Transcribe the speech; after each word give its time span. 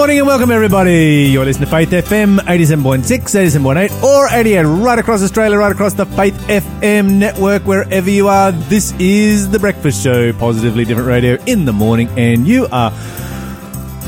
morning 0.00 0.16
and 0.16 0.26
welcome 0.26 0.50
everybody. 0.50 1.28
You're 1.30 1.44
listening 1.44 1.68
to 1.68 1.70
Faith 1.70 1.90
FM 1.90 2.38
87.6, 2.38 3.04
87.8 3.04 4.02
or 4.02 4.28
88 4.30 4.62
right 4.62 4.98
across 4.98 5.22
Australia, 5.22 5.58
right 5.58 5.70
across 5.70 5.92
the 5.92 6.06
Faith 6.06 6.32
FM 6.48 7.18
network, 7.18 7.66
wherever 7.66 8.08
you 8.08 8.26
are. 8.28 8.50
This 8.50 8.94
is 8.98 9.50
The 9.50 9.58
Breakfast 9.58 10.02
Show, 10.02 10.32
positively 10.32 10.86
different 10.86 11.06
radio 11.06 11.36
in 11.44 11.66
the 11.66 11.74
morning 11.74 12.08
and 12.18 12.48
you 12.48 12.66
are 12.72 12.90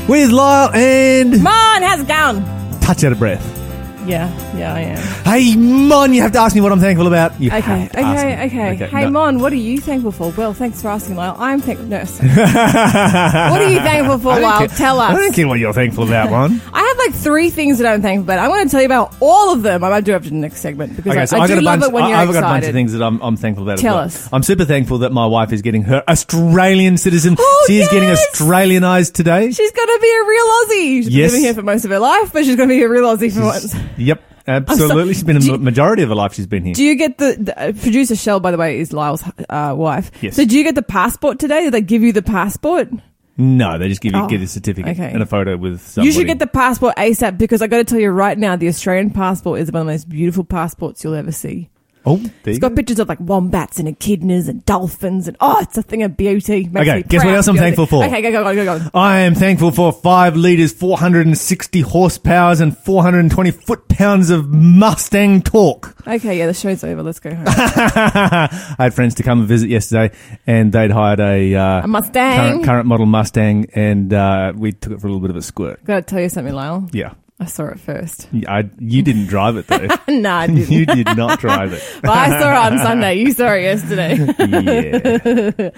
with 0.09 0.31
Lyle 0.31 0.71
and 0.73 1.43
Mon, 1.43 1.83
how's 1.83 1.99
it 1.99 2.07
going? 2.07 2.79
touch 2.79 3.03
out 3.03 3.11
of 3.11 3.19
breath. 3.19 3.62
Yeah, 4.05 4.27
yeah, 4.57 4.73
I 4.73 4.79
am. 4.81 4.97
Hey, 5.23 5.55
Mon, 5.55 6.13
you 6.13 6.21
have 6.21 6.33
to 6.33 6.39
ask 6.39 6.53
me 6.53 6.59
what 6.61 6.71
I'm 6.73 6.79
thankful 6.81 7.07
about. 7.07 7.39
You 7.39 7.47
Okay, 7.49 7.59
have 7.61 7.91
to 7.91 7.99
ask 7.99 8.25
okay, 8.25 8.69
me. 8.69 8.75
okay. 8.75 8.87
Hey, 8.87 9.05
no. 9.05 9.11
Mon, 9.11 9.39
what 9.39 9.53
are 9.53 9.55
you 9.57 9.79
thankful 9.79 10.11
for? 10.11 10.29
Well, 10.31 10.53
thanks 10.53 10.81
for 10.81 10.89
asking, 10.89 11.15
Lyle. 11.15 11.35
I'm 11.39 11.61
thankful. 11.61 11.87
No, 11.87 12.03
sorry. 12.03 12.27
what 12.29 13.61
are 13.61 13.69
you 13.69 13.79
thankful 13.79 14.17
for, 14.19 14.31
I 14.33 14.35
don't 14.35 14.41
Lyle? 14.43 14.59
care- 14.59 14.67
Tell 14.77 14.99
us. 14.99 15.11
I 15.13 15.15
don't 15.15 15.33
care 15.33 15.47
what 15.47 15.59
you're 15.59 15.71
thankful 15.73 16.03
about, 16.05 16.29
Mon. 16.31 16.61
I 16.73 16.81
have 16.81 16.97
like 16.97 17.13
three 17.13 17.49
things 17.49 17.77
that 17.79 17.91
I'm 17.91 18.01
thankful 18.01 18.23
about. 18.23 18.39
I'm 18.39 18.49
going 18.49 18.65
to 18.65 18.71
tell 18.71 18.81
you 18.81 18.87
about 18.87 19.15
all 19.21 19.53
of 19.53 19.61
them. 19.63 19.83
I 19.85 19.89
might 19.89 20.03
do 20.03 20.13
after 20.13 20.29
the 20.29 20.35
next 20.35 20.59
segment 20.59 20.97
because 20.97 21.31
I, 21.31 21.39
I 21.39 21.47
do 21.47 21.61
love 21.61 21.79
bunch. 21.79 21.89
it 21.89 21.93
when 21.93 22.03
I- 22.03 22.09
you're 22.09 22.17
I've 22.17 22.27
got 22.33 22.39
a 22.39 22.41
bunch 22.41 22.65
of 22.65 22.73
things 22.73 22.91
that 22.91 23.01
I'm, 23.01 23.21
I'm 23.21 23.37
thankful 23.37 23.63
about. 23.63 23.75
as 23.75 23.81
Tell 23.81 23.95
well. 23.95 24.03
us. 24.05 24.27
I'm 24.33 24.43
super 24.43 24.65
thankful 24.65 24.97
that 24.99 25.11
my 25.13 25.25
wife 25.25 25.53
is 25.53 25.61
getting 25.61 25.83
her 25.83 26.03
Australian 26.09 26.97
citizen. 26.97 27.37
Oh, 27.39 27.63
she 27.67 27.79
is 27.79 27.87
getting 27.87 28.09
yes! 28.09 28.25
Australianized 28.35 29.13
today. 29.13 29.51
She's 29.51 29.71
going 29.71 29.87
to 29.87 29.99
be 30.01 30.09
a 30.11 30.27
real 30.27 30.45
Aussie. 30.45 31.03
She's 31.03 31.09
been 31.09 31.21
living 31.21 31.41
here 31.41 31.53
for 31.53 31.61
most 31.63 31.85
of 31.85 31.91
her 31.91 31.99
life, 31.99 32.33
but 32.33 32.43
she's 32.43 32.57
going 32.57 32.67
to 32.67 32.75
be 32.75 32.81
a 32.83 32.89
real 32.89 33.03
Aussie 33.15 33.31
for 33.33 33.41
once. 33.43 33.73
Yep, 33.97 34.21
absolutely. 34.47 35.13
She's 35.13 35.23
been 35.23 35.39
do 35.39 35.49
a 35.53 35.57
you- 35.57 35.63
majority 35.63 36.03
of 36.03 36.09
her 36.09 36.15
life. 36.15 36.33
She's 36.33 36.47
been 36.47 36.63
here. 36.65 36.73
Do 36.73 36.83
you 36.83 36.95
get 36.95 37.17
the, 37.17 37.35
the 37.39 37.59
uh, 37.59 37.71
producer 37.73 38.15
Shell? 38.15 38.39
By 38.39 38.51
the 38.51 38.57
way, 38.57 38.79
is 38.79 38.93
Lyle's 38.93 39.23
uh, 39.49 39.73
wife. 39.77 40.11
Yes. 40.21 40.35
So 40.35 40.45
do 40.45 40.57
you 40.57 40.63
get 40.63 40.75
the 40.75 40.81
passport 40.83 41.39
today? 41.39 41.63
Did 41.63 41.73
they 41.73 41.81
give 41.81 42.01
you 42.03 42.11
the 42.13 42.21
passport? 42.23 42.89
no, 43.35 43.79
they 43.79 43.89
just 43.89 43.99
give 44.01 44.13
you 44.13 44.19
Oh, 44.21 44.27
get 44.27 44.41
a 44.41 44.47
certificate 44.47 44.91
okay. 44.91 45.11
and 45.11 45.23
a 45.23 45.25
photo 45.25 45.57
with. 45.57 45.81
Somebody. 45.81 46.07
You 46.07 46.13
should 46.13 46.27
get 46.27 46.37
the 46.39 46.45
passport 46.47 46.95
ASAP 46.97 47.37
because 47.37 47.61
I 47.63 47.67
got 47.67 47.77
to 47.77 47.83
tell 47.83 47.99
you 47.99 48.09
right 48.11 48.37
now, 48.37 48.55
the 48.55 48.67
Australian 48.67 49.09
passport 49.09 49.59
is 49.59 49.71
one 49.71 49.81
of 49.81 49.87
the 49.87 49.93
most 49.93 50.07
beautiful 50.09 50.43
passports 50.43 51.03
you'll 51.03 51.15
ever 51.15 51.31
see. 51.31 51.69
Oh, 52.05 52.17
there 52.17 52.31
It's 52.51 52.59
got 52.59 52.69
go. 52.69 52.75
pictures 52.75 52.99
of 52.99 53.07
like 53.07 53.19
wombats 53.21 53.79
and 53.79 53.87
echidnas 53.87 54.49
and 54.49 54.65
dolphins 54.65 55.27
and 55.27 55.37
oh, 55.39 55.59
it's 55.61 55.77
a 55.77 55.81
thing 55.83 56.03
of 56.03 56.17
beauty. 56.17 56.65
Makes 56.67 56.87
Okay, 56.89 56.95
me 56.97 57.03
guess 57.03 57.19
what 57.19 57.23
proud 57.23 57.35
else 57.35 57.45
to 57.45 57.51
I'm 57.51 57.55
be 57.55 57.59
thankful 57.59 57.85
for? 57.85 58.03
Okay, 58.05 58.21
go 58.21 58.31
go 58.31 58.43
go 58.43 58.53
go 58.65 58.79
go. 58.79 58.89
I 58.93 59.19
am 59.19 59.35
thankful 59.35 59.71
for 59.71 59.91
five 59.93 60.35
liters, 60.35 60.73
460 60.73 61.83
horsepowers, 61.83 62.59
and 62.61 62.77
420 62.77 63.51
foot 63.51 63.87
pounds 63.87 64.29
of 64.29 64.49
Mustang 64.49 65.41
torque. 65.41 65.95
Okay, 66.07 66.37
yeah, 66.37 66.47
the 66.47 66.53
show's 66.53 66.83
over. 66.83 67.01
Let's 67.03 67.19
go 67.19 67.33
home. 67.33 67.45
I 67.47 68.75
had 68.77 68.93
friends 68.93 69.15
to 69.15 69.23
come 69.23 69.39
and 69.39 69.47
visit 69.47 69.69
yesterday, 69.69 70.13
and 70.45 70.71
they'd 70.73 70.91
hired 70.91 71.19
a, 71.21 71.55
uh, 71.55 71.83
A 71.83 71.87
Mustang. 71.87 72.37
current, 72.37 72.65
current 72.65 72.87
model 72.87 73.05
Mustang, 73.05 73.67
and 73.73 74.13
uh, 74.13 74.51
we 74.55 74.73
took 74.73 74.91
it 74.93 74.99
for 74.99 75.07
a 75.07 75.09
little 75.09 75.21
bit 75.21 75.29
of 75.29 75.37
a 75.37 75.41
squirt. 75.41 75.83
Got 75.85 75.95
to 75.95 76.01
tell 76.01 76.19
you 76.21 76.29
something, 76.29 76.53
Lyle. 76.53 76.89
Yeah, 76.91 77.13
I 77.43 77.45
saw 77.45 77.65
it 77.67 77.79
first. 77.79 78.27
I, 78.47 78.69
you 78.79 79.01
didn't 79.01 79.27
drive 79.27 79.57
it 79.57 79.67
though. 79.67 79.87
nah, 80.13 80.39
I 80.39 80.47
didn't. 80.47 80.71
you 80.71 80.85
did 80.85 81.15
not 81.17 81.39
drive 81.39 81.73
it. 81.73 81.83
but 82.01 82.11
I 82.11 82.39
saw 82.39 82.49
it 82.51 82.71
on 82.73 82.79
Sunday. 82.79 83.15
You 83.15 83.31
saw 83.33 83.53
it 83.53 83.63
yesterday. 83.63 84.15
Yeah, 84.15 85.69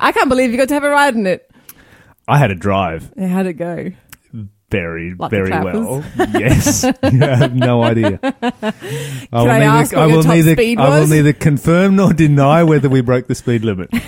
I 0.00 0.10
can't 0.12 0.28
believe 0.28 0.50
you 0.50 0.56
got 0.56 0.68
to 0.68 0.74
have 0.74 0.84
a 0.84 0.90
ride 0.90 1.14
in 1.14 1.26
it. 1.26 1.48
I 2.26 2.38
had 2.38 2.50
a 2.50 2.54
drive 2.54 3.12
Yeah, 3.16 3.28
How'd 3.28 3.46
it 3.46 3.54
go? 3.54 3.92
Very, 4.72 5.14
Like 5.14 5.30
very 5.30 5.50
well. 5.50 6.02
Yes, 6.38 6.82
you 6.84 7.20
have 7.20 7.54
no 7.54 7.82
idea. 7.84 8.18
I 8.22 8.72
will 9.32 9.50
I 9.50 9.60
ask 9.60 9.94
I 9.94 10.06
will 10.06 10.22
neither, 10.24 10.56
I 10.58 10.88
will 11.00 11.06
neither 11.06 11.32
confirm 11.32 11.96
nor 11.96 12.12
deny 12.12 12.64
whether 12.64 12.88
we 12.88 13.00
broke 13.02 13.28
the 13.28 13.34
speed 13.36 13.62
limit. 13.64 13.90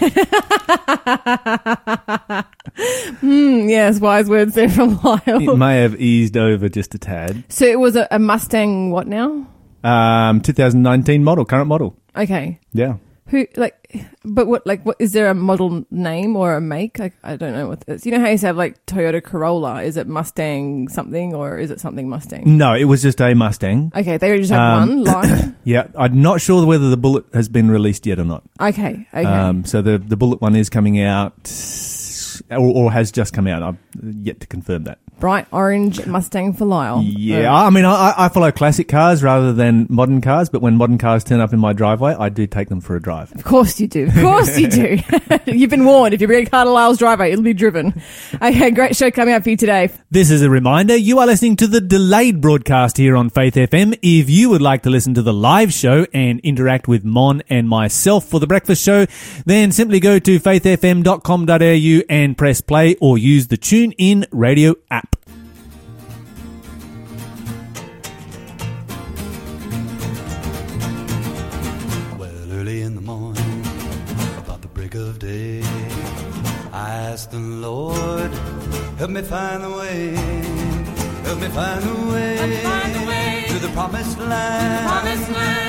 Mm, 3.23 3.69
yes, 3.71 4.01
wise 4.01 4.29
words 4.29 4.55
there 4.55 4.69
from 4.69 4.99
Lyle. 5.03 5.21
It 5.27 5.57
may 5.57 5.81
have 5.83 6.01
eased 6.01 6.37
over 6.37 6.69
just 6.69 6.95
a 6.95 6.99
tad. 6.99 7.45
so 7.49 7.65
it 7.67 7.79
was 7.79 7.95
a, 7.97 8.09
a 8.11 8.19
Mustang. 8.19 8.91
What 8.91 9.07
now? 9.07 9.47
Um, 9.85 10.41
2019 10.41 11.23
model, 11.23 11.45
current 11.45 11.69
model. 11.69 11.97
Okay. 12.17 12.59
Yeah. 12.73 12.97
Who 13.29 13.47
like, 13.57 14.05
but 14.23 14.47
what 14.47 14.67
like 14.67 14.85
what 14.85 14.97
is 14.99 15.13
there 15.13 15.29
a 15.31 15.35
model 15.35 15.85
name 15.91 16.37
or 16.37 16.57
a 16.57 16.61
make? 16.61 16.99
Like 16.99 17.15
I 17.25 17.37
don't 17.37 17.55
know 17.55 17.69
what 17.69 17.83
it 17.87 17.93
is. 17.95 18.05
You 18.07 18.13
know 18.13 18.21
how 18.21 18.29
you 18.29 18.37
say 18.37 18.49
have 18.49 18.57
like 18.59 18.85
Toyota 18.85 19.23
Corolla? 19.25 19.83
Is 19.83 19.97
it 19.97 20.07
Mustang 20.07 20.89
something 20.89 21.35
or 21.35 21.57
is 21.59 21.71
it 21.71 21.81
something 21.81 22.07
Mustang? 22.09 22.59
No, 22.59 22.75
it 22.75 22.85
was 22.85 23.01
just 23.01 23.21
a 23.23 23.33
Mustang. 23.35 23.93
Okay, 23.97 24.19
they 24.19 24.37
just 24.39 24.51
have 24.53 24.83
Um, 24.83 24.89
one 24.89 25.05
line. 25.05 25.57
Yeah, 25.65 25.87
I'm 25.97 26.21
not 26.21 26.43
sure 26.43 26.67
whether 26.67 26.91
the 26.91 26.99
Bullet 26.99 27.25
has 27.33 27.49
been 27.49 27.71
released 27.71 28.05
yet 28.05 28.19
or 28.19 28.25
not. 28.27 28.43
Okay, 28.61 29.07
okay. 29.15 29.25
Um, 29.25 29.65
so 29.65 29.81
the 29.81 29.97
the 29.97 30.17
Bullet 30.19 30.43
one 30.43 30.55
is 30.55 30.69
coming 30.69 31.01
out, 31.01 31.33
or, 32.51 32.59
or 32.59 32.93
has 32.93 33.11
just 33.13 33.33
come 33.33 33.47
out. 33.47 33.63
I've 33.63 33.79
yet 34.03 34.41
to 34.41 34.47
confirm 34.47 34.85
that. 34.85 34.99
Bright 35.21 35.47
orange 35.53 36.05
Mustang 36.07 36.55
for 36.55 36.65
Lyle. 36.65 37.01
Yeah, 37.01 37.55
Uh, 37.55 37.67
I 37.67 37.71
mean, 37.71 37.85
I, 37.85 38.15
I 38.17 38.29
follow 38.29 38.51
classic 38.51 38.89
cars 38.89 39.23
rather 39.23 39.53
than 39.53 39.87
modern 39.89 40.21
cars, 40.21 40.49
but 40.49 40.61
when 40.61 40.77
modern 40.77 40.99
cars 40.99 41.23
turn 41.23 41.39
up 41.41 41.53
in 41.53 41.61
my 41.61 41.73
driveway, 41.73 42.17
I 42.19 42.31
do 42.31 42.49
take 42.49 42.69
them 42.69 42.81
for 42.81 42.97
a 42.97 43.01
drive. 43.01 43.33
Of 43.33 43.45
course 43.45 43.79
you 43.81 43.87
do. 43.87 44.07
Of 44.09 44.15
course 44.15 44.59
you 44.59 44.69
do. 44.69 44.99
You've 45.47 45.71
been 45.71 45.85
warned. 45.85 46.15
If 46.15 46.21
you 46.21 46.27
bring 46.27 46.47
a 46.47 46.51
car 46.51 46.65
to 46.65 46.71
Lyle's 46.71 46.99
driveway, 46.99 47.31
it'll 47.31 47.45
be 47.45 47.55
driven. 47.55 48.01
Okay, 48.43 48.71
great 48.73 48.97
show 48.97 49.11
coming 49.13 49.35
up 49.35 49.45
for 49.45 49.51
you 49.51 49.57
today. 49.57 49.89
This 50.11 50.31
is 50.31 50.43
a 50.43 50.51
reminder 50.51 50.97
you 50.97 51.21
are 51.21 51.27
listening 51.27 51.57
to 51.57 51.69
the 51.69 51.81
delayed 51.81 52.41
broadcast 52.41 52.97
here 52.97 53.15
on 53.17 53.31
Faith 53.31 53.55
FM. 53.55 53.97
If 54.03 54.29
you 54.29 54.51
would 54.51 54.63
like 54.63 54.83
to 54.83 54.91
listen 54.91 55.15
to 55.15 55.23
the 55.23 55.33
live 55.33 55.73
show 55.73 56.07
and 56.13 56.41
interact 56.41 56.89
with 56.89 57.05
Mon 57.05 57.43
and 57.49 57.69
myself 57.69 58.25
for 58.25 58.41
the 58.41 58.47
breakfast 58.49 58.83
show, 58.83 59.07
then 59.47 59.71
simply 59.71 60.01
go 60.01 60.19
to 60.19 60.41
faithfm.com.au 60.41 62.03
and 62.09 62.24
press 62.33 62.61
play 62.61 62.95
or 63.01 63.19
use 63.19 63.49
the 63.49 63.57
Tune 63.57 63.93
In 63.99 64.25
radio 64.31 64.77
app. 64.89 65.17
Well, 72.17 72.53
early 72.53 72.83
in 72.83 72.95
the 72.95 73.01
morning, 73.03 73.63
about 74.39 74.63
the 74.63 74.69
break 74.69 74.95
of 74.95 75.19
day, 75.19 75.61
I 76.73 76.89
asked 77.11 77.33
the 77.33 77.41
Lord, 77.41 78.31
help 78.97 79.11
me 79.11 79.23
find 79.23 79.65
the 79.65 79.71
way, 79.71 80.15
help 81.25 81.41
me 81.41 81.49
find 81.49 81.83
the 81.83 81.97
way, 82.13 83.45
to 83.49 83.59
the 83.59 83.69
promised 83.75 84.19
land. 84.19 85.07
This 85.07 85.29
lonely 85.29 85.64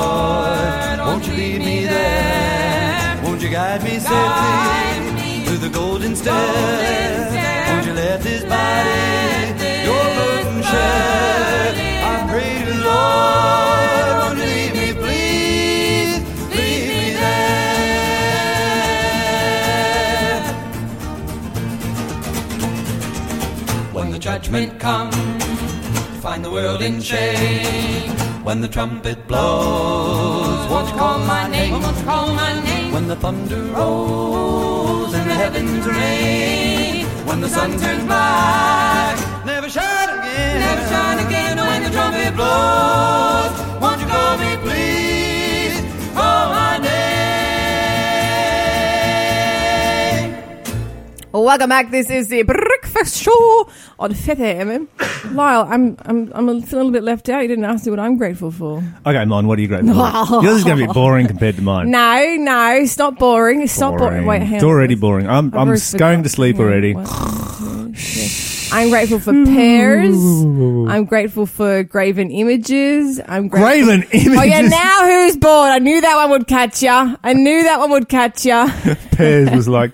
Lord, 0.00 0.98
won't 1.06 1.24
you 1.26 1.34
lead 1.34 1.60
me 1.60 1.84
there? 1.86 3.20
Won't 3.24 3.40
you 3.42 3.48
guide 3.48 3.82
me 3.82 3.98
safely 3.98 5.44
to 5.48 5.54
the 5.64 5.68
golden 5.68 6.14
stair? 6.16 6.34
Won't 7.68 7.86
you 7.86 7.94
let 7.94 8.20
this 8.22 8.42
body 8.44 9.00
your 9.88 10.06
burden 10.18 10.62
share? 10.70 11.72
I 12.12 12.14
pray 12.30 12.52
to 12.68 12.74
Lord, 12.90 14.12
won't 14.20 14.38
you 14.40 14.46
lead 14.56 14.72
me, 14.80 14.88
please, 15.02 16.14
lead 16.58 16.84
me 16.92 17.04
there? 17.22 17.54
When 23.92 24.08
the 24.10 24.18
judgment 24.18 24.78
comes, 24.78 25.16
find 26.22 26.44
the 26.44 26.50
world 26.50 26.82
in 26.82 27.00
shame. 27.00 28.15
When 28.46 28.60
the 28.60 28.68
trumpet 28.68 29.26
blows, 29.26 30.70
won't 30.70 30.88
you 30.88 30.94
call 30.94 31.18
my 31.18 31.48
name? 31.50 31.72
Won't 31.82 31.96
you 31.98 32.04
call 32.04 32.32
my 32.32 32.62
name? 32.62 32.92
When 32.92 33.08
the 33.08 33.16
thunder 33.16 33.60
rolls 33.74 35.12
and 35.14 35.28
the 35.28 35.34
heavens 35.34 35.84
rain, 35.84 37.06
when 37.26 37.40
the 37.40 37.48
sun 37.48 37.76
turns 37.76 38.04
black, 38.04 39.18
never 39.44 39.68
shine 39.68 40.10
again, 40.16 40.60
Never 40.60 40.86
shine 40.88 41.26
again 41.26 41.56
when 41.58 41.82
the 41.82 41.90
trumpet 41.90 42.36
blows. 42.36 43.50
Won't 43.82 44.00
you 44.00 44.06
call 44.06 44.38
me, 44.38 44.56
please? 44.62 45.80
Call 46.14 46.48
my 46.50 46.78
name. 46.78 47.16
Welcome 51.32 51.70
back. 51.70 51.90
This 51.90 52.08
is 52.10 52.28
the 52.28 52.44
breakfast 52.96 53.22
show 53.22 53.68
on 53.98 54.14
Faith 54.14 54.38
FM. 54.38 54.88
Lyle, 55.34 55.66
I'm 55.68 55.96
I'm 56.02 56.32
I'm 56.34 56.48
a- 56.48 56.52
little 56.52 56.90
bit 56.90 57.02
left 57.02 57.28
out. 57.28 57.42
You 57.42 57.48
didn't 57.48 57.64
ask 57.64 57.84
me 57.84 57.90
what 57.90 58.00
I'm 58.00 58.16
grateful 58.16 58.50
for. 58.50 58.82
Okay, 59.04 59.24
Mon, 59.24 59.46
what 59.46 59.58
are 59.58 59.62
you 59.62 59.68
grateful 59.68 59.94
for? 59.94 60.42
Yours 60.42 60.56
is 60.58 60.64
going 60.64 60.78
to 60.78 60.86
be 60.86 60.92
boring 60.92 61.26
compared 61.26 61.56
to 61.56 61.62
mine. 61.62 61.90
No, 61.90 62.36
no, 62.38 62.72
it's 62.74 62.96
not 62.98 63.18
boring. 63.18 63.62
It's 63.62 63.78
not 63.78 63.98
boring. 63.98 64.24
Wait, 64.26 64.42
hang 64.42 64.54
It's 64.56 64.64
on. 64.64 64.70
already 64.70 64.94
boring. 64.94 65.28
I'm, 65.28 65.46
I've 65.48 65.54
I'm 65.54 65.68
already 65.68 65.80
going 65.98 66.18
forgot. 66.18 66.22
to 66.24 66.28
sleep 66.30 66.58
already. 66.58 66.94
One, 66.94 67.04
two, 67.06 67.12
three. 67.12 67.65
I'm 68.72 68.90
grateful 68.90 69.20
for 69.20 69.32
pears. 69.32 70.16
I'm 70.16 71.04
grateful 71.04 71.46
for 71.46 71.82
graven 71.82 72.30
images. 72.30 73.20
I'm 73.26 73.48
grateful. 73.48 73.68
Graven 73.68 74.02
images. 74.12 74.38
Oh 74.38 74.42
yeah, 74.42 74.60
now 74.62 75.06
who's 75.06 75.36
bored? 75.36 75.70
I 75.70 75.78
knew 75.78 76.00
that 76.00 76.16
one 76.16 76.30
would 76.30 76.46
catch 76.46 76.82
ya. 76.82 77.16
I 77.22 77.32
knew 77.32 77.62
that 77.62 77.78
one 77.78 77.90
would 77.90 78.08
catch 78.08 78.44
ya. 78.44 78.68
Pears 79.12 79.50
was 79.50 79.68
like 79.68 79.92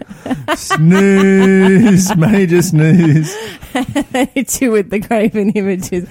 snooze, 0.56 2.16
major 2.16 2.62
snooze. 2.62 3.34
you 4.60 4.70
with 4.70 4.90
the 4.90 4.98
graven 4.98 5.50
images. 5.50 6.08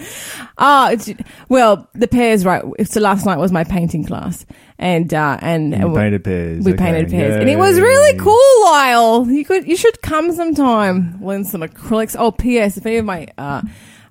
Oh, 0.58 0.90
it's, 0.92 1.10
well, 1.50 1.90
the 1.94 2.08
pears, 2.08 2.46
right? 2.46 2.64
So 2.86 3.00
last 3.00 3.26
night 3.26 3.38
was 3.38 3.52
my 3.52 3.64
painting 3.64 4.06
class, 4.06 4.46
and 4.78 5.14
uh, 5.14 5.38
and 5.42 5.74
You 5.74 5.94
painted 5.94 6.24
pears. 6.24 6.66
we 6.66 6.74
okay. 6.74 6.84
painted 6.84 7.10
pears, 7.10 7.36
and 7.36 7.50
it 7.50 7.58
was 7.58 7.80
really 7.80 8.18
cool. 8.20 8.64
Lyle, 8.66 9.28
you 9.30 9.46
could, 9.46 9.68
you 9.68 9.76
should 9.78 10.02
come 10.02 10.32
sometime. 10.34 11.24
Learn 11.24 11.44
some 11.46 11.62
acrylics. 11.62 12.16
Oh, 12.18 12.32
P.S. 12.32 12.78
If 12.78 12.86
any 12.86 12.98
of 12.98 13.06
my 13.06 13.28
uh, 13.38 13.62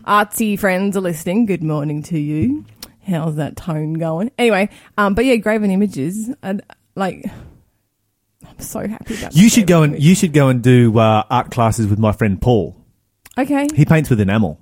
artsy 0.07 0.59
friends 0.59 0.97
are 0.97 1.01
listening, 1.03 1.47
good 1.47 1.63
morning 1.63 2.03
to 2.05 2.19
you. 2.19 2.65
How's 3.07 3.37
that 3.37 3.57
tone 3.57 3.95
going? 3.95 4.31
Anyway, 4.39 4.71
um, 4.99 5.15
but 5.15 5.25
yeah, 5.25 5.37
graven 5.37 5.71
images, 5.71 6.31
and 6.43 6.63
like, 6.95 7.25
I'm 8.47 8.59
so 8.61 8.87
happy 8.87 9.19
about. 9.19 9.35
You 9.35 9.49
should 9.49 9.67
go 9.67 9.83
and 9.83 10.03
you 10.03 10.15
should 10.15 10.33
go 10.33 10.49
and 10.49 10.63
do 10.63 10.99
uh, 10.99 11.25
art 11.31 11.51
classes 11.51 11.87
with 11.87 11.99
my 11.99 12.13
friend 12.13 12.41
Paul. 12.41 12.77
Okay. 13.39 13.69
He 13.75 13.85
paints 13.85 14.11
with 14.11 14.21
enamel. 14.21 14.59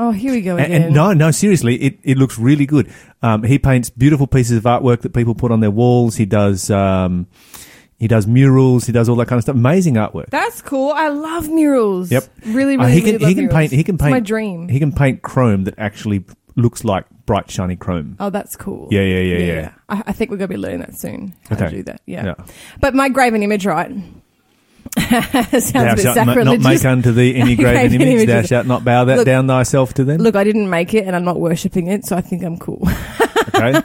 Oh, 0.00 0.12
here 0.12 0.32
we 0.32 0.40
go 0.42 0.56
again. 0.56 0.82
and 0.84 0.94
no, 0.94 1.12
no, 1.12 1.30
seriously, 1.32 1.74
it, 1.76 1.98
it 2.04 2.16
looks 2.18 2.38
really 2.38 2.66
good. 2.66 2.90
Um, 3.20 3.42
he 3.42 3.58
paints 3.58 3.90
beautiful 3.90 4.26
pieces 4.28 4.56
of 4.56 4.62
artwork 4.62 5.00
that 5.02 5.12
people 5.12 5.34
put 5.34 5.50
on 5.50 5.58
their 5.60 5.72
walls. 5.72 6.14
He 6.16 6.24
does 6.24 6.70
um, 6.70 7.26
he 7.98 8.06
does 8.06 8.26
murals. 8.26 8.84
He 8.86 8.92
does 8.92 9.08
all 9.08 9.16
that 9.16 9.26
kind 9.26 9.38
of 9.38 9.42
stuff. 9.42 9.56
Amazing 9.56 9.94
artwork. 9.94 10.30
That's 10.30 10.62
cool. 10.62 10.92
I 10.92 11.08
love 11.08 11.48
murals. 11.48 12.12
Yep. 12.12 12.24
Really, 12.46 12.76
Uh, 12.76 12.82
really, 12.82 12.92
he 12.92 13.00
can 13.00 13.14
really 13.16 13.26
he 13.26 13.34
can 13.34 13.44
murals. 13.46 13.54
paint 13.54 13.72
he 13.72 13.84
can 13.84 13.94
It's 13.96 14.02
paint 14.02 14.10
my 14.12 14.20
dream. 14.20 14.68
He 14.68 14.78
can 14.78 14.92
paint 14.92 15.22
chrome 15.22 15.64
that 15.64 15.74
actually 15.78 16.24
looks 16.54 16.84
like 16.84 17.06
bright 17.26 17.50
shiny 17.50 17.74
chrome. 17.76 18.16
oh, 18.20 18.30
that's 18.30 18.56
cool. 18.56 18.88
Yeah, 18.90 19.02
yeah, 19.02 19.20
yeah, 19.20 19.38
yeah. 19.54 19.72
I, 19.88 20.02
I 20.06 20.12
think 20.12 20.30
we're 20.30 20.38
going 20.38 20.48
to 20.48 20.54
be 20.54 20.60
learning 20.60 20.80
that 20.80 20.96
soon. 20.96 21.34
How 21.50 21.56
to 21.56 21.70
do 21.70 21.82
that. 21.84 22.00
Yeah. 22.06 22.24
Yeah. 22.24 22.34
But 22.80 22.94
my 22.94 23.08
graven 23.08 23.42
image, 23.42 23.66
right? 23.66 23.90
Sounds 24.98 25.72
Thou 25.72 25.92
a 25.92 25.96
bit 25.96 26.02
shalt 26.02 26.26
not- 26.26 26.60
make 26.60 26.84
unto 26.84 27.12
thee 27.12 27.34
any 27.36 27.56
graven 27.56 27.88
Graven 27.96 28.02
image. 28.02 28.26
Thou 28.26 28.42
shalt 28.42 28.66
not 28.66 28.84
bow 28.84 29.04
that 29.06 29.18
Look- 29.18 29.26
down 29.26 29.46
thyself 29.46 29.94
to 29.94 30.04
them. 30.04 30.18
Look, 30.18 30.36
I 30.36 30.44
didn't 30.44 30.70
make 30.70 30.94
it, 30.94 31.06
and 31.06 31.14
I'm 31.16 31.24
not 31.24 31.40
worshipping 31.40 31.86
it, 31.88 32.04
so 32.04 32.16
I 32.16 32.20
think 32.20 32.42
I'm 32.42 32.58
cool. 32.58 32.86
Okay. 33.54 33.82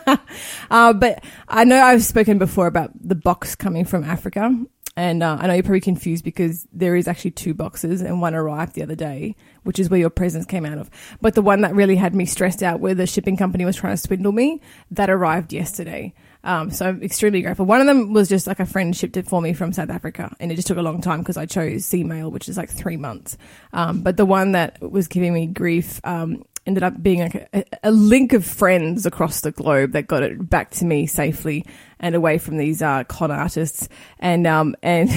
Uh, 0.69 0.93
but 0.93 1.23
I 1.47 1.63
know 1.63 1.81
I've 1.81 2.03
spoken 2.03 2.37
before 2.37 2.67
about 2.67 2.91
the 2.99 3.15
box 3.15 3.55
coming 3.55 3.85
from 3.85 4.03
Africa, 4.03 4.55
and 4.95 5.23
uh, 5.23 5.37
I 5.39 5.47
know 5.47 5.53
you're 5.53 5.63
probably 5.63 5.79
confused 5.79 6.23
because 6.23 6.67
there 6.71 6.95
is 6.95 7.07
actually 7.07 7.31
two 7.31 7.55
boxes, 7.55 8.01
and 8.01 8.21
one 8.21 8.35
arrived 8.35 8.75
the 8.75 8.83
other 8.83 8.93
day, 8.93 9.35
which 9.63 9.79
is 9.79 9.89
where 9.89 9.99
your 9.99 10.11
presents 10.11 10.45
came 10.45 10.65
out 10.65 10.77
of. 10.77 10.91
But 11.21 11.33
the 11.33 11.41
one 11.41 11.61
that 11.61 11.73
really 11.73 11.95
had 11.95 12.13
me 12.13 12.25
stressed 12.25 12.61
out, 12.61 12.81
where 12.81 12.93
the 12.93 13.07
shipping 13.07 13.35
company 13.35 13.65
was 13.65 13.75
trying 13.77 13.93
to 13.95 13.97
swindle 13.97 14.31
me, 14.31 14.61
that 14.91 15.09
arrived 15.09 15.53
yesterday. 15.53 16.13
Um, 16.43 16.71
so 16.71 16.87
I'm 16.87 17.01
extremely 17.01 17.41
grateful. 17.41 17.65
One 17.65 17.79
of 17.79 17.87
them 17.87 18.13
was 18.13 18.27
just 18.27 18.47
like 18.47 18.59
a 18.59 18.65
friend 18.65 18.95
shipped 18.95 19.17
it 19.17 19.27
for 19.27 19.41
me 19.41 19.53
from 19.53 19.71
South 19.73 19.89
Africa, 19.89 20.35
and 20.39 20.51
it 20.51 20.55
just 20.55 20.67
took 20.67 20.77
a 20.77 20.81
long 20.81 21.01
time 21.01 21.19
because 21.19 21.37
I 21.37 21.45
chose 21.45 21.85
sea 21.85 22.03
mail, 22.03 22.31
which 22.31 22.49
is 22.49 22.57
like 22.57 22.69
three 22.69 22.97
months. 22.97 23.37
Um, 23.71 24.01
but 24.01 24.17
the 24.17 24.25
one 24.25 24.51
that 24.53 24.81
was 24.81 25.07
giving 25.07 25.33
me 25.33 25.47
grief 25.47 26.01
um, 26.03 26.43
ended 26.65 26.83
up 26.83 27.01
being 27.01 27.19
like 27.19 27.35
a, 27.53 27.63
a 27.83 27.91
link 27.91 28.33
of 28.33 28.45
friends 28.45 29.05
across 29.05 29.41
the 29.41 29.51
globe 29.51 29.91
that 29.93 30.07
got 30.07 30.23
it 30.23 30.49
back 30.49 30.71
to 30.71 30.85
me 30.85 31.05
safely 31.05 31.65
and 31.99 32.15
away 32.15 32.37
from 32.37 32.57
these 32.57 32.81
uh, 32.81 33.03
con 33.05 33.31
artists. 33.31 33.87
And 34.19 34.45
um, 34.47 34.75
and 34.83 35.09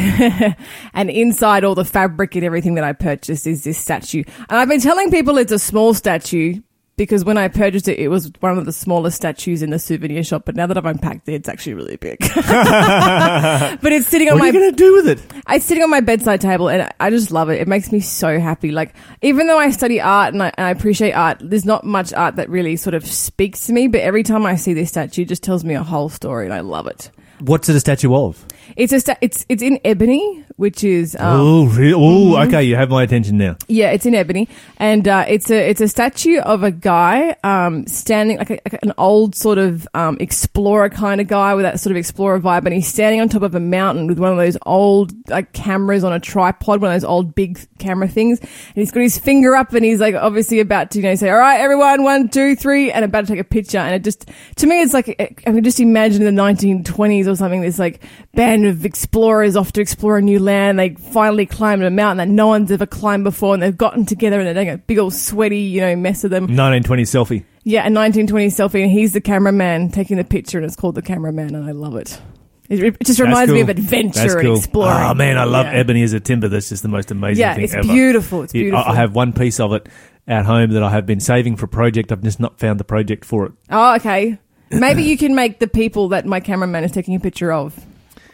and 0.95 1.11
inside 1.11 1.65
all 1.65 1.75
the 1.75 1.85
fabric 1.85 2.35
and 2.35 2.45
everything 2.45 2.75
that 2.75 2.85
I 2.85 2.93
purchased 2.93 3.47
is 3.47 3.65
this 3.65 3.79
statue. 3.79 4.25
And 4.49 4.59
I've 4.59 4.69
been 4.69 4.81
telling 4.81 5.11
people 5.11 5.39
it's 5.39 5.53
a 5.53 5.59
small 5.59 5.95
statue 5.95 6.61
because 6.97 7.25
when 7.25 7.37
I 7.37 7.49
purchased 7.49 7.89
it, 7.89 7.99
it 7.99 8.09
was 8.09 8.33
one 8.41 8.57
of 8.57 8.65
the 8.65 8.73
smallest 8.73 9.17
statues 9.17 9.63
in 9.63 9.71
the 9.71 9.79
souvenir 9.79 10.25
shop. 10.25 10.45
But 10.47 10.57
now 10.57 10.67
that 10.67 10.79
I've 10.79 10.87
unpacked 10.87 11.29
it, 11.29 11.35
it's 11.35 11.49
actually 11.49 11.75
really 11.75 11.97
big. 11.97 12.19
but 12.21 13.93
it's 13.93 14.07
sitting 14.07 14.29
on 14.29 14.35
what 14.35 14.41
are 14.41 14.45
my 14.45 14.47
you 14.47 14.53
going 14.53 14.71
to 14.71 14.77
do 14.77 14.93
with 14.95 15.09
it? 15.09 15.43
it's 15.51 15.67
sitting 15.67 15.83
on 15.83 15.91
my 15.91 16.01
bedside 16.01 16.41
table 16.41 16.69
and 16.69 16.91
I 16.99 17.11
just 17.11 17.31
love 17.31 17.51
it. 17.51 17.61
It 17.61 17.69
makes 17.69 17.93
me 17.93 18.01
so 18.01 18.41
happy. 18.41 18.71
Like, 18.71 18.95
even 19.21 19.47
though 19.47 19.59
I 19.59 19.71
study 19.71 20.01
art 20.01 20.33
and 20.33 20.43
I, 20.43 20.53
and 20.57 20.67
I 20.67 20.71
appreciate 20.71 21.13
art, 21.13 21.39
there's 21.41 21.67
not 21.67 21.85
much 21.85 22.15
art 22.15 22.37
that 22.37 22.49
really 22.49 22.77
sort 22.77 22.95
of 22.95 23.07
speaks 23.07 23.67
to 23.67 23.75
me. 23.75 23.89
But 23.89 24.01
every 24.01 24.23
time 24.23 24.47
I 24.47 24.57
see 24.57 24.73
this 24.73 24.89
statue, 24.89 25.23
it 25.23 25.29
just 25.29 25.43
tells 25.43 25.65
me 25.65 25.75
a 25.75 25.83
whole 25.83 26.09
story 26.09 26.47
and 26.47 26.55
I 26.55 26.61
love 26.61 26.87
it. 26.87 27.11
What's 27.41 27.69
it 27.69 27.77
a 27.77 27.81
statue 27.81 28.15
of? 28.15 28.45
It's 28.77 28.93
a 28.93 29.01
sta- 29.01 29.19
it's 29.21 29.47
it's 29.49 29.63
in 29.63 29.79
ebony, 29.85 30.45
which 30.57 30.83
is 30.83 31.17
um, 31.17 31.41
oh, 31.41 31.67
re- 31.67 31.95
oh, 31.95 32.37
okay. 32.47 32.65
You 32.65 32.77
have 32.77 32.91
my 32.91 33.03
attention 33.03 33.39
now. 33.39 33.57
Yeah, 33.69 33.91
it's 33.91 34.07
in 34.07 34.15
ebony, 34.15 34.49
and 34.79 35.07
uh, 35.07 35.25
it's 35.29 35.51
a 35.51 35.69
it's 35.71 35.81
a 35.81 35.89
statue 35.89 36.39
of 36.41 36.63
a 36.63 36.71
guy 36.71 37.37
um, 37.45 37.87
standing 37.87 38.39
like, 38.39 38.51
a, 38.51 38.61
like 38.71 38.83
an 38.83 38.93
old 38.99 39.35
sort 39.35 39.59
of 39.59 39.87
um, 39.95 40.17
explorer 40.19 40.89
kind 40.89 41.21
of 41.21 41.29
guy 41.29 41.55
with 41.55 41.65
that 41.65 41.79
sort 41.79 41.93
of 41.93 41.97
explorer 41.97 42.41
vibe, 42.41 42.65
and 42.65 42.75
he's 42.75 42.89
standing 42.89 43.21
on 43.21 43.29
top 43.29 43.43
of 43.43 43.55
a 43.55 43.61
mountain 43.61 44.07
with 44.07 44.19
one 44.19 44.33
of 44.33 44.39
those 44.39 44.57
old 44.67 45.13
like 45.29 45.53
cameras 45.53 46.03
on 46.03 46.13
a 46.13 46.21
tripod, 46.21 46.81
one 46.81 46.91
of 46.91 46.95
those 46.97 47.09
old 47.09 47.35
big 47.35 47.59
camera 47.79 48.09
things, 48.09 48.41
and 48.41 48.49
he's 48.75 48.91
got 48.91 49.01
his 49.01 49.19
finger 49.19 49.55
up, 49.55 49.73
and 49.75 49.85
he's 49.85 50.01
like 50.01 50.15
obviously 50.15 50.61
about 50.61 50.91
to 50.91 50.99
you 50.99 51.05
know 51.05 51.15
say, 51.15 51.31
"All 51.31 51.39
right, 51.39 51.61
everyone, 51.61 52.03
one, 52.03 52.29
two, 52.29 52.57
three, 52.57 52.91
and 52.91 53.05
about 53.05 53.27
to 53.27 53.33
take 53.33 53.41
a 53.41 53.45
picture, 53.45 53.79
and 53.79 53.95
it 53.95 54.03
just 54.03 54.29
to 54.57 54.67
me 54.67 54.83
it's 54.83 54.95
like 54.95 55.09
I 55.21 55.53
can 55.53 55.63
just 55.63 55.81
imagine 55.81 56.23
in 56.23 56.35
the 56.35 56.43
1920s 57.27 57.33
or 57.33 57.37
something, 57.37 57.61
this 57.63 57.79
like 57.79 58.03
band 58.35 58.67
of 58.67 58.85
explorers 58.85 59.57
off 59.57 59.73
to 59.73 59.81
explore 59.81 60.19
a 60.19 60.23
new 60.23 60.39
land. 60.39 60.79
They 60.79 60.91
finally 60.95 61.47
climbed 61.47 61.83
a 61.83 61.91
mountain 61.91 62.19
that 62.19 62.33
no 62.33 62.47
one's 62.47 62.71
ever 62.71 62.87
climbed 62.87 63.25
before, 63.25 63.55
and 63.55 63.63
they've 63.63 63.77
gotten 63.77 64.07
together 64.07 64.39
and 64.39 64.47
they're 64.47 64.55
doing 64.55 64.69
a 64.71 64.79
big 64.79 64.99
old 64.99 65.15
sweaty, 65.15 65.61
you 65.61 65.81
know, 65.81 65.97
mess 65.97 66.25
of 66.25 66.31
them. 66.31 66.45
1920 66.45 67.03
selfie. 67.05 67.45
Yeah, 67.65 67.81
a 67.81 67.91
1920 67.91 68.47
selfie, 68.49 68.83
and 68.83 68.91
he's 68.91 69.13
the 69.13 69.21
cameraman 69.21 69.91
taking 69.91 70.17
the 70.19 70.25
picture, 70.25 70.59
and 70.59 70.65
it's 70.65 70.77
called 70.77 70.95
the 70.95 71.03
cameraman, 71.03 71.55
and 71.55 71.65
I 71.67 71.73
love 71.73 71.97
it. 71.97 72.21
It, 72.69 72.97
just 73.05 73.21
reminds 73.21 73.53
me 73.53 73.61
of 73.61 73.69
adventure 73.69 74.21
That's 74.21 74.35
and 74.35 74.57
exploring. 74.57 74.97
Oh 74.99 75.15
man, 75.15 75.39
I 75.39 75.45
love 75.45 75.67
Yeah. 75.67 75.75
ebony 75.79 76.03
as 76.03 76.13
a 76.13 76.19
timber. 76.21 76.49
That's 76.49 76.69
just 76.69 76.83
the 76.83 76.89
most 76.89 77.13
amazing 77.13 77.41
Yeah, 77.41 77.55
thing 77.55 77.65
it's 77.65 77.75
ever. 77.75 77.87
beautiful. 77.87 78.43
It's 78.43 78.53
beautiful. 78.53 78.85
I 78.85 78.97
have 78.97 79.15
one 79.15 79.33
piece 79.33 79.61
of 79.61 79.73
it 79.73 79.89
at 80.27 80.47
home 80.47 80.71
that 80.73 80.83
I 80.83 80.91
have 80.91 81.07
been 81.07 81.21
saving 81.21 81.57
for 81.57 81.67
a 81.67 81.69
project. 81.69 82.11
I've 82.11 82.23
just 82.23 82.41
not 82.41 82.59
found 82.59 82.81
the 82.81 82.85
project 82.85 83.25
for 83.25 83.47
it. 83.47 83.53
Oh, 83.71 83.95
okay. 83.97 84.39
Maybe 84.71 85.05
you 85.05 85.17
can 85.17 85.35
make 85.35 85.59
the 85.61 85.69
people 85.69 86.09
that 86.09 86.27
my 86.27 86.41
cameraman 86.41 86.85
is 86.85 86.93
taking 86.93 87.15
a 87.15 87.21
picture 87.21 87.53
of 87.53 87.79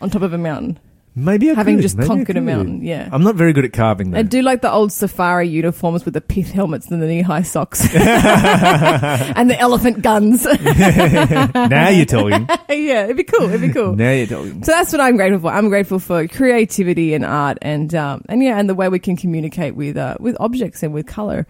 on 0.01 0.11
top 0.11 0.23
of 0.23 0.33
a 0.33 0.39
mountain. 0.39 0.79
Maybe 1.15 1.51
I 1.51 1.55
Having 1.55 1.77
could. 1.77 1.83
just 1.83 1.97
Maybe 1.99 2.07
I 2.07 2.09
conquered 2.09 2.37
a 2.37 2.41
could. 2.41 2.47
mountain, 2.47 2.83
yeah. 2.83 3.07
I'm 3.13 3.23
not 3.23 3.35
very 3.35 3.53
good 3.53 3.67
at 3.67 3.75
carving 3.75 4.13
though. 4.13 4.19
I 4.19 4.23
do 4.23 4.41
like 4.41 4.63
the 4.63 4.73
old 4.73 4.93
safari 4.93 5.47
uniforms 5.47 6.07
with 6.07 6.15
the 6.15 6.23
pith 6.23 6.51
helmets 6.51 6.91
and 6.91 7.03
the 7.03 7.07
knee 7.07 7.21
high 7.21 7.43
socks 7.43 7.83
and 7.95 9.51
the 9.51 9.57
elephant 9.61 10.01
guns. 10.01 10.45
now 10.63 11.89
you're 11.91 12.07
talking. 12.07 12.47
yeah, 12.71 13.05
it'd 13.05 13.19
be 13.19 13.25
cool. 13.25 13.43
It'd 13.51 13.61
be 13.61 13.69
cool. 13.69 13.95
Now 13.95 14.11
you're 14.13 14.27
talking. 14.27 14.65
So 14.65 14.73
that's 14.73 14.91
what 14.91 15.03
I'm 15.03 15.17
grateful 15.19 15.41
for. 15.41 15.49
I'm 15.55 15.69
grateful 15.69 15.99
for 15.99 16.27
creativity 16.29 17.13
and 17.13 17.27
art, 17.27 17.59
and 17.61 17.95
um, 17.95 18.23
and 18.31 18.43
yeah, 18.43 18.59
and 18.59 18.67
the 18.67 18.75
way 18.75 18.89
we 18.89 18.99
can 18.99 19.17
communicate 19.17 19.75
with 19.77 19.99
uh, 19.99 20.17
with 20.19 20.35
objects 20.41 20.83
and 20.83 20.95
with 20.95 21.07
color. 21.07 21.47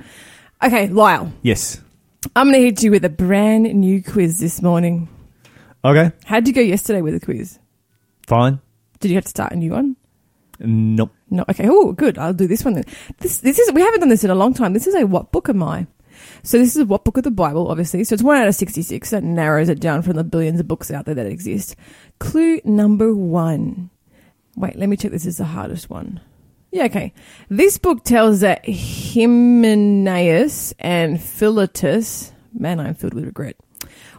Okay, 0.60 0.88
Lyle, 0.88 1.32
Yes. 1.42 1.80
I'm 2.36 2.48
going 2.48 2.60
to 2.60 2.64
hit 2.64 2.82
you 2.82 2.90
with 2.90 3.04
a 3.04 3.10
brand 3.10 3.64
new 3.74 4.02
quiz 4.02 4.38
this 4.38 4.62
morning. 4.62 5.08
Okay. 5.84 6.12
How'd 6.24 6.46
you 6.46 6.52
go 6.52 6.60
yesterday 6.60 7.02
with 7.02 7.14
the 7.14 7.20
quiz? 7.20 7.58
Fine. 8.26 8.60
Did 9.00 9.10
you 9.10 9.16
have 9.16 9.24
to 9.24 9.30
start 9.30 9.52
a 9.52 9.56
new 9.56 9.72
one? 9.72 9.96
Nope. 10.60 11.10
No. 11.28 11.44
Okay. 11.48 11.66
Oh, 11.68 11.92
good. 11.92 12.18
I'll 12.18 12.32
do 12.32 12.46
this 12.46 12.64
one 12.64 12.74
then. 12.74 12.84
This 13.18 13.38
this 13.38 13.58
is 13.58 13.72
we 13.72 13.80
haven't 13.80 14.00
done 14.00 14.08
this 14.08 14.22
in 14.22 14.30
a 14.30 14.34
long 14.36 14.54
time. 14.54 14.72
This 14.72 14.86
is 14.86 14.94
a 14.94 15.06
what 15.06 15.32
book 15.32 15.48
am 15.48 15.62
I? 15.62 15.88
So 16.44 16.58
this 16.58 16.76
is 16.76 16.82
a 16.82 16.86
what 16.86 17.04
book 17.04 17.16
of 17.16 17.24
the 17.24 17.32
Bible, 17.32 17.68
obviously. 17.68 18.04
So 18.04 18.14
it's 18.14 18.22
one 18.22 18.36
out 18.36 18.46
of 18.46 18.54
sixty-six. 18.54 19.10
That 19.10 19.24
narrows 19.24 19.68
it 19.68 19.80
down 19.80 20.02
from 20.02 20.14
the 20.14 20.22
billions 20.22 20.60
of 20.60 20.68
books 20.68 20.92
out 20.92 21.04
there 21.04 21.16
that 21.16 21.26
exist. 21.26 21.74
Clue 22.20 22.60
number 22.64 23.12
one. 23.12 23.90
Wait, 24.54 24.76
let 24.76 24.88
me 24.88 24.96
check. 24.96 25.10
This 25.10 25.26
is 25.26 25.38
the 25.38 25.46
hardest 25.46 25.90
one. 25.90 26.20
Yeah. 26.72 26.84
Okay. 26.84 27.12
This 27.48 27.78
book 27.78 28.02
tells 28.02 28.40
that 28.40 28.64
Hymenaeus 28.66 30.74
and 30.78 31.22
Philetus. 31.22 32.32
Man, 32.52 32.80
I'm 32.80 32.94
filled 32.94 33.14
with 33.14 33.24
regret 33.24 33.56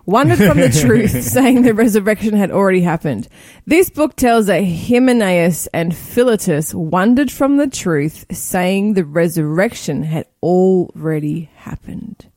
wandered 0.06 0.38
from 0.38 0.60
the 0.60 0.70
truth, 0.70 1.24
saying 1.32 1.62
the 1.62 1.74
resurrection 1.74 2.36
had 2.36 2.52
already 2.52 2.82
happened. 2.82 3.28
This 3.66 3.90
book 3.90 4.16
tells 4.16 4.48
that 4.48 4.64
Hymenaeus 4.64 5.68
and 5.68 5.96
Philetus 5.96 6.74
wandered 6.74 7.32
from 7.32 7.58
the 7.58 7.68
truth, 7.68 8.26
saying 8.32 8.94
the 8.94 9.06
resurrection 9.06 10.04
had 10.04 10.28
already 10.42 11.50
happened. 11.56 12.30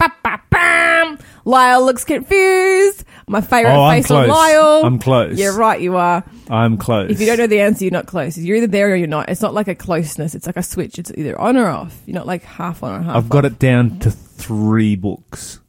Ba-ba-bam! 0.00 1.18
Lyle 1.44 1.84
looks 1.84 2.04
confused. 2.04 3.04
My 3.28 3.40
favourite 3.40 3.76
Oh, 3.76 3.82
I'm 3.84 4.02
face 4.02 4.10
on 4.10 4.24
close. 4.26 4.36
Lyle. 4.36 4.82
I'm 4.84 4.98
close. 4.98 5.38
Yeah, 5.38 5.56
right, 5.56 5.80
you 5.80 5.96
are. 5.96 6.24
I'm 6.48 6.76
close. 6.78 7.10
If 7.12 7.20
you 7.20 7.26
don't 7.26 7.38
know 7.38 7.46
the 7.46 7.60
answer, 7.60 7.84
you're 7.84 7.92
not 7.92 8.06
close. 8.06 8.36
You're 8.36 8.56
either 8.56 8.66
there 8.66 8.90
or 8.92 8.96
you're 8.96 9.06
not. 9.06 9.28
It's 9.28 9.40
not 9.40 9.54
like 9.54 9.68
a 9.68 9.74
closeness. 9.74 10.34
It's 10.34 10.46
like 10.46 10.56
a 10.56 10.62
switch. 10.62 10.98
It's 10.98 11.12
either 11.16 11.40
on 11.40 11.56
or 11.56 11.68
off. 11.68 11.96
You're 12.06 12.16
not 12.16 12.26
like 12.26 12.42
half 12.42 12.82
on 12.82 13.00
or 13.00 13.02
half 13.04 13.16
I've 13.16 13.28
got 13.28 13.44
it 13.44 13.58
down 13.60 13.98
to 14.00 14.10
three 14.10 14.96
books. 14.96 15.60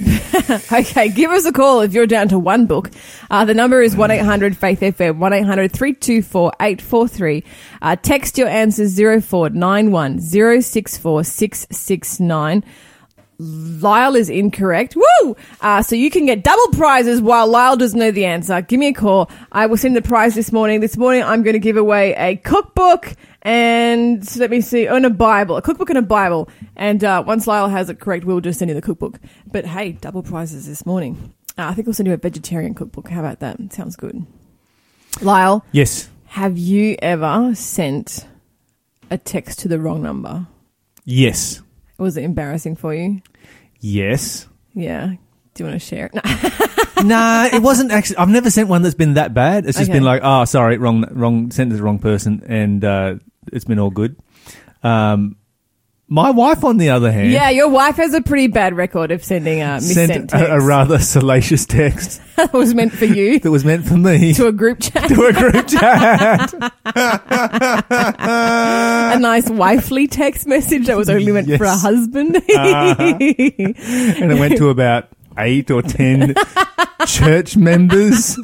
Okay, 0.72 1.10
give 1.10 1.30
us 1.30 1.44
a 1.44 1.52
call 1.52 1.80
if 1.82 1.92
you're 1.92 2.06
down 2.06 2.28
to 2.28 2.38
one 2.38 2.64
book. 2.66 2.90
Uh, 3.30 3.44
the 3.44 3.52
number 3.52 3.82
is 3.82 3.94
1 3.94 4.10
800 4.10 4.56
Faith 4.56 4.80
FM, 4.80 5.18
1 5.18 5.32
800 5.32 5.70
324 5.72 6.52
843. 6.58 7.44
Uh, 7.82 7.96
Text 7.96 8.38
your 8.38 8.48
answers 8.48 8.96
0491 8.96 10.20
064 10.20 11.24
669. 11.24 12.64
Lyle 13.42 14.16
is 14.16 14.28
incorrect. 14.28 14.94
Woo! 14.96 15.36
Uh, 15.62 15.82
so 15.82 15.96
you 15.96 16.10
can 16.10 16.26
get 16.26 16.44
double 16.44 16.68
prizes 16.72 17.22
while 17.22 17.46
Lyle 17.48 17.76
doesn't 17.76 17.98
know 17.98 18.10
the 18.10 18.26
answer. 18.26 18.60
Give 18.60 18.78
me 18.78 18.88
a 18.88 18.92
call. 18.92 19.30
I 19.50 19.66
will 19.66 19.78
send 19.78 19.96
the 19.96 20.02
prize 20.02 20.34
this 20.34 20.52
morning. 20.52 20.80
This 20.80 20.96
morning 20.98 21.22
I'm 21.22 21.42
going 21.42 21.54
to 21.54 21.58
give 21.60 21.78
away 21.78 22.14
a 22.16 22.36
cookbook 22.36 23.14
and 23.42 24.36
let 24.36 24.50
me 24.50 24.60
see, 24.60 24.86
and 24.86 25.06
a 25.06 25.10
Bible, 25.10 25.56
a 25.56 25.62
cookbook 25.62 25.88
and 25.88 25.98
a 25.98 26.02
Bible. 26.02 26.50
And 26.76 27.02
uh, 27.02 27.24
once 27.26 27.46
Lyle 27.46 27.68
has 27.68 27.88
it 27.88 27.98
correct, 27.98 28.26
we'll 28.26 28.40
just 28.42 28.58
send 28.58 28.68
you 28.68 28.74
the 28.74 28.82
cookbook. 28.82 29.18
But 29.46 29.64
hey, 29.64 29.92
double 29.92 30.22
prizes 30.22 30.66
this 30.66 30.84
morning. 30.84 31.32
Uh, 31.56 31.62
I 31.68 31.74
think 31.74 31.86
we'll 31.86 31.94
send 31.94 32.06
you 32.06 32.12
a 32.12 32.18
vegetarian 32.18 32.74
cookbook. 32.74 33.08
How 33.08 33.20
about 33.20 33.40
that? 33.40 33.72
Sounds 33.72 33.96
good. 33.96 34.26
Lyle, 35.22 35.64
Yes. 35.72 36.10
have 36.26 36.58
you 36.58 36.96
ever 37.00 37.54
sent 37.54 38.26
a 39.10 39.16
text 39.16 39.60
to 39.60 39.68
the 39.68 39.80
wrong 39.80 40.02
number? 40.02 40.46
Yes. 41.06 41.62
Was 42.00 42.16
it 42.16 42.24
embarrassing 42.24 42.76
for 42.76 42.94
you? 42.94 43.20
Yes. 43.80 44.48
Yeah. 44.74 45.14
Do 45.54 45.64
you 45.64 45.68
want 45.70 45.80
to 45.80 45.86
share 45.86 46.06
it? 46.06 46.14
No. 46.14 47.02
nah, 47.02 47.44
it 47.52 47.60
wasn't 47.62 47.92
actually. 47.92 48.16
I've 48.16 48.28
never 48.28 48.50
sent 48.50 48.68
one 48.68 48.82
that's 48.82 48.94
been 48.94 49.14
that 49.14 49.34
bad. 49.34 49.66
It's 49.66 49.76
just 49.78 49.90
Okay. 49.90 49.98
been 49.98 50.04
like, 50.04 50.22
oh, 50.24 50.44
sorry, 50.46 50.78
wrong, 50.78 51.04
wrong, 51.10 51.50
sent 51.50 51.70
to 51.70 51.76
the 51.76 51.82
wrong 51.82 51.98
person, 51.98 52.42
and 52.46 52.84
uh, 52.84 53.14
it's 53.52 53.64
been 53.64 53.78
all 53.78 53.90
good. 53.90 54.16
Um, 54.82 55.36
my 56.12 56.30
wife, 56.30 56.64
on 56.64 56.76
the 56.76 56.90
other 56.90 57.10
hand, 57.12 57.30
Yeah, 57.30 57.50
your 57.50 57.68
wife 57.68 57.94
has 57.96 58.12
a 58.14 58.20
pretty 58.20 58.48
bad 58.48 58.76
record 58.76 59.12
of 59.12 59.22
sending 59.24 59.62
uh, 59.62 59.76
missent 59.76 59.94
sent 60.12 60.30
texts. 60.30 60.48
a, 60.50 60.54
a 60.56 60.60
rather 60.60 60.98
salacious 60.98 61.64
text 61.66 62.20
that 62.36 62.52
was 62.52 62.74
meant 62.74 62.92
for 62.92 63.04
you 63.04 63.38
that 63.38 63.50
was 63.50 63.64
meant 63.64 63.86
for 63.86 63.96
me 63.96 64.34
to 64.34 64.48
a 64.48 64.52
group 64.52 64.80
chat. 64.80 65.08
to 65.08 65.24
a 65.26 65.32
group 65.32 65.66
chat. 65.68 66.52
a 68.20 69.18
nice 69.18 69.48
wifely 69.48 70.06
text 70.08 70.46
message 70.46 70.86
that 70.86 70.96
was 70.96 71.08
only 71.08 71.30
meant 71.32 71.46
for 71.46 71.64
a 71.64 71.68
Yes. 71.68 71.82
husband. 71.82 72.34
and 72.48 74.32
it 74.32 74.38
went 74.38 74.56
to 74.58 74.68
about 74.68 75.08
eight 75.38 75.70
or 75.70 75.82
ten 75.82 76.34
church 77.06 77.56
members. 77.56 78.36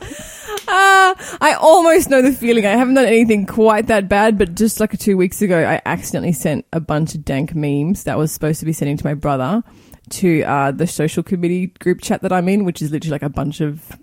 Ah, 0.68 1.38
I 1.40 1.54
almost 1.54 2.10
know 2.10 2.22
the 2.22 2.32
feeling. 2.32 2.66
I 2.66 2.70
haven't 2.70 2.94
done 2.94 3.06
anything 3.06 3.46
quite 3.46 3.86
that 3.86 4.08
bad, 4.08 4.36
but 4.38 4.54
just 4.54 4.80
like 4.80 4.98
two 4.98 5.16
weeks 5.16 5.40
ago, 5.42 5.64
I 5.64 5.80
accidentally 5.86 6.32
sent 6.32 6.66
a 6.72 6.80
bunch 6.80 7.14
of 7.14 7.24
dank 7.24 7.54
memes 7.54 8.04
that 8.04 8.18
was 8.18 8.32
supposed 8.32 8.60
to 8.60 8.66
be 8.66 8.72
sending 8.72 8.96
to 8.96 9.04
my 9.04 9.14
brother 9.14 9.62
to 10.10 10.42
uh, 10.42 10.70
the 10.72 10.86
social 10.86 11.22
committee 11.22 11.68
group 11.78 12.00
chat 12.00 12.22
that 12.22 12.32
I'm 12.32 12.48
in, 12.48 12.64
which 12.64 12.82
is 12.82 12.90
literally 12.90 13.12
like 13.12 13.22
a 13.22 13.28
bunch 13.28 13.60
of 13.60 13.96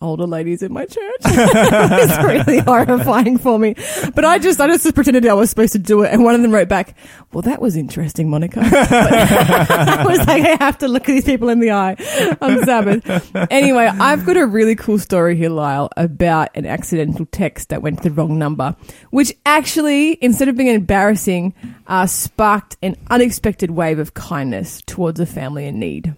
older 0.00 0.26
ladies 0.26 0.62
in 0.62 0.72
my 0.72 0.84
church. 0.84 1.20
it's 1.24 2.46
really 2.46 2.58
horrifying 2.60 3.38
for 3.38 3.58
me. 3.58 3.74
But 4.14 4.24
I 4.24 4.38
just, 4.38 4.60
I 4.60 4.66
just 4.66 4.94
pretended 4.94 5.26
I 5.26 5.34
was 5.34 5.50
supposed 5.50 5.72
to 5.72 5.78
do 5.78 6.02
it. 6.02 6.12
And 6.12 6.24
one 6.24 6.34
of 6.34 6.42
them 6.42 6.52
wrote 6.52 6.68
back, 6.68 6.96
well, 7.32 7.42
that 7.42 7.60
was 7.60 7.76
interesting, 7.76 8.28
Monica. 8.28 8.60
I 8.62 10.04
was 10.06 10.18
like, 10.18 10.42
I 10.42 10.56
have 10.62 10.78
to 10.78 10.88
look 10.88 11.04
these 11.04 11.24
people 11.24 11.48
in 11.48 11.60
the 11.60 11.70
eye 11.70 11.96
on 12.40 12.64
Sabbath. 12.64 13.34
Anyway, 13.50 13.86
I've 13.86 14.26
got 14.26 14.36
a 14.36 14.46
really 14.46 14.76
cool 14.76 14.98
story 14.98 15.36
here, 15.36 15.50
Lyle, 15.50 15.88
about 15.96 16.50
an 16.54 16.66
accidental 16.66 17.26
text 17.26 17.70
that 17.70 17.82
went 17.82 18.02
to 18.02 18.08
the 18.08 18.14
wrong 18.14 18.38
number, 18.38 18.76
which 19.10 19.32
actually, 19.46 20.18
instead 20.22 20.48
of 20.48 20.56
being 20.56 20.68
embarrassing, 20.68 21.54
uh, 21.86 22.06
sparked 22.06 22.76
an 22.82 22.96
unexpected 23.10 23.70
wave 23.70 23.98
of 23.98 24.14
kindness 24.14 24.82
towards 24.86 25.18
a 25.20 25.26
family 25.26 25.66
in 25.66 25.78
need. 25.78 26.14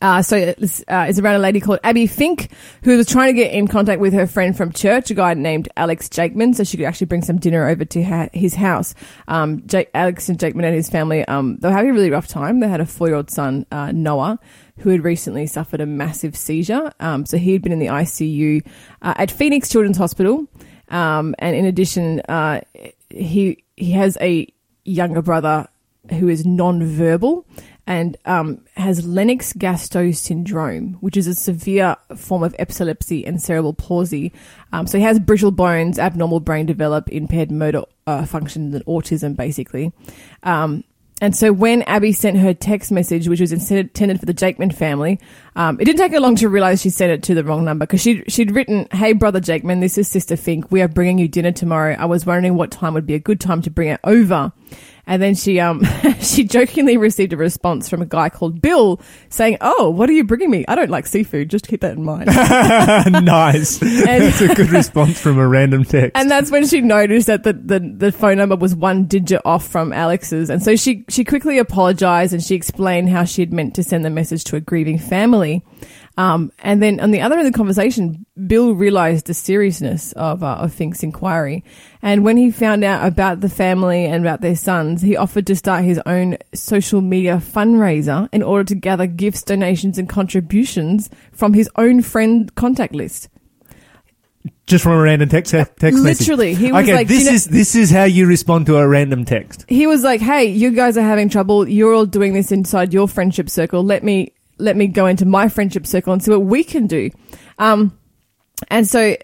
Uh, 0.00 0.22
so 0.22 0.36
it's, 0.36 0.80
uh, 0.88 1.06
it's 1.08 1.18
around 1.18 1.36
a 1.36 1.38
lady 1.38 1.60
called 1.60 1.80
Abby 1.84 2.06
Fink 2.06 2.50
who 2.82 2.96
was 2.96 3.06
trying 3.06 3.34
to 3.34 3.40
get 3.40 3.52
in 3.52 3.68
contact 3.68 4.00
with 4.00 4.12
her 4.12 4.26
friend 4.26 4.56
from 4.56 4.72
church, 4.72 5.10
a 5.10 5.14
guy 5.14 5.34
named 5.34 5.68
Alex 5.76 6.08
Jakeman, 6.08 6.54
so 6.54 6.64
she 6.64 6.76
could 6.76 6.86
actually 6.86 7.06
bring 7.06 7.22
some 7.22 7.38
dinner 7.38 7.68
over 7.68 7.84
to 7.84 8.28
his 8.32 8.54
house. 8.54 8.94
Um, 9.28 9.66
Jake, 9.66 9.90
Alex 9.94 10.28
and 10.28 10.38
Jakeman 10.38 10.64
and 10.64 10.74
his 10.74 10.88
family, 10.90 11.24
um, 11.26 11.56
they 11.58 11.68
were 11.68 11.74
having 11.74 11.90
a 11.90 11.94
really 11.94 12.10
rough 12.10 12.28
time. 12.28 12.60
They 12.60 12.68
had 12.68 12.80
a 12.80 12.86
four-year-old 12.86 13.30
son, 13.30 13.66
uh, 13.70 13.92
Noah, 13.92 14.38
who 14.78 14.90
had 14.90 15.04
recently 15.04 15.46
suffered 15.46 15.80
a 15.80 15.86
massive 15.86 16.36
seizure. 16.36 16.92
Um, 17.00 17.26
so 17.26 17.36
he 17.36 17.52
had 17.52 17.62
been 17.62 17.72
in 17.72 17.78
the 17.78 17.86
ICU 17.86 18.66
uh, 19.02 19.14
at 19.16 19.30
Phoenix 19.30 19.68
Children's 19.68 19.98
Hospital, 19.98 20.46
um, 20.88 21.34
and 21.38 21.56
in 21.56 21.64
addition, 21.64 22.20
uh, 22.28 22.60
he 23.08 23.64
he 23.76 23.92
has 23.92 24.18
a 24.20 24.46
younger 24.84 25.22
brother 25.22 25.68
who 26.10 26.28
is 26.28 26.44
non-verbal 26.44 27.46
and 27.86 28.16
um, 28.24 28.64
has 28.76 29.06
Lennox-Gastaut 29.06 30.16
syndrome, 30.16 30.94
which 30.94 31.16
is 31.16 31.26
a 31.26 31.34
severe 31.34 31.96
form 32.16 32.42
of 32.42 32.54
epilepsy 32.58 33.26
and 33.26 33.40
cerebral 33.40 33.74
palsy. 33.74 34.32
Um, 34.72 34.86
so 34.86 34.98
he 34.98 35.04
has 35.04 35.18
brittle 35.18 35.50
bones, 35.50 35.98
abnormal 35.98 36.40
brain 36.40 36.66
develop, 36.66 37.08
impaired 37.10 37.50
motor 37.50 37.82
uh, 38.06 38.24
functions, 38.24 38.74
and 38.74 38.84
autism, 38.86 39.36
basically. 39.36 39.92
Um, 40.42 40.84
and 41.20 41.34
so 41.34 41.52
when 41.52 41.82
Abby 41.82 42.12
sent 42.12 42.38
her 42.38 42.52
text 42.52 42.90
message, 42.90 43.28
which 43.28 43.40
was 43.40 43.52
intended 43.52 44.18
for 44.18 44.26
the 44.26 44.34
Jakeman 44.34 44.74
family, 44.74 45.20
um, 45.54 45.78
it 45.80 45.84
didn't 45.84 46.00
take 46.00 46.12
her 46.12 46.20
long 46.20 46.34
to 46.36 46.48
realize 46.48 46.82
she 46.82 46.90
sent 46.90 47.12
it 47.12 47.22
to 47.24 47.34
the 47.34 47.44
wrong 47.44 47.64
number 47.64 47.86
because 47.86 48.00
she'd, 48.00 48.30
she'd 48.30 48.50
written, 48.50 48.88
Hey, 48.90 49.12
brother 49.12 49.40
Jakeman, 49.40 49.80
this 49.80 49.96
is 49.96 50.08
Sister 50.08 50.36
Fink. 50.36 50.72
We 50.72 50.82
are 50.82 50.88
bringing 50.88 51.18
you 51.18 51.28
dinner 51.28 51.52
tomorrow. 51.52 51.96
I 51.98 52.06
was 52.06 52.26
wondering 52.26 52.56
what 52.56 52.72
time 52.72 52.94
would 52.94 53.06
be 53.06 53.14
a 53.14 53.20
good 53.20 53.40
time 53.40 53.62
to 53.62 53.70
bring 53.70 53.90
it 53.90 54.00
over. 54.02 54.52
And 55.06 55.22
then 55.22 55.34
she, 55.34 55.60
um, 55.60 55.82
she 56.20 56.44
jokingly 56.44 56.96
received 56.96 57.32
a 57.32 57.36
response 57.36 57.88
from 57.88 58.02
a 58.02 58.06
guy 58.06 58.28
called 58.28 58.60
Bill 58.60 59.00
saying, 59.28 59.58
Oh, 59.60 59.90
what 59.90 60.08
are 60.08 60.12
you 60.12 60.24
bringing 60.24 60.50
me? 60.50 60.64
I 60.66 60.74
don't 60.74 60.90
like 60.90 61.06
seafood. 61.06 61.50
Just 61.50 61.68
keep 61.68 61.80
that 61.82 61.96
in 61.96 62.04
mind. 62.04 62.26
nice. 63.24 63.78
That's 63.78 64.40
a 64.40 64.54
good 64.54 64.70
response 64.70 65.20
from 65.20 65.38
a 65.38 65.46
random 65.46 65.84
text. 65.84 66.12
And 66.14 66.30
that's 66.30 66.50
when 66.50 66.66
she 66.66 66.80
noticed 66.80 67.26
that 67.26 67.42
the, 67.42 67.52
the, 67.52 67.80
the 67.80 68.12
phone 68.12 68.38
number 68.38 68.56
was 68.56 68.74
one 68.74 69.06
digit 69.06 69.40
off 69.44 69.66
from 69.66 69.92
Alex's. 69.92 70.50
And 70.50 70.62
so 70.62 70.76
she, 70.76 71.04
she 71.08 71.24
quickly 71.24 71.58
apologized 71.58 72.32
and 72.32 72.42
she 72.42 72.54
explained 72.54 73.08
how 73.10 73.24
she 73.24 73.42
had 73.42 73.52
meant 73.52 73.74
to 73.74 73.82
send 73.82 74.04
the 74.04 74.10
message 74.10 74.44
to 74.44 74.56
a 74.56 74.60
grieving 74.60 74.98
family. 74.98 75.62
Um, 76.16 76.52
and 76.60 76.80
then 76.80 77.00
on 77.00 77.10
the 77.10 77.20
other 77.20 77.36
end 77.36 77.46
of 77.46 77.52
the 77.52 77.56
conversation, 77.56 78.24
Bill 78.46 78.72
realized 78.72 79.26
the 79.26 79.34
seriousness 79.34 80.12
of, 80.12 80.44
uh, 80.44 80.54
of 80.60 80.72
Fink's 80.72 81.02
inquiry. 81.02 81.64
And 82.02 82.24
when 82.24 82.36
he 82.36 82.52
found 82.52 82.84
out 82.84 83.04
about 83.06 83.40
the 83.40 83.48
family 83.48 84.04
and 84.04 84.24
about 84.24 84.40
their 84.40 84.54
sons, 84.54 85.02
he 85.02 85.16
offered 85.16 85.46
to 85.48 85.56
start 85.56 85.82
his 85.84 86.00
own 86.06 86.38
social 86.54 87.00
media 87.00 87.38
fundraiser 87.38 88.28
in 88.32 88.44
order 88.44 88.62
to 88.64 88.74
gather 88.76 89.06
gifts, 89.08 89.42
donations, 89.42 89.98
and 89.98 90.08
contributions 90.08 91.10
from 91.32 91.52
his 91.52 91.68
own 91.76 92.00
friend 92.00 92.54
contact 92.54 92.94
list. 92.94 93.28
Just 94.66 94.84
from 94.84 94.92
a 94.92 95.00
random 95.02 95.28
text 95.28 95.52
text 95.52 95.80
message. 95.80 96.28
Literally, 96.28 96.54
he 96.54 96.72
was 96.72 96.84
okay, 96.84 96.94
like, 96.94 97.08
this 97.08 97.24
you 97.24 97.24
know- 97.26 97.34
is 97.34 97.44
this 97.46 97.74
is 97.74 97.90
how 97.90 98.04
you 98.04 98.26
respond 98.26 98.64
to 98.66 98.76
a 98.76 98.88
random 98.88 99.24
text. 99.26 99.64
he 99.68 99.86
was 99.86 100.02
like, 100.02 100.22
"Hey, 100.22 100.46
you 100.46 100.70
guys 100.70 100.96
are 100.96 101.02
having 101.02 101.28
trouble. 101.28 101.68
You're 101.68 101.92
all 101.92 102.06
doing 102.06 102.32
this 102.32 102.50
inside 102.50 102.94
your 102.94 103.06
friendship 103.06 103.50
circle. 103.50 103.82
Let 103.82 104.02
me 104.02 104.32
let 104.58 104.76
me 104.76 104.86
go 104.86 105.06
into 105.06 105.24
my 105.26 105.48
friendship 105.48 105.86
circle 105.86 106.12
and 106.12 106.22
see 106.22 106.30
what 106.30 106.42
we 106.42 106.64
can 106.64 106.86
do." 106.86 107.10
Um, 107.58 107.96
and 108.68 108.86
so 108.88 109.16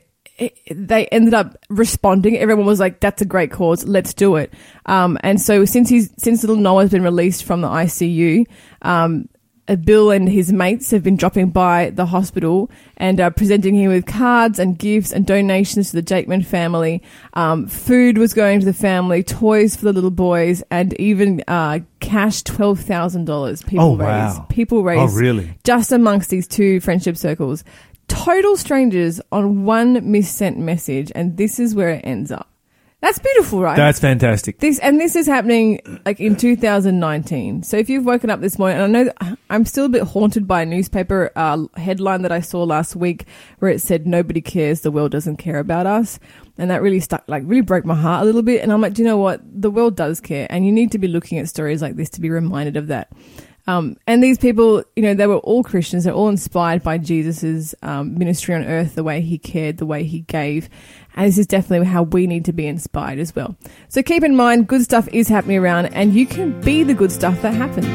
they 0.70 1.06
ended 1.06 1.34
up 1.34 1.56
responding. 1.68 2.38
Everyone 2.38 2.66
was 2.66 2.80
like, 2.80 3.00
"That's 3.00 3.22
a 3.22 3.26
great 3.26 3.50
cause. 3.50 3.84
Let's 3.84 4.14
do 4.14 4.36
it." 4.36 4.52
Um, 4.86 5.18
and 5.22 5.40
so 5.40 5.64
since 5.64 5.88
he's 5.88 6.10
since 6.18 6.42
little 6.42 6.56
Noah's 6.56 6.90
been 6.90 7.02
released 7.02 7.44
from 7.44 7.60
the 7.60 7.68
ICU, 7.68 8.46
um, 8.82 9.28
Bill 9.76 10.10
and 10.10 10.28
his 10.28 10.52
mates 10.52 10.90
have 10.90 11.02
been 11.02 11.16
dropping 11.16 11.50
by 11.50 11.90
the 11.90 12.06
hospital 12.06 12.70
and 12.96 13.20
uh, 13.20 13.30
presenting 13.30 13.74
him 13.74 13.90
with 13.90 14.06
cards 14.06 14.58
and 14.58 14.78
gifts 14.78 15.12
and 15.12 15.26
donations 15.26 15.90
to 15.90 15.96
the 15.96 16.02
Jakeman 16.02 16.44
family. 16.44 17.02
Um, 17.34 17.66
food 17.66 18.18
was 18.18 18.34
going 18.34 18.60
to 18.60 18.66
the 18.66 18.72
family, 18.72 19.22
toys 19.22 19.76
for 19.76 19.84
the 19.84 19.92
little 19.92 20.10
boys, 20.10 20.62
and 20.70 20.92
even 21.00 21.42
uh, 21.48 21.80
cash 22.00 22.42
twelve 22.42 22.80
thousand 22.80 23.26
dollars. 23.26 23.62
People 23.62 23.84
Oh, 23.84 23.96
raised. 23.96 24.38
wow. 24.38 24.46
People 24.48 24.82
raised. 24.82 25.14
Oh, 25.14 25.16
really? 25.18 25.54
Just 25.64 25.92
amongst 25.92 26.30
these 26.30 26.46
two 26.48 26.80
friendship 26.80 27.16
circles, 27.16 27.64
total 28.08 28.56
strangers 28.56 29.20
on 29.30 29.64
one 29.64 30.10
missent 30.10 30.58
message, 30.58 31.12
and 31.14 31.36
this 31.36 31.58
is 31.60 31.74
where 31.74 31.90
it 31.90 32.00
ends 32.04 32.32
up. 32.32 32.49
That's 33.00 33.18
beautiful, 33.18 33.62
right? 33.62 33.76
That's 33.76 33.98
fantastic. 33.98 34.58
This 34.58 34.78
and 34.78 35.00
this 35.00 35.16
is 35.16 35.26
happening 35.26 35.80
like 36.04 36.20
in 36.20 36.36
2019. 36.36 37.62
So 37.62 37.78
if 37.78 37.88
you've 37.88 38.04
woken 38.04 38.28
up 38.28 38.40
this 38.40 38.58
morning, 38.58 38.78
and 38.78 38.96
I 38.96 39.02
know 39.02 39.36
I'm 39.48 39.64
still 39.64 39.86
a 39.86 39.88
bit 39.88 40.02
haunted 40.02 40.46
by 40.46 40.62
a 40.62 40.66
newspaper 40.66 41.30
uh, 41.34 41.64
headline 41.76 42.20
that 42.22 42.32
I 42.32 42.40
saw 42.40 42.62
last 42.62 42.94
week 42.96 43.24
where 43.58 43.70
it 43.70 43.80
said 43.80 44.06
"Nobody 44.06 44.42
cares, 44.42 44.82
the 44.82 44.90
world 44.90 45.12
doesn't 45.12 45.38
care 45.38 45.58
about 45.58 45.86
us," 45.86 46.18
and 46.58 46.70
that 46.70 46.82
really 46.82 47.00
stuck, 47.00 47.24
like 47.26 47.42
really 47.46 47.62
broke 47.62 47.86
my 47.86 47.94
heart 47.94 48.22
a 48.22 48.26
little 48.26 48.42
bit. 48.42 48.62
And 48.62 48.70
I'm 48.70 48.82
like, 48.82 48.92
do 48.92 49.00
you 49.02 49.08
know 49.08 49.16
what? 49.16 49.40
The 49.44 49.70
world 49.70 49.96
does 49.96 50.20
care, 50.20 50.46
and 50.50 50.66
you 50.66 50.72
need 50.72 50.92
to 50.92 50.98
be 50.98 51.08
looking 51.08 51.38
at 51.38 51.48
stories 51.48 51.80
like 51.80 51.96
this 51.96 52.10
to 52.10 52.20
be 52.20 52.28
reminded 52.28 52.76
of 52.76 52.88
that. 52.88 53.10
Um, 53.70 53.96
and 54.08 54.20
these 54.20 54.36
people, 54.36 54.82
you 54.96 55.02
know, 55.02 55.14
they 55.14 55.28
were 55.28 55.38
all 55.38 55.62
Christians. 55.62 56.02
They're 56.02 56.12
all 56.12 56.28
inspired 56.28 56.82
by 56.82 56.98
Jesus's 56.98 57.72
um, 57.82 58.18
ministry 58.18 58.54
on 58.54 58.64
earth, 58.64 58.96
the 58.96 59.04
way 59.04 59.20
he 59.20 59.38
cared, 59.38 59.76
the 59.76 59.86
way 59.86 60.02
he 60.02 60.22
gave. 60.22 60.68
And 61.14 61.28
this 61.28 61.38
is 61.38 61.46
definitely 61.46 61.86
how 61.86 62.02
we 62.02 62.26
need 62.26 62.44
to 62.46 62.52
be 62.52 62.66
inspired 62.66 63.20
as 63.20 63.34
well. 63.36 63.56
So 63.88 64.02
keep 64.02 64.24
in 64.24 64.34
mind, 64.34 64.66
good 64.66 64.82
stuff 64.82 65.06
is 65.12 65.28
happening 65.28 65.58
around, 65.58 65.86
and 65.86 66.14
you 66.14 66.26
can 66.26 66.60
be 66.62 66.82
the 66.82 66.94
good 66.94 67.12
stuff 67.12 67.40
that 67.42 67.54
happens. 67.54 67.86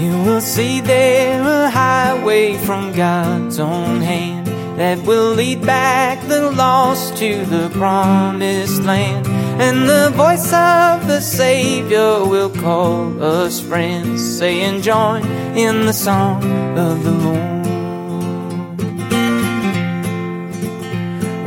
You 0.00 0.10
will 0.22 0.40
see 0.40 0.80
there 0.80 1.42
a 1.42 1.68
highway 1.68 2.56
from 2.56 2.92
God's 2.94 3.58
own 3.58 4.00
hand 4.00 4.51
that 4.76 4.98
will 5.02 5.34
lead 5.34 5.64
back 5.64 6.26
the 6.28 6.50
lost 6.50 7.16
to 7.18 7.44
the 7.46 7.68
promised 7.70 8.82
land. 8.82 9.26
And 9.60 9.88
the 9.88 10.10
voice 10.14 10.52
of 10.52 11.06
the 11.06 11.20
Savior 11.20 12.24
will 12.24 12.50
call 12.50 13.22
us 13.22 13.60
friends, 13.60 14.38
saying, 14.38 14.82
Join 14.82 15.24
in 15.56 15.86
the 15.86 15.92
song 15.92 16.42
of 16.78 17.04
the 17.04 17.12
Lord. 17.12 17.62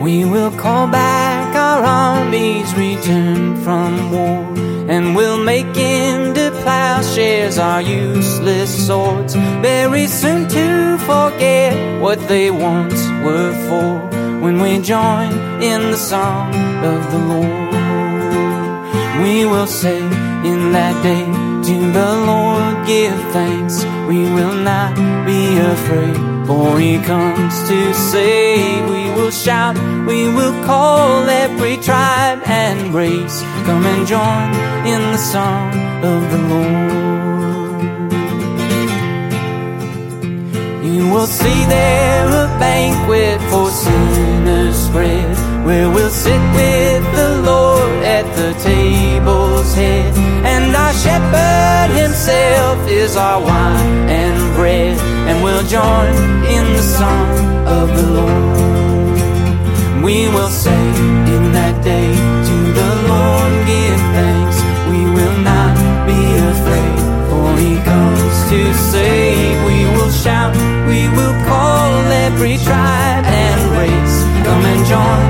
We 0.01 0.23
will 0.23 0.51
call 0.51 0.87
back 0.87 1.55
our 1.55 1.83
armies 1.83 2.71
returned 2.75 3.63
from 3.63 4.11
war, 4.11 4.54
and 4.87 5.15
we'll 5.15 5.43
make 5.43 5.75
into 5.77 6.51
plowshares 6.61 7.57
our 7.57 7.81
useless 7.81 8.87
swords, 8.87 9.33
very 9.61 10.07
soon 10.07 10.47
to 10.47 10.97
forget 10.99 12.01
what 12.01 12.19
they 12.27 12.51
once 12.51 13.01
were 13.25 13.53
for 13.67 13.99
when 14.41 14.61
we 14.61 14.79
join 14.79 15.31
in 15.61 15.91
the 15.91 15.97
song 15.97 16.53
of 16.83 17.11
the 17.11 17.17
Lord. 17.17 17.65
We 19.23 19.45
will 19.45 19.67
say 19.67 19.97
in 19.97 20.71
that 20.73 21.01
day 21.01 21.25
to 21.69 21.91
the 21.91 22.11
Lord, 22.29 22.85
give 22.85 23.17
thanks. 23.33 23.83
We 24.07 24.19
will 24.19 24.53
not 24.53 24.93
be 25.25 25.57
afraid, 25.57 26.17
for 26.47 26.79
He 26.79 26.99
comes 26.99 27.55
to 27.69 27.93
save. 27.93 28.89
We 28.89 29.03
will 29.15 29.31
shout, 29.31 29.75
we 30.07 30.27
will 30.27 30.55
call 30.65 31.27
every 31.29 31.77
tribe 31.77 32.41
and 32.45 32.93
race. 32.93 33.41
Come 33.65 33.85
and 33.85 34.07
join 34.07 34.49
in 34.85 35.01
the 35.11 35.17
song 35.17 35.69
of 36.03 36.21
the 36.31 36.41
Lord. 36.53 37.05
You 40.85 41.09
will 41.11 41.27
see 41.27 41.65
there 41.65 42.27
a 42.27 42.47
banquet 42.59 43.41
for 43.49 43.69
sinners 43.69 44.75
spread, 44.75 45.37
where 45.65 45.89
we'll 45.89 46.09
sit 46.09 46.41
with 46.53 47.03
the 47.15 47.41
Lord 47.43 48.03
at 48.03 48.25
the 48.35 48.53
table's 48.63 49.73
head. 49.73 50.13
And 50.45 50.75
our 50.75 50.93
shepherd 50.93 51.74
himself 52.25 52.89
is 52.89 53.15
our 53.15 53.39
wine 53.39 54.09
and 54.09 54.55
bread, 54.55 54.97
and 55.29 55.43
we'll 55.43 55.65
join 55.67 56.09
in 56.45 56.65
the 56.73 56.81
song 56.81 57.29
of 57.67 57.87
the 57.95 58.07
Lord. 58.17 60.03
We 60.03 60.27
will 60.29 60.49
say 60.49 60.85
in 61.35 61.53
that 61.53 61.83
day 61.83 62.09
to 62.49 62.57
the 62.79 62.91
Lord, 63.11 63.51
give 63.69 64.01
thanks. 64.17 64.57
We 64.89 65.01
will 65.05 65.37
not 65.45 65.73
be 66.09 66.21
afraid, 66.49 66.97
for 67.29 67.47
he 67.61 67.77
comes 67.85 68.37
to 68.49 68.73
save. 68.73 69.63
We 69.69 69.85
will 69.95 70.09
shout, 70.09 70.55
we 70.89 71.07
will 71.09 71.37
call 71.45 71.93
every 72.25 72.57
tribe 72.57 73.25
and 73.25 73.59
race. 73.77 74.17
Come 74.45 74.65
and 74.65 74.81
join 74.89 75.24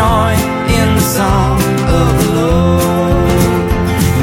Join 0.00 0.40
in 0.80 0.88
the 0.96 1.06
song 1.18 1.60
of 2.00 2.08
the 2.22 2.30
Lord. 2.40 3.68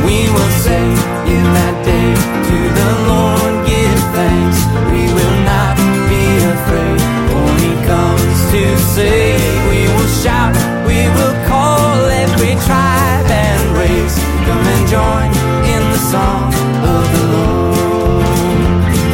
We 0.09 0.25
will 0.33 0.53
say 0.65 0.85
in 1.29 1.45
that 1.53 1.75
day 1.85 2.09
to 2.49 2.57
the 2.79 2.91
Lord, 3.05 3.53
give 3.69 3.99
thanks. 4.17 4.59
We 4.89 5.05
will 5.17 5.37
not 5.45 5.77
be 6.09 6.25
afraid, 6.49 6.99
for 7.29 7.47
He 7.61 7.71
comes 7.85 8.39
to 8.53 8.63
save. 8.97 9.37
We 9.69 9.85
will 9.93 10.11
shout, 10.23 10.57
we 10.89 11.05
will 11.13 11.37
call 11.45 11.93
every 12.25 12.57
tribe 12.65 13.29
and 13.29 13.61
race. 13.77 14.17
Come 14.49 14.65
and 14.73 14.83
join 14.89 15.29
in 15.73 15.81
the 15.93 16.01
song 16.09 16.49
of 16.95 17.03
the 17.13 17.25
Lord. 17.37 18.25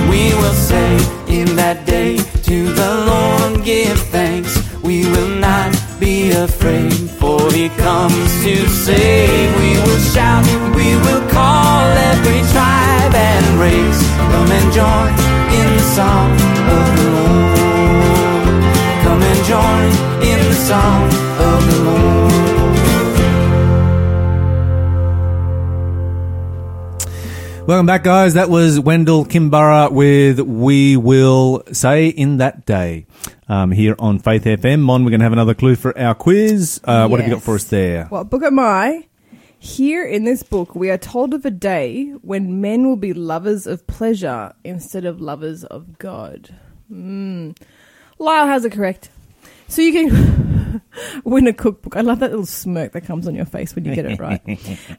We 0.07 0.31
will 0.39 0.55
say 0.55 0.95
afraid, 6.33 6.93
for 7.19 7.39
He 7.51 7.69
comes 7.69 8.43
to 8.43 8.55
save. 8.67 9.49
We 9.59 9.71
will 9.85 9.99
shout, 10.13 10.45
we 10.75 10.95
will 11.05 11.23
call 11.29 11.83
every 12.11 12.41
tribe 12.53 13.15
and 13.15 13.45
race. 13.59 14.01
Come 14.31 14.51
and 14.51 14.67
join 14.73 15.11
in 15.59 15.67
the 15.77 15.85
song 15.97 16.31
of 16.77 16.85
the 16.97 17.07
Lord. 17.15 17.53
Come 19.05 19.21
and 19.21 19.41
join 19.45 19.89
in 20.31 20.39
the 20.49 20.59
song 20.69 21.05
of 21.49 21.59
the 21.69 21.79
Lord. 21.83 22.62
Welcome 27.65 27.85
back, 27.85 28.03
guys. 28.03 28.33
That 28.33 28.49
was 28.49 28.77
Wendell 28.77 29.25
Kimbrough 29.25 29.91
with 29.93 30.39
We 30.41 30.97
Will 30.97 31.63
Say 31.71 32.09
in 32.09 32.37
That 32.37 32.65
Day 32.65 33.05
um, 33.47 33.71
here 33.71 33.95
on 33.99 34.19
Faith 34.19 34.43
FM. 34.43 34.81
Mon, 34.81 35.05
we're 35.05 35.11
going 35.11 35.21
to 35.21 35.23
have 35.25 35.31
another 35.33 35.53
clue 35.53 35.75
for 35.75 35.97
our 35.97 36.13
quiz. 36.13 36.81
Uh, 36.83 37.07
What 37.07 37.21
have 37.21 37.29
you 37.29 37.35
got 37.35 37.41
for 37.43 37.55
us 37.55 37.63
there? 37.65 38.05
What 38.07 38.29
book 38.29 38.43
am 38.43 38.59
I? 38.59 39.07
Here 39.59 40.05
in 40.05 40.25
this 40.25 40.43
book, 40.43 40.75
we 40.75 40.89
are 40.89 40.97
told 40.97 41.33
of 41.33 41.45
a 41.45 41.51
day 41.51 42.09
when 42.21 42.59
men 42.59 42.85
will 42.85 42.97
be 42.97 43.13
lovers 43.13 43.65
of 43.65 43.87
pleasure 43.87 44.53
instead 44.65 45.05
of 45.05 45.21
lovers 45.21 45.63
of 45.63 45.97
God. 45.97 46.53
Mm. 46.91 47.57
Lyle 48.19 48.47
has 48.47 48.65
it 48.65 48.73
correct. 48.73 49.09
So 49.69 49.81
you 49.81 49.93
can 49.93 50.42
win 51.23 51.47
a 51.47 51.53
cookbook. 51.53 51.95
I 51.95 52.01
love 52.01 52.19
that 52.19 52.31
little 52.31 52.45
smirk 52.45 52.93
that 52.93 53.01
comes 53.01 53.27
on 53.27 53.35
your 53.35 53.45
face 53.45 53.75
when 53.75 53.85
you 53.85 53.95
get 53.95 54.05
it 54.05 54.19
right. 54.19 54.41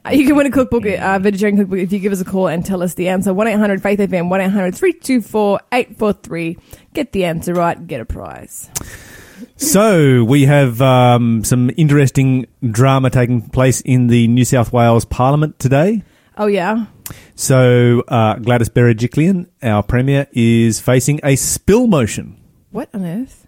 Uh, 0.05 0.11
you 0.11 0.25
can 0.25 0.35
win 0.35 0.45
a 0.45 0.51
cookbook, 0.51 0.85
uh, 0.85 1.19
vegetarian 1.19 1.57
cookbook, 1.57 1.79
if 1.79 1.91
you 1.91 1.99
give 1.99 2.11
us 2.11 2.21
a 2.21 2.25
call 2.25 2.47
and 2.47 2.65
tell 2.65 2.83
us 2.83 2.93
the 2.95 3.09
answer. 3.09 3.33
1 3.33 3.47
800 3.47 3.81
Faith 3.81 3.99
FM, 3.99 4.29
1 4.29 4.41
800 4.41 4.75
324 4.75 5.59
843. 5.71 6.57
Get 6.93 7.11
the 7.11 7.25
answer 7.25 7.53
right, 7.53 7.87
get 7.87 8.01
a 8.01 8.05
prize. 8.05 8.69
So 9.57 10.23
we 10.23 10.45
have 10.45 10.81
um, 10.81 11.43
some 11.43 11.71
interesting 11.77 12.47
drama 12.69 13.09
taking 13.09 13.41
place 13.41 13.81
in 13.81 14.07
the 14.07 14.27
New 14.27 14.45
South 14.45 14.71
Wales 14.71 15.05
Parliament 15.05 15.59
today. 15.59 16.03
Oh, 16.37 16.47
yeah? 16.47 16.85
So 17.35 18.03
uh, 18.07 18.35
Gladys 18.35 18.69
Berejiklian, 18.69 19.47
our 19.61 19.83
premier, 19.83 20.27
is 20.31 20.79
facing 20.79 21.19
a 21.23 21.35
spill 21.35 21.87
motion. 21.87 22.39
What 22.71 22.89
on 22.93 23.05
earth? 23.05 23.44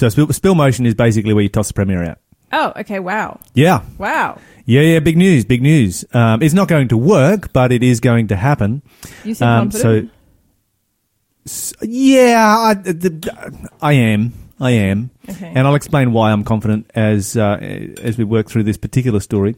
So 0.00 0.08
spill, 0.08 0.32
spill 0.32 0.54
motion 0.54 0.86
is 0.86 0.94
basically 0.94 1.34
where 1.34 1.42
you 1.42 1.48
toss 1.50 1.68
the 1.68 1.74
premier 1.74 2.02
out. 2.02 2.18
Oh, 2.52 2.72
okay, 2.76 2.98
wow. 2.98 3.38
Yeah, 3.54 3.82
Wow. 3.98 4.38
yeah, 4.64 4.80
yeah. 4.80 4.98
Big 5.00 5.16
news, 5.16 5.44
big 5.44 5.60
news. 5.62 6.04
Um, 6.14 6.42
it's 6.42 6.54
not 6.54 6.68
going 6.68 6.88
to 6.88 6.96
work, 6.96 7.52
but 7.52 7.70
it 7.70 7.82
is 7.82 8.00
going 8.00 8.28
to 8.28 8.36
happen. 8.36 8.82
You 9.24 9.34
seem 9.34 9.46
Um, 9.46 9.70
so, 9.70 9.78
confident. 9.82 10.10
s- 11.46 11.74
yeah, 11.82 12.56
I, 12.58 12.74
the, 12.74 13.68
I 13.80 13.92
am, 13.92 14.32
I 14.58 14.70
am, 14.72 15.10
Okay. 15.28 15.52
and 15.54 15.66
I'll 15.66 15.74
explain 15.74 16.12
why 16.12 16.32
I'm 16.32 16.42
confident 16.44 16.90
as 16.94 17.36
uh, 17.36 17.58
as 18.02 18.18
we 18.18 18.24
work 18.24 18.48
through 18.48 18.64
this 18.64 18.76
particular 18.78 19.20
story. 19.20 19.54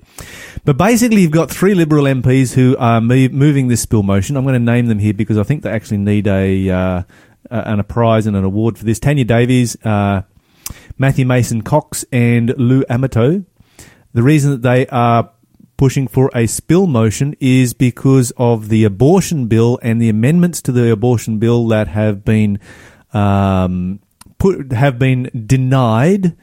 But 0.65 0.77
basically, 0.77 1.23
you've 1.23 1.31
got 1.31 1.51
three 1.51 1.75
Liberal 1.75 2.05
MPs 2.05 2.53
who 2.55 2.77
are 2.79 3.01
mo- 3.01 3.29
moving 3.29 3.69
this 3.69 3.81
spill 3.81 4.03
motion. 4.03 4.37
I'm 4.37 4.43
going 4.45 4.55
to 4.55 4.59
name 4.73 4.87
them 4.87 4.99
here 4.99 5.15
because 5.15 5.39
I 5.39 5.45
think 5.45 5.63
they 5.63 5.71
actually 5.71 5.99
need 5.99 6.27
a 6.27 6.69
uh, 6.69 6.77
uh, 6.77 7.03
and 7.51 7.81
a 7.81 7.85
prize 7.85 8.27
and 8.27 8.37
an 8.37 8.45
award 8.45 8.77
for 8.77 8.85
this. 8.85 8.99
Tanya 8.99 9.25
Davies, 9.25 9.77
uh, 9.85 10.23
Matthew 11.03 11.27
Mason 11.27 11.63
Cox, 11.63 12.05
and 12.13 12.55
Lou 12.57 12.85
Amato. 12.89 13.45
The 14.15 14.23
reason 14.23 14.53
that 14.53 14.63
they 14.63 14.87
are 14.87 15.31
pushing 15.77 16.07
for 16.07 16.31
a 16.33 16.47
spill 16.47 16.87
motion 16.87 17.35
is 17.41 17.75
because 17.75 18.31
of 18.37 18.69
the 18.69 18.85
abortion 18.85 19.49
bill 19.49 19.81
and 19.83 20.01
the 20.01 20.09
amendments 20.09 20.63
to 20.63 20.71
the 20.71 20.93
abortion 20.93 21.41
bill 21.41 21.67
that 21.67 21.89
have 21.89 22.25
been 22.25 22.61
um, 23.13 23.99
put 24.39 24.71
have 24.71 24.97
been 25.01 25.29
denied 25.47 26.37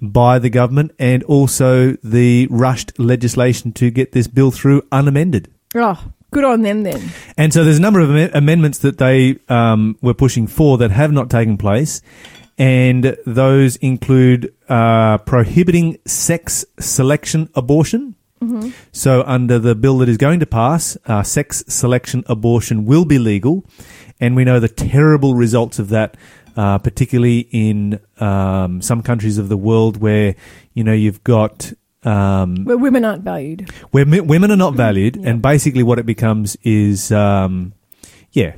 by 0.00 0.40
the 0.40 0.50
government, 0.50 0.90
and 0.98 1.22
also 1.22 1.92
the 2.02 2.48
rushed 2.50 2.98
legislation 2.98 3.72
to 3.72 3.90
get 3.90 4.10
this 4.10 4.26
bill 4.26 4.50
through 4.50 4.82
unamended. 4.90 5.48
Oh, 5.76 6.12
good 6.32 6.44
on 6.44 6.62
them 6.62 6.82
then. 6.82 7.10
And 7.38 7.52
so 7.52 7.62
there's 7.62 7.78
a 7.78 7.80
number 7.80 8.00
of 8.00 8.10
am- 8.10 8.30
amendments 8.34 8.78
that 8.78 8.98
they 8.98 9.38
um, 9.48 9.96
were 10.02 10.14
pushing 10.14 10.48
for 10.48 10.78
that 10.78 10.90
have 10.90 11.12
not 11.12 11.30
taken 11.30 11.56
place. 11.56 12.02
And 12.58 13.16
those 13.26 13.76
include 13.76 14.54
uh, 14.68 15.18
prohibiting 15.18 15.98
sex 16.06 16.64
selection 16.78 17.48
abortion. 17.54 18.14
So, 18.92 19.22
under 19.26 19.58
the 19.58 19.74
bill 19.74 19.96
that 19.98 20.08
is 20.10 20.18
going 20.18 20.38
to 20.40 20.46
pass, 20.46 20.98
uh, 21.06 21.22
sex 21.22 21.64
selection 21.66 22.24
abortion 22.26 22.84
will 22.84 23.06
be 23.06 23.18
legal. 23.18 23.64
And 24.20 24.36
we 24.36 24.44
know 24.44 24.60
the 24.60 24.68
terrible 24.68 25.34
results 25.34 25.78
of 25.78 25.88
that, 25.88 26.18
uh, 26.54 26.76
particularly 26.76 27.48
in 27.52 28.00
um, 28.20 28.82
some 28.82 29.00
countries 29.02 29.38
of 29.38 29.48
the 29.48 29.56
world 29.56 29.96
where, 29.96 30.34
you 30.74 30.84
know, 30.84 30.92
you've 30.92 31.24
got 31.24 31.72
um, 32.02 32.66
Where 32.66 32.76
women 32.76 33.02
aren't 33.06 33.22
valued. 33.24 33.70
where 33.92 34.04
mi- 34.04 34.20
women 34.20 34.50
are 34.50 34.58
not 34.58 34.74
valued, 34.74 35.16
Yeah. 35.16 35.30
and 35.30 35.40
basically 35.40 35.82
what 35.82 35.98
it 35.98 36.04
becomes 36.04 36.54
is, 36.62 37.10
um, 37.12 37.72
yeah, 38.32 38.56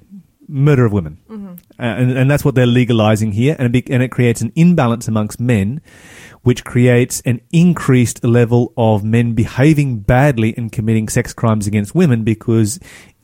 murder 0.49 0.85
of 0.85 0.93
women, 0.93 1.19
Mm-hmm. 1.29 1.53
uh, 1.79 1.83
and, 1.83 2.17
and 2.19 2.31
that's 2.31 2.45
what 2.45 2.55
they're 2.55 2.67
legalizing 2.67 3.33
here, 3.33 3.57
and 3.59 3.67
it, 3.67 3.73
be, 3.85 3.93
and 3.93 4.03
it 4.03 4.11
creates 4.11 4.41
an 4.41 4.53
imbalance 4.55 5.09
amongst 5.09 5.41
men, 5.41 5.81
which 6.43 6.65
creates 6.65 7.21
an 7.23 7.41
increased 7.53 8.23
level 8.25 8.73
of 8.77 9.03
men 9.05 9.35
behaving 9.35 10.01
badly 10.01 10.55
and 10.57 10.71
committing 10.71 11.09
sex 11.09 11.33
crimes 11.33 11.67
against 11.67 11.95
women 11.95 12.23
because 12.25 12.79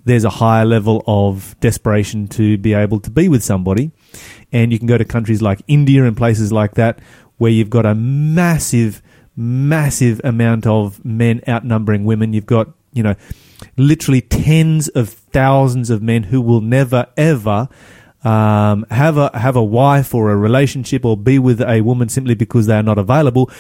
there's 0.05 0.25
a 0.25 0.31
higher 0.31 0.65
level 0.65 1.05
of 1.07 1.55
desperation 1.61 2.27
to 2.27 2.59
be 2.59 2.75
able 2.75 2.99
to 3.01 3.11
be 3.11 3.29
with 3.29 3.43
somebody, 3.45 3.93
and 4.51 4.73
you 4.73 4.79
can 4.79 4.89
go 4.89 4.99
to 4.99 5.05
countries 5.05 5.41
like 5.41 5.63
India 5.69 6.05
and 6.05 6.17
places 6.17 6.53
like 6.53 6.75
that 6.75 6.99
where 7.39 7.51
you've 7.53 7.71
got 7.71 7.87
a 7.87 7.95
massive 7.95 9.03
massive 9.35 10.21
amount 10.25 10.67
of 10.67 11.03
men 11.05 11.41
outnumbering 11.49 12.05
women. 12.05 12.35
You've 12.35 12.45
got, 12.45 12.69
you 12.93 13.03
know, 13.03 13.15
literally 13.77 14.21
tens 14.21 14.89
of 14.89 15.09
thousands 15.09 15.91
of 15.91 16.03
men 16.03 16.25
who 16.25 16.41
will 16.41 16.61
never 16.61 17.07
ever 17.17 17.69
um, 18.25 18.87
have 18.91 19.17
a 19.17 19.37
have 19.37 19.57
a 19.57 19.63
wife 19.65 20.15
or 20.15 20.31
a 20.31 20.37
relationship 20.37 21.05
or 21.05 21.17
be 21.17 21.39
with 21.39 21.61
a 21.61 21.81
woman 21.81 22.09
simply 22.09 22.35
because 22.35 22.67
they 22.67 22.77
are 22.77 22.83
not 22.83 22.99
available. 22.99 23.51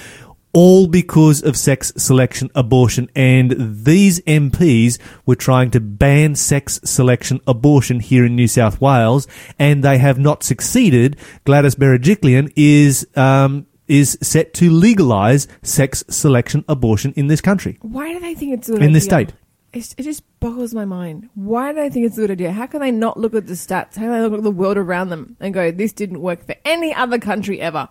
All 0.54 0.86
because 0.86 1.42
of 1.42 1.56
sex 1.56 1.94
selection 1.96 2.50
abortion. 2.54 3.08
And 3.16 3.54
these 3.58 4.20
MPs 4.20 4.98
were 5.24 5.34
trying 5.34 5.70
to 5.70 5.80
ban 5.80 6.34
sex 6.34 6.78
selection 6.84 7.40
abortion 7.46 8.00
here 8.00 8.26
in 8.26 8.36
New 8.36 8.46
South 8.48 8.78
Wales, 8.78 9.26
and 9.58 9.82
they 9.82 9.96
have 9.96 10.18
not 10.18 10.42
succeeded. 10.42 11.16
Gladys 11.46 11.74
Berejiklian 11.74 12.52
is 12.54 13.08
um, 13.16 13.66
is 13.88 14.18
set 14.20 14.52
to 14.54 14.70
legalise 14.70 15.48
sex 15.62 16.04
selection 16.10 16.64
abortion 16.68 17.14
in 17.16 17.28
this 17.28 17.40
country. 17.40 17.78
Why 17.80 18.12
do 18.12 18.20
they 18.20 18.34
think 18.34 18.52
it's 18.52 18.68
a 18.68 18.74
In 18.76 18.92
this 18.92 19.06
idea? 19.08 19.28
state. 19.28 19.32
It 19.72 19.94
just 19.98 20.22
boggles 20.38 20.74
my 20.74 20.85
mind. 20.85 21.30
Why 21.35 21.72
do 21.72 21.80
they 21.80 21.88
think 21.88 22.04
it's 22.06 22.18
a 22.18 22.22
good 22.22 22.30
idea? 22.32 22.52
How 22.52 22.66
can 22.66 22.80
they 22.80 22.90
not 22.90 23.18
look 23.18 23.35
at 23.35 23.46
the 23.46 23.54
stats? 23.54 23.96
How 23.96 24.02
can 24.02 24.11
they 24.11 24.20
look 24.20 24.35
at 24.35 24.42
the 24.42 24.50
world 24.50 24.76
around 24.76 25.08
them 25.08 25.37
and 25.40 25.54
go, 25.54 25.70
this 25.70 25.94
didn't 25.94 26.20
work 26.20 26.44
for 26.44 26.54
any 26.66 26.92
other 26.94 27.18
country 27.18 27.58
ever? 27.58 27.88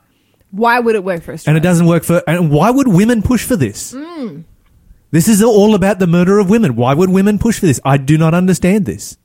Why 0.51 0.79
would 0.79 0.93
it 0.93 1.03
work 1.03 1.23
for 1.23 1.33
Australia? 1.33 1.57
And 1.57 1.65
it 1.65 1.67
doesn't 1.67 1.87
work 1.87 2.03
for. 2.03 2.21
And 2.27 2.51
why 2.51 2.69
would 2.69 2.87
women 2.87 3.23
push 3.23 3.45
for 3.45 3.55
this? 3.55 3.95
This 5.09 5.27
is 5.27 5.41
all 5.41 5.73
about 5.73 5.97
the 5.97 6.07
murder 6.07 6.37
of 6.39 6.49
women. 6.49 6.75
Why 6.75 6.93
would 6.93 7.09
women 7.09 7.39
push 7.39 7.59
for 7.59 7.65
this? 7.65 7.79
I 7.83 7.97
do 7.97 8.17
not 8.17 8.33
understand 8.33 8.85
this. 8.85 9.17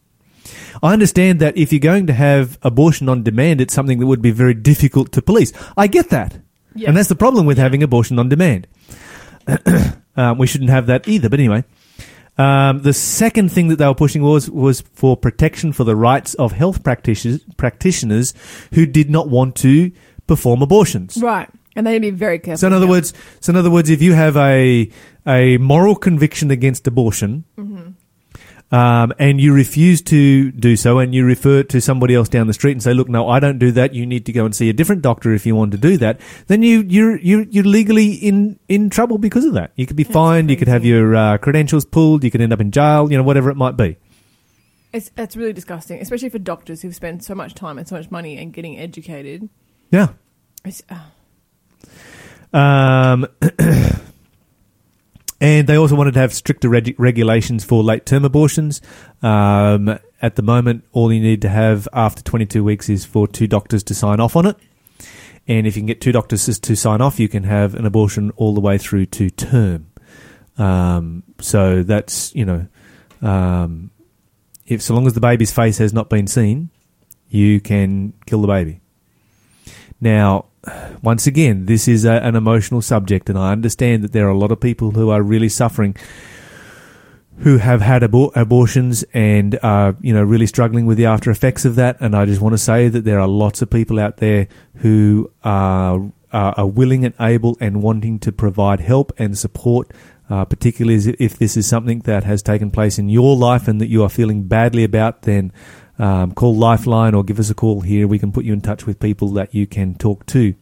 I 0.82 0.92
understand 0.92 1.40
that 1.40 1.56
if 1.56 1.72
you're 1.72 1.80
going 1.80 2.06
to 2.06 2.12
have 2.12 2.58
abortion 2.62 3.08
on 3.08 3.22
demand, 3.22 3.60
it's 3.60 3.74
something 3.74 3.98
that 3.98 4.06
would 4.06 4.22
be 4.22 4.30
very 4.30 4.54
difficult 4.54 5.12
to 5.12 5.22
police. 5.22 5.52
I 5.76 5.88
get 5.88 6.10
that. 6.10 6.40
Yeah. 6.74 6.88
And 6.88 6.96
that's 6.96 7.08
the 7.08 7.16
problem 7.16 7.46
with 7.46 7.58
having 7.58 7.82
abortion 7.82 8.18
on 8.18 8.28
demand. 8.28 8.66
um, 10.16 10.38
we 10.38 10.46
shouldn't 10.46 10.70
have 10.70 10.86
that 10.86 11.08
either. 11.08 11.28
But 11.28 11.40
anyway, 11.40 11.64
um, 12.38 12.82
the 12.82 12.92
second 12.92 13.50
thing 13.50 13.68
that 13.68 13.76
they 13.76 13.86
were 13.86 13.94
pushing 13.94 14.22
was 14.22 14.50
was 14.50 14.82
for 14.92 15.16
protection 15.16 15.72
for 15.72 15.84
the 15.84 15.96
rights 15.96 16.34
of 16.34 16.52
health 16.52 16.82
practitioners 16.82 17.40
practitioners 17.56 18.34
who 18.74 18.86
did 18.86 19.10
not 19.10 19.28
want 19.28 19.56
to 19.56 19.90
perform 20.26 20.62
abortions. 20.62 21.16
Right. 21.16 21.48
And 21.74 21.86
they 21.86 21.92
need 21.98 22.06
to 22.06 22.12
be 22.12 22.18
very 22.18 22.38
careful. 22.38 22.58
So 22.58 22.66
in 22.68 22.72
other 22.72 22.86
words, 22.86 23.12
so 23.40 23.50
in 23.50 23.56
other 23.56 23.70
words, 23.70 23.90
if 23.90 24.00
you 24.00 24.14
have 24.14 24.36
a 24.36 24.90
a 25.26 25.58
moral 25.58 25.94
conviction 25.94 26.50
against 26.50 26.86
abortion, 26.86 27.44
um, 28.72 29.12
and 29.18 29.40
you 29.40 29.52
refuse 29.52 30.02
to 30.02 30.50
do 30.50 30.76
so, 30.76 30.98
and 30.98 31.14
you 31.14 31.24
refer 31.24 31.62
to 31.64 31.80
somebody 31.80 32.14
else 32.14 32.28
down 32.28 32.46
the 32.46 32.52
street 32.52 32.72
and 32.72 32.82
say, 32.82 32.94
"Look, 32.94 33.08
no, 33.08 33.28
I 33.28 33.38
don't 33.38 33.58
do 33.58 33.70
that. 33.72 33.94
You 33.94 34.06
need 34.06 34.26
to 34.26 34.32
go 34.32 34.44
and 34.44 34.54
see 34.54 34.68
a 34.68 34.72
different 34.72 35.02
doctor 35.02 35.32
if 35.32 35.46
you 35.46 35.54
want 35.54 35.72
to 35.72 35.78
do 35.78 35.96
that." 35.98 36.20
Then 36.48 36.62
you 36.62 36.80
you're 36.80 37.16
you're, 37.18 37.42
you're 37.42 37.64
legally 37.64 38.12
in 38.14 38.58
in 38.68 38.90
trouble 38.90 39.18
because 39.18 39.44
of 39.44 39.54
that. 39.54 39.72
You 39.76 39.86
could 39.86 39.96
be 39.96 40.04
fined. 40.04 40.50
You 40.50 40.56
could 40.56 40.68
have 40.68 40.84
your 40.84 41.14
uh, 41.14 41.38
credentials 41.38 41.84
pulled. 41.84 42.24
You 42.24 42.30
could 42.30 42.40
end 42.40 42.52
up 42.52 42.60
in 42.60 42.70
jail. 42.72 43.10
You 43.10 43.16
know, 43.18 43.22
whatever 43.22 43.50
it 43.50 43.56
might 43.56 43.76
be. 43.76 43.96
It's, 44.92 45.10
that's 45.10 45.36
really 45.36 45.52
disgusting, 45.52 46.00
especially 46.00 46.30
for 46.30 46.38
doctors 46.38 46.80
who've 46.80 46.94
spent 46.94 47.22
so 47.22 47.34
much 47.34 47.54
time 47.54 47.76
and 47.76 47.86
so 47.86 47.96
much 47.96 48.10
money 48.10 48.38
and 48.38 48.52
getting 48.52 48.78
educated. 48.78 49.48
Yeah. 49.90 50.08
It's, 50.64 50.82
uh, 50.88 52.56
Um, 52.56 53.26
and 55.40 55.66
they 55.66 55.76
also 55.76 55.94
wanted 55.94 56.14
to 56.14 56.20
have 56.20 56.32
stricter 56.32 56.68
reg- 56.68 56.98
regulations 56.98 57.64
for 57.64 57.82
late 57.82 58.06
term 58.06 58.24
abortions. 58.24 58.80
Um, 59.22 59.98
at 60.22 60.36
the 60.36 60.42
moment, 60.42 60.84
all 60.92 61.12
you 61.12 61.20
need 61.20 61.42
to 61.42 61.48
have 61.48 61.86
after 61.92 62.22
22 62.22 62.64
weeks 62.64 62.88
is 62.88 63.04
for 63.04 63.28
two 63.28 63.46
doctors 63.46 63.82
to 63.84 63.94
sign 63.94 64.18
off 64.18 64.34
on 64.34 64.46
it. 64.46 64.56
And 65.46 65.66
if 65.66 65.76
you 65.76 65.82
can 65.82 65.86
get 65.86 66.00
two 66.00 66.12
doctors 66.12 66.58
to- 66.58 66.76
sign 66.76 67.00
off, 67.00 67.20
you 67.20 67.28
can 67.28 67.44
have 67.44 67.74
an 67.74 67.84
abortion 67.84 68.30
all 68.36 68.54
the 68.54 68.60
way 68.60 68.78
through 68.78 69.06
to 69.06 69.30
term. 69.30 69.86
Um, 70.58 71.22
so 71.40 71.82
that's, 71.82 72.34
you 72.34 72.44
know, 72.44 72.66
um, 73.20 73.90
if 74.66 74.82
so 74.82 74.94
long 74.94 75.06
as 75.06 75.12
the 75.12 75.20
baby's 75.20 75.52
face 75.52 75.78
has 75.78 75.92
not 75.92 76.08
been 76.08 76.26
seen, 76.26 76.70
you 77.28 77.60
can 77.60 78.14
kill 78.24 78.40
the 78.40 78.48
baby. 78.48 78.80
Now, 80.00 80.46
once 81.02 81.26
again, 81.26 81.66
this 81.66 81.88
is 81.88 82.04
a, 82.04 82.12
an 82.12 82.36
emotional 82.36 82.82
subject, 82.82 83.28
and 83.28 83.38
I 83.38 83.52
understand 83.52 84.02
that 84.04 84.12
there 84.12 84.26
are 84.26 84.30
a 84.30 84.38
lot 84.38 84.52
of 84.52 84.60
people 84.60 84.92
who 84.92 85.10
are 85.10 85.22
really 85.22 85.48
suffering, 85.48 85.96
who 87.38 87.58
have 87.58 87.80
had 87.80 88.02
abor- 88.02 88.34
abortions 88.34 89.04
and 89.12 89.58
are, 89.62 89.96
you 90.00 90.12
know, 90.12 90.22
really 90.22 90.46
struggling 90.46 90.86
with 90.86 90.96
the 90.96 91.06
after 91.06 91.30
effects 91.30 91.64
of 91.64 91.74
that. 91.76 91.96
And 92.00 92.16
I 92.16 92.24
just 92.24 92.40
want 92.40 92.54
to 92.54 92.58
say 92.58 92.88
that 92.88 93.04
there 93.04 93.20
are 93.20 93.28
lots 93.28 93.62
of 93.62 93.70
people 93.70 93.98
out 93.98 94.18
there 94.18 94.48
who 94.76 95.30
are 95.44 96.10
are, 96.32 96.66
willing 96.66 97.04
and 97.04 97.14
able 97.18 97.56
and 97.60 97.82
wanting 97.82 98.18
to 98.20 98.32
provide 98.32 98.80
help 98.80 99.12
and 99.18 99.38
support. 99.38 99.90
Uh, 100.28 100.44
particularly 100.44 101.14
if 101.20 101.38
this 101.38 101.56
is 101.56 101.68
something 101.68 102.00
that 102.00 102.24
has 102.24 102.42
taken 102.42 102.68
place 102.68 102.98
in 102.98 103.08
your 103.08 103.36
life 103.36 103.68
and 103.68 103.80
that 103.80 103.86
you 103.86 104.02
are 104.02 104.08
feeling 104.08 104.42
badly 104.42 104.82
about, 104.82 105.22
then 105.22 105.52
um, 105.98 106.32
call 106.32 106.54
Lifeline 106.54 107.14
or 107.14 107.24
give 107.24 107.38
us 107.38 107.50
a 107.50 107.54
call 107.54 107.80
here. 107.80 108.06
We 108.06 108.18
can 108.18 108.32
put 108.32 108.44
you 108.44 108.52
in 108.52 108.60
touch 108.60 108.86
with 108.86 109.00
people 109.00 109.28
that 109.30 109.54
you 109.54 109.66
can 109.66 109.94
talk 109.94 110.26
to. 110.26 110.54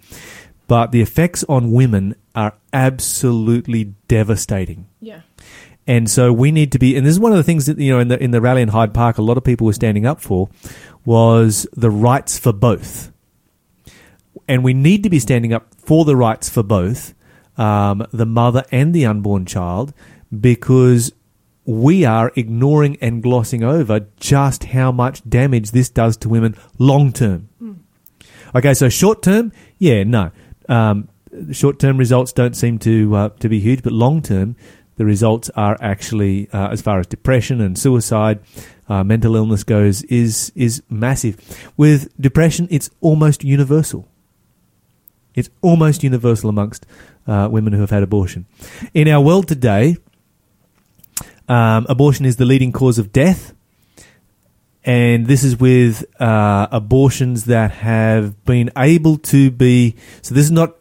But 0.66 0.92
the 0.92 1.02
effects 1.02 1.44
on 1.48 1.72
women 1.72 2.14
are 2.34 2.54
absolutely 2.72 3.94
devastating. 4.08 4.86
yeah. 5.00 5.20
And 5.86 6.08
so 6.08 6.32
we 6.32 6.50
need 6.50 6.72
to 6.72 6.78
be, 6.78 6.96
and 6.96 7.04
this 7.04 7.12
is 7.12 7.20
one 7.20 7.32
of 7.32 7.36
the 7.36 7.44
things 7.44 7.66
that 7.66 7.78
you 7.78 7.92
know 7.92 7.98
in 7.98 8.08
the 8.08 8.18
in 8.22 8.30
the 8.30 8.40
rally 8.40 8.62
in 8.62 8.68
Hyde 8.68 8.94
Park, 8.94 9.18
a 9.18 9.22
lot 9.22 9.36
of 9.36 9.44
people 9.44 9.66
were 9.66 9.74
standing 9.74 10.06
up 10.06 10.18
for, 10.18 10.48
was 11.04 11.66
the 11.76 11.90
rights 11.90 12.38
for 12.38 12.54
both. 12.54 13.12
And 14.48 14.64
we 14.64 14.72
need 14.72 15.02
to 15.02 15.10
be 15.10 15.18
standing 15.18 15.52
up 15.52 15.74
for 15.76 16.06
the 16.06 16.16
rights 16.16 16.48
for 16.48 16.62
both, 16.62 17.14
um, 17.58 18.06
the 18.12 18.24
mother 18.24 18.64
and 18.72 18.94
the 18.94 19.04
unborn 19.04 19.44
child, 19.44 19.92
because 20.40 21.12
we 21.66 22.04
are 22.04 22.32
ignoring 22.36 22.96
and 23.00 23.22
glossing 23.22 23.64
over 23.64 24.06
just 24.18 24.64
how 24.64 24.92
much 24.92 25.28
damage 25.28 25.70
this 25.70 25.88
does 25.88 26.16
to 26.18 26.28
women 26.28 26.56
long 26.78 27.12
term. 27.12 27.48
Okay, 28.54 28.74
so 28.74 28.88
short 28.88 29.22
term, 29.22 29.52
yeah, 29.78 30.04
no. 30.04 30.30
Um, 30.68 31.08
short 31.52 31.78
term 31.78 31.96
results 31.96 32.32
don't 32.32 32.54
seem 32.54 32.78
to 32.80 33.16
uh, 33.16 33.28
to 33.40 33.48
be 33.48 33.58
huge, 33.58 33.82
but 33.82 33.92
long 33.92 34.22
term, 34.22 34.56
the 34.96 35.04
results 35.04 35.50
are 35.56 35.76
actually, 35.80 36.48
uh, 36.50 36.68
as 36.68 36.80
far 36.80 37.00
as 37.00 37.06
depression 37.06 37.60
and 37.60 37.76
suicide, 37.76 38.38
uh, 38.88 39.02
mental 39.02 39.34
illness 39.34 39.64
goes, 39.64 40.02
is 40.04 40.52
is 40.54 40.82
massive. 40.88 41.36
With 41.76 42.08
depression, 42.20 42.68
it's 42.70 42.90
almost 43.00 43.42
universal. 43.42 44.08
It's 45.34 45.50
almost 45.62 46.04
universal 46.04 46.48
amongst 46.48 46.86
uh, 47.26 47.48
women 47.50 47.72
who 47.72 47.80
have 47.80 47.90
had 47.90 48.04
abortion. 48.04 48.46
In 48.92 49.08
our 49.08 49.20
world 49.20 49.48
today, 49.48 49.96
um, 51.48 51.86
abortion 51.88 52.24
is 52.24 52.36
the 52.36 52.44
leading 52.44 52.72
cause 52.72 52.98
of 52.98 53.12
death 53.12 53.54
and 54.84 55.26
this 55.26 55.42
is 55.42 55.58
with 55.58 56.04
uh, 56.20 56.68
abortions 56.70 57.46
that 57.46 57.70
have 57.70 58.44
been 58.44 58.70
able 58.76 59.16
to 59.16 59.50
be. 59.50 59.96
So 60.20 60.34
this 60.34 60.44
is 60.44 60.50
not 60.50 60.76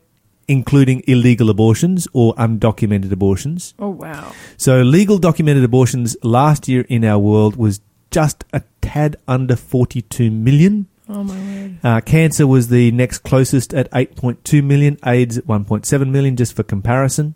including 0.48 1.04
illegal 1.08 1.50
abortions 1.50 2.08
or 2.12 2.34
undocumented 2.36 3.12
abortions. 3.12 3.74
Oh, 3.80 3.90
wow. 3.90 4.34
So 4.58 4.82
legal 4.82 5.18
documented 5.18 5.64
abortions 5.64 6.18
last 6.22 6.68
year 6.68 6.86
in 6.90 7.06
our 7.06 7.18
world 7.18 7.56
was 7.56 7.80
just 8.12 8.44
a 8.52 8.62
tad 8.82 9.16
under 9.28 9.56
42 9.56 10.30
million. 10.30 10.88
Oh, 11.08 11.24
my 11.24 11.36
word. 11.36 11.78
Uh, 11.82 12.02
cancer 12.02 12.46
was 12.46 12.68
the 12.68 12.92
next 12.92 13.20
closest 13.20 13.74
at 13.74 13.90
8.2 13.92 14.64
million, 14.64 14.98
AIDS 15.06 15.38
at 15.38 15.46
1.7 15.46 16.10
million, 16.10 16.36
just 16.36 16.56
for 16.56 16.64
comparison. 16.64 17.36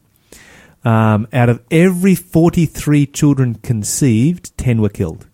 Um, 0.88 1.28
out 1.34 1.50
of 1.50 1.62
every 1.70 2.16
43 2.16 3.08
children 3.08 3.56
conceived, 3.56 4.58
10 4.58 4.82
were 4.82 4.88
killed. 4.88 5.28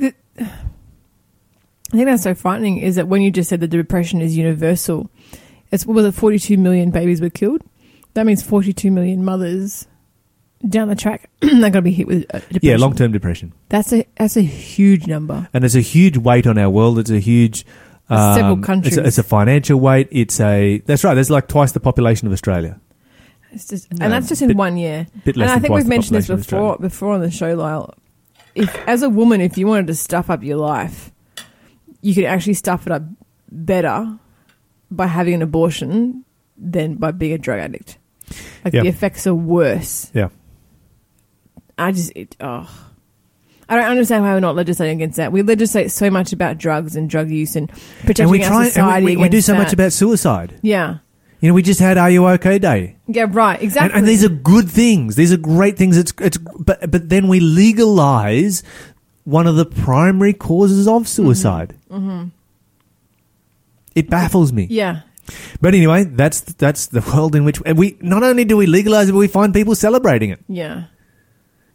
I 0.00 0.14
think 1.90 2.06
that's 2.06 2.22
so 2.22 2.34
frightening 2.34 2.78
is 2.78 2.96
that 2.96 3.08
when 3.08 3.20
you 3.20 3.30
just 3.30 3.50
said 3.50 3.60
that 3.60 3.70
the 3.70 3.76
depression 3.76 4.22
is 4.22 4.34
universal, 4.34 5.10
it's 5.70 5.84
what 5.84 5.96
was 5.96 6.06
it, 6.06 6.12
42 6.12 6.56
million 6.56 6.90
babies 6.90 7.20
were 7.20 7.28
killed? 7.28 7.60
That 8.14 8.24
means 8.24 8.42
42 8.42 8.90
million 8.90 9.22
mothers 9.22 9.86
down 10.66 10.88
the 10.88 10.96
track 10.96 11.28
are 11.42 11.48
going 11.50 11.72
to 11.72 11.82
be 11.82 11.92
hit 11.92 12.06
with 12.06 12.24
uh, 12.32 12.38
depression. 12.38 12.60
Yeah, 12.62 12.76
long 12.78 12.94
term 12.96 13.12
depression. 13.12 13.52
That's 13.68 13.92
a 13.92 14.06
that's 14.16 14.38
a 14.38 14.42
huge 14.42 15.06
number. 15.06 15.46
and 15.52 15.62
it's 15.62 15.74
a 15.74 15.82
huge 15.82 16.16
weight 16.16 16.46
on 16.46 16.56
our 16.56 16.70
world. 16.70 16.98
It's 16.98 17.10
a 17.10 17.20
huge. 17.20 17.66
Several 18.08 18.52
um, 18.52 18.62
countries. 18.62 18.96
It's 18.96 19.04
a, 19.04 19.06
it's 19.08 19.18
a 19.18 19.22
financial 19.24 19.78
weight. 19.78 20.08
It's 20.12 20.40
a 20.40 20.78
that's 20.86 21.04
right. 21.04 21.14
There's 21.14 21.28
like 21.28 21.48
twice 21.48 21.72
the 21.72 21.80
population 21.80 22.26
of 22.26 22.32
Australia. 22.32 22.80
It's 23.56 23.68
just, 23.68 23.88
and 23.90 24.12
that's 24.12 24.28
just 24.28 24.42
in 24.42 24.48
bit- 24.48 24.56
one 24.56 24.76
year. 24.76 25.06
and 25.24 25.42
I 25.44 25.58
think 25.58 25.72
we've 25.74 25.86
mentioned 25.88 26.16
this 26.16 26.28
before 26.28 26.76
before 26.78 27.14
on 27.14 27.20
the 27.20 27.30
show, 27.30 27.54
Lyle. 27.54 27.94
If 28.54 28.74
as 28.88 29.02
a 29.02 29.08
woman, 29.10 29.40
if 29.40 29.58
you 29.58 29.66
wanted 29.66 29.86
to 29.88 29.94
stuff 29.94 30.30
up 30.30 30.42
your 30.42 30.58
life, 30.58 31.10
you 32.02 32.14
could 32.14 32.24
actually 32.24 32.54
stuff 32.54 32.86
it 32.86 32.92
up 32.92 33.02
better 33.50 34.18
by 34.90 35.06
having 35.06 35.34
an 35.34 35.42
abortion 35.42 36.24
than 36.56 36.94
by 36.94 37.10
being 37.10 37.32
a 37.32 37.38
drug 37.38 37.58
addict. 37.58 37.98
Like 38.64 38.74
Yeah. 38.74 38.82
the 38.82 38.88
effects 38.88 39.26
are 39.26 39.34
worse. 39.34 40.10
Yeah. 40.14 40.28
I 41.78 41.92
just 41.92 42.12
it, 42.16 42.36
oh. 42.40 42.68
I 43.68 43.74
don't 43.76 43.84
understand 43.90 44.22
why 44.22 44.32
we're 44.32 44.40
not 44.40 44.54
legislating 44.54 44.96
against 44.98 45.16
that. 45.16 45.32
We 45.32 45.42
legislate 45.42 45.90
so 45.90 46.08
much 46.08 46.32
about 46.32 46.56
drugs 46.56 46.94
and 46.94 47.10
drug 47.10 47.30
use 47.30 47.56
and 47.56 47.68
protecting 48.00 48.22
And 48.24 48.30
we 48.30 48.42
our 48.44 48.48
try 48.50 48.62
and 48.64 48.72
society. 48.72 49.04
we, 49.06 49.16
we, 49.16 49.22
we 49.22 49.28
do 49.28 49.40
so 49.40 49.54
much 49.56 49.72
about 49.72 49.92
suicide. 49.92 50.58
yeah, 50.62 50.98
You 51.40 51.48
know, 51.48 51.54
we 51.54 51.62
just 51.62 51.80
had 51.80 51.98
Are 51.98 52.10
You 52.10 52.26
OK 52.26 52.58
Day. 52.58 52.96
yeah, 53.06 53.26
right, 53.28 53.60
exactly. 53.60 53.98
and 53.98 54.08
these 54.08 54.24
are 54.24 54.28
good 54.28 54.70
things. 54.70 55.16
These 55.16 55.32
are 55.32 55.36
great 55.36 55.76
things. 55.76 55.96
It's 55.96 56.12
it's 56.18 56.38
but 56.38 56.90
but 56.90 57.08
then 57.08 57.28
we 57.28 57.40
legalize 57.40 58.62
one 59.24 59.46
of 59.46 59.56
the 59.56 59.66
primary 59.66 60.32
causes 60.32 60.86
of 60.86 61.02
mm-hmm. 61.02 61.04
suicide. 61.04 61.74
Mm-hmm. 61.90 62.28
It 63.94 64.08
baffles 64.10 64.52
me. 64.52 64.66
yeah, 64.70 65.02
But 65.60 65.74
anyway, 65.74 66.04
that's 66.04 66.40
that's 66.40 66.86
the 66.86 67.00
world 67.00 67.34
in 67.34 67.44
which 67.44 67.60
we 67.62 67.96
not 68.00 68.22
only 68.22 68.44
do 68.44 68.56
we 68.56 68.66
legalize 68.66 69.08
it, 69.08 69.12
but 69.12 69.18
we 69.18 69.28
find 69.28 69.52
people 69.52 69.74
celebrating 69.74 70.30
it. 70.30 70.40
yeah. 70.48 70.84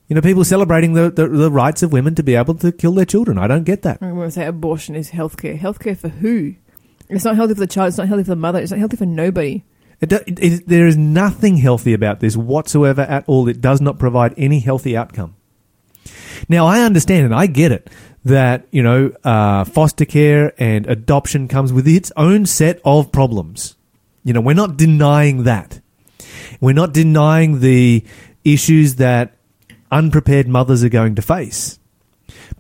You 0.08 0.16
know, 0.16 0.22
people 0.22 0.44
celebrating 0.44 0.92
the, 0.92 1.10
the, 1.10 1.26
the 1.26 1.50
rights 1.50 1.84
of 1.84 1.94
women 1.94 2.16
to 2.16 2.24
be 2.24 2.36
able 2.36 2.56
to 2.56 2.74
kill 2.74 2.92
their 2.92 3.06
children. 3.06 3.38
I 3.38 3.48
don't 3.48 3.64
get 3.64 3.84
that. 3.84 4.00
I'm 4.02 4.16
going 4.16 4.28
to 4.28 4.32
say 4.32 4.46
abortion 4.46 4.94
is 4.94 5.12
healthcare. 5.12 5.58
Healthcare 5.58 5.98
for 5.98 6.10
who? 6.10 6.56
It's 7.12 7.26
not 7.26 7.36
healthy 7.36 7.54
for 7.54 7.60
the 7.60 7.68
child. 7.68 7.90
It's 7.90 7.98
not 7.98 8.08
healthy 8.08 8.24
for 8.24 8.32
the 8.32 8.36
mother. 8.38 8.60
It's 8.60 8.72
not 8.72 8.80
healthy 8.80 8.98
for 8.98 9.06
nobody. 9.06 9.64
It, 10.00 10.10
do- 10.10 10.24
it, 10.26 10.40
it, 10.42 10.68
there 10.68 10.88
is 10.88 10.98
nothing 10.98 11.58
healthy 11.58 11.94
about 11.94 12.20
this 12.22 12.36
whatsoever 12.36 13.02
at 13.02 13.26
all. 13.28 13.48
It 13.48 13.62
does 13.62 13.82
not 13.82 14.00
provide 14.00 14.34
any 14.38 14.60
healthy 14.60 14.98
outcome. 14.98 15.36
Now, 16.50 16.66
I 16.66 16.82
understand 16.82 17.26
and 17.26 17.36
I 17.36 17.46
get 17.46 17.72
it 17.72 17.90
that, 18.24 18.68
you 18.72 18.82
know, 18.82 19.12
uh, 19.24 19.66
foster 19.66 20.06
care 20.06 20.54
and 20.58 20.88
adoption 20.88 21.48
comes 21.48 21.72
with 21.72 21.88
its 21.88 22.12
own 22.18 22.46
set 22.46 22.80
of 22.86 23.12
problems. 23.12 23.76
You 24.24 24.34
know, 24.34 24.42
we're 24.42 24.54
not 24.54 24.78
denying 24.78 25.44
that. 25.44 25.82
We're 26.60 26.74
not 26.74 26.94
denying 26.94 27.60
the 27.60 28.04
issues 28.44 28.96
that 28.96 29.38
unprepared 29.92 30.48
mothers 30.48 30.84
are 30.84 30.90
going 30.90 31.16
to 31.16 31.22
face. 31.22 31.80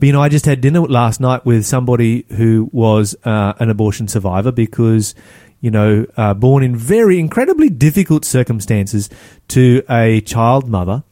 But 0.01 0.07
you 0.07 0.13
know, 0.13 0.21
I 0.23 0.29
just 0.29 0.47
had 0.47 0.61
dinner 0.61 0.81
last 0.81 1.19
night 1.19 1.45
with 1.45 1.63
somebody 1.63 2.25
who 2.29 2.71
was 2.71 3.15
uh, 3.23 3.53
an 3.59 3.69
abortion 3.69 4.07
survivor 4.07 4.51
because, 4.51 5.13
you 5.59 5.69
know, 5.69 6.07
uh, 6.17 6.33
born 6.33 6.63
in 6.63 6.75
very 6.75 7.19
incredibly 7.19 7.69
difficult 7.69 8.25
circumstances 8.25 9.11
to 9.49 9.83
a 9.87 10.21
child 10.21 10.67
mother, 10.67 11.03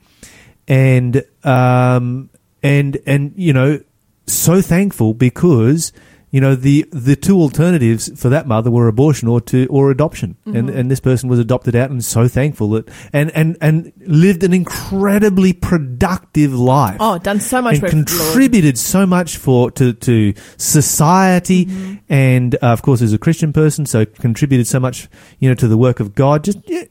and 0.67 1.23
um, 1.43 2.31
and 2.63 2.97
and 3.05 3.31
you 3.35 3.53
know, 3.53 3.79
so 4.25 4.59
thankful 4.59 5.13
because 5.13 5.93
you 6.31 6.39
know 6.41 6.55
the 6.55 6.85
the 6.91 7.15
two 7.15 7.37
alternatives 7.39 8.09
for 8.19 8.29
that 8.29 8.47
mother 8.47 8.69
were 8.69 8.87
abortion 8.87 9.27
or 9.27 9.41
to 9.41 9.65
or 9.69 9.89
adoption, 9.91 10.35
and 10.45 10.69
and 10.69 10.89
this 10.91 10.99
person 10.99 11.29
was 11.29 11.39
adopted 11.39 11.75
out, 11.75 11.89
and 11.89 12.03
so 12.05 12.27
thankful 12.27 12.69
that 12.71 12.87
and 13.13 13.31
and 13.31 13.57
and 13.61 13.91
lived 14.05 14.43
an 14.43 14.53
incredibly 14.53 15.53
productive 15.53 16.53
life 16.53 16.97
Oh, 16.99 17.17
done 17.17 17.39
so 17.39 17.61
much 17.61 17.75
and 17.75 17.83
the 17.83 17.85
Lord. 17.87 18.07
contributed 18.07 18.77
so 18.77 19.05
much 19.05 19.37
for 19.37 19.71
to 19.71 19.93
to 19.93 20.33
society, 20.57 21.65
Mm-hmm. 21.65 21.95
and 22.09 22.55
uh, 22.55 22.59
of 22.67 22.81
course, 22.81 23.01
as 23.01 23.13
a 23.13 23.17
Christian 23.17 23.51
person, 23.53 23.85
so 23.85 24.05
contributed 24.05 24.67
so 24.67 24.79
much, 24.79 25.07
you 25.39 25.49
know, 25.49 25.55
to 25.55 25.67
the 25.67 25.77
work 25.77 25.99
of 25.99 26.13
God. 26.15 26.43
Just 26.43 26.59
yeah, 26.67 26.83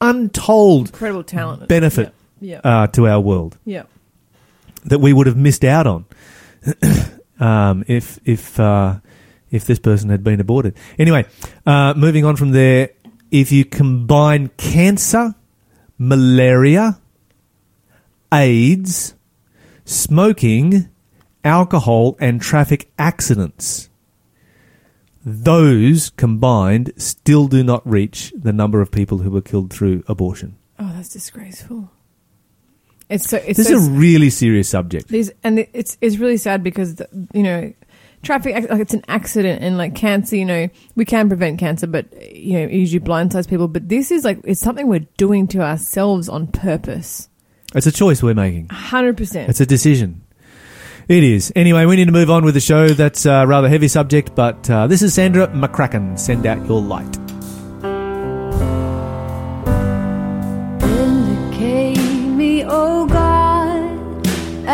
untold 0.00 0.88
Incredible 0.88 1.24
talent. 1.24 1.68
benefit 1.68 2.12
Yeah. 2.40 2.60
uh, 2.62 2.86
to 2.88 3.06
our 3.08 3.18
world 3.20 3.56
Yeah. 3.64 3.84
that 4.84 4.98
we 5.00 5.12
would 5.12 5.26
have 5.26 5.36
missed 5.36 5.64
out 5.64 5.86
on 5.86 6.04
um, 7.40 7.84
if 7.86 8.18
if 8.24 8.58
uh, 8.58 8.96
if 9.50 9.64
this 9.64 9.78
person 9.78 10.10
had 10.10 10.24
been 10.24 10.40
aborted. 10.40 10.76
Anyway, 10.98 11.26
uh, 11.64 11.94
moving 11.96 12.24
on 12.24 12.36
from 12.36 12.52
there, 12.52 12.90
if 13.30 13.52
you 13.52 13.64
combine 13.64 14.48
cancer, 14.56 15.34
malaria, 15.98 16.98
AIDS, 18.32 19.14
smoking, 19.84 20.88
alcohol, 21.44 22.16
and 22.20 22.40
traffic 22.40 22.90
accidents. 22.98 23.88
Those 25.24 26.10
combined 26.10 26.92
still 26.96 27.48
do 27.48 27.64
not 27.64 27.88
reach 27.88 28.32
the 28.36 28.52
number 28.52 28.80
of 28.80 28.92
people 28.92 29.18
who 29.18 29.30
were 29.30 29.40
killed 29.40 29.72
through 29.72 30.04
abortion. 30.06 30.56
Oh, 30.78 30.92
that's 30.94 31.08
disgraceful. 31.08 31.90
It's 33.08 33.28
so. 33.28 33.36
It's 33.38 33.56
This 33.56 33.68
so 33.68 33.76
is 33.76 33.88
a 33.88 33.90
really 33.90 34.30
serious 34.30 34.68
subject. 34.68 35.08
These 35.08 35.30
and 35.44 35.60
it's 35.72 35.96
it's 36.00 36.18
really 36.18 36.36
sad 36.36 36.62
because 36.62 36.96
the, 36.96 37.08
you 37.32 37.42
know 37.42 37.72
traffic 38.22 38.68
like 38.68 38.80
it's 38.80 38.94
an 38.94 39.04
accident 39.06 39.62
and 39.62 39.78
like 39.78 39.94
cancer 39.94 40.34
you 40.34 40.44
know 40.44 40.68
we 40.96 41.04
can 41.04 41.28
prevent 41.28 41.60
cancer 41.60 41.86
but 41.86 42.06
you 42.34 42.54
know 42.54 42.64
it 42.64 42.72
usually 42.72 42.98
blindsides 42.98 43.48
people 43.48 43.68
but 43.68 43.88
this 43.88 44.10
is 44.10 44.24
like 44.24 44.40
it's 44.42 44.60
something 44.60 44.88
we're 44.88 45.06
doing 45.16 45.46
to 45.46 45.60
ourselves 45.60 46.28
on 46.28 46.48
purpose 46.48 47.28
It's 47.74 47.86
a 47.86 47.92
choice 47.92 48.24
we're 48.24 48.34
making. 48.34 48.66
100% 48.68 49.48
It's 49.48 49.60
a 49.60 49.66
decision. 49.66 50.22
It 51.08 51.22
is. 51.22 51.52
Anyway, 51.54 51.84
we 51.86 51.94
need 51.94 52.06
to 52.06 52.12
move 52.12 52.30
on 52.30 52.44
with 52.44 52.54
the 52.54 52.60
show. 52.60 52.88
That's 52.88 53.26
a 53.26 53.46
rather 53.46 53.68
heavy 53.68 53.86
subject, 53.86 54.34
but 54.34 54.68
uh, 54.68 54.88
this 54.88 55.02
is 55.02 55.14
Sandra 55.14 55.46
McCracken. 55.48 56.18
Send 56.18 56.46
out 56.46 56.66
your 56.66 56.82
light. 56.82 57.25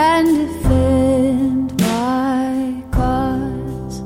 And 0.05 0.29
defend 0.43 1.81
my 1.81 2.83
cause 2.91 3.97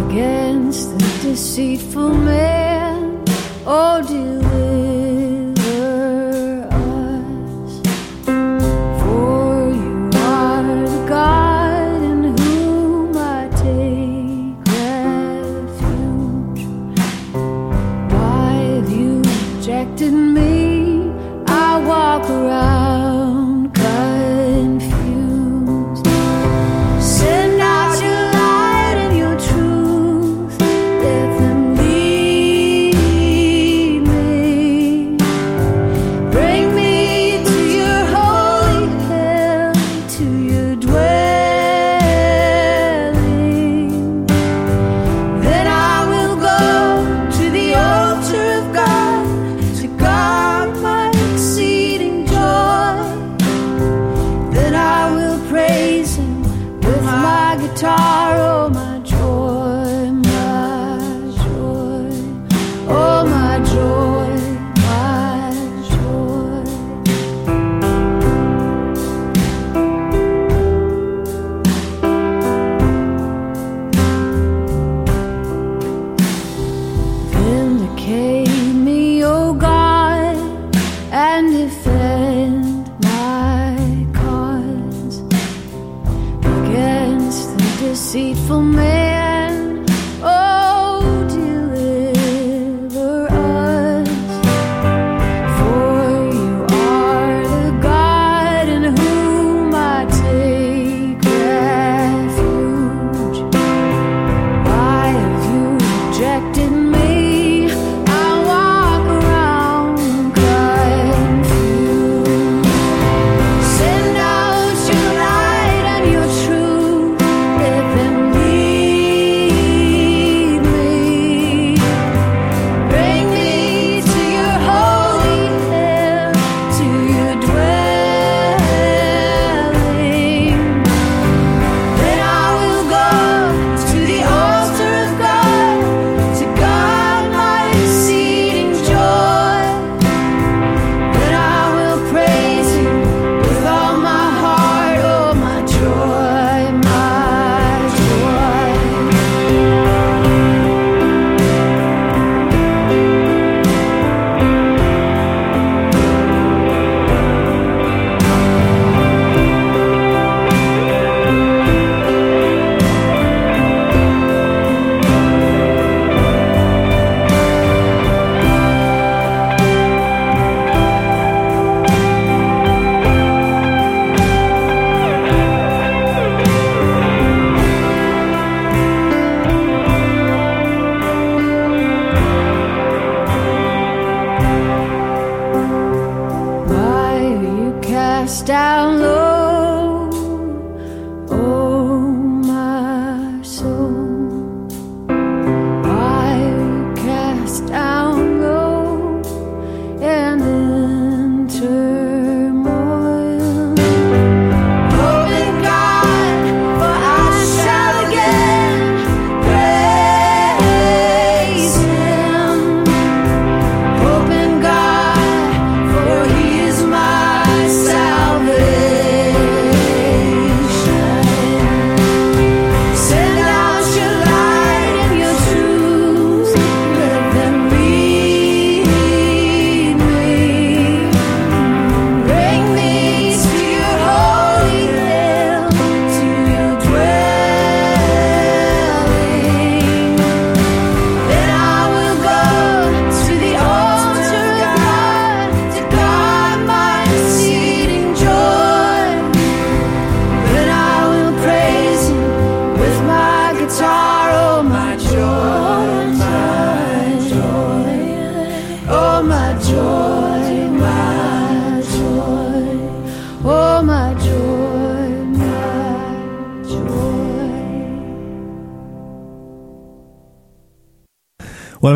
against 0.00 0.86
the 0.98 1.10
deceitful 1.22 2.12
man. 2.12 3.24
Oh, 3.66 4.02
deliver 4.02 5.58
us. 6.70 7.72
For 9.00 9.50
you 9.82 9.94
are 10.32 10.62
the 10.92 11.00
God 11.08 12.00
in 12.10 12.20
whom 12.38 13.16
I 13.16 13.40
take 13.64 14.58
refuge. 14.76 16.62
Why 18.12 18.50
have 18.72 18.90
you 18.90 19.12
rejected 19.56 20.12
me? 20.12 20.54
I 21.46 21.70
walk 21.92 22.24
around 22.28 23.07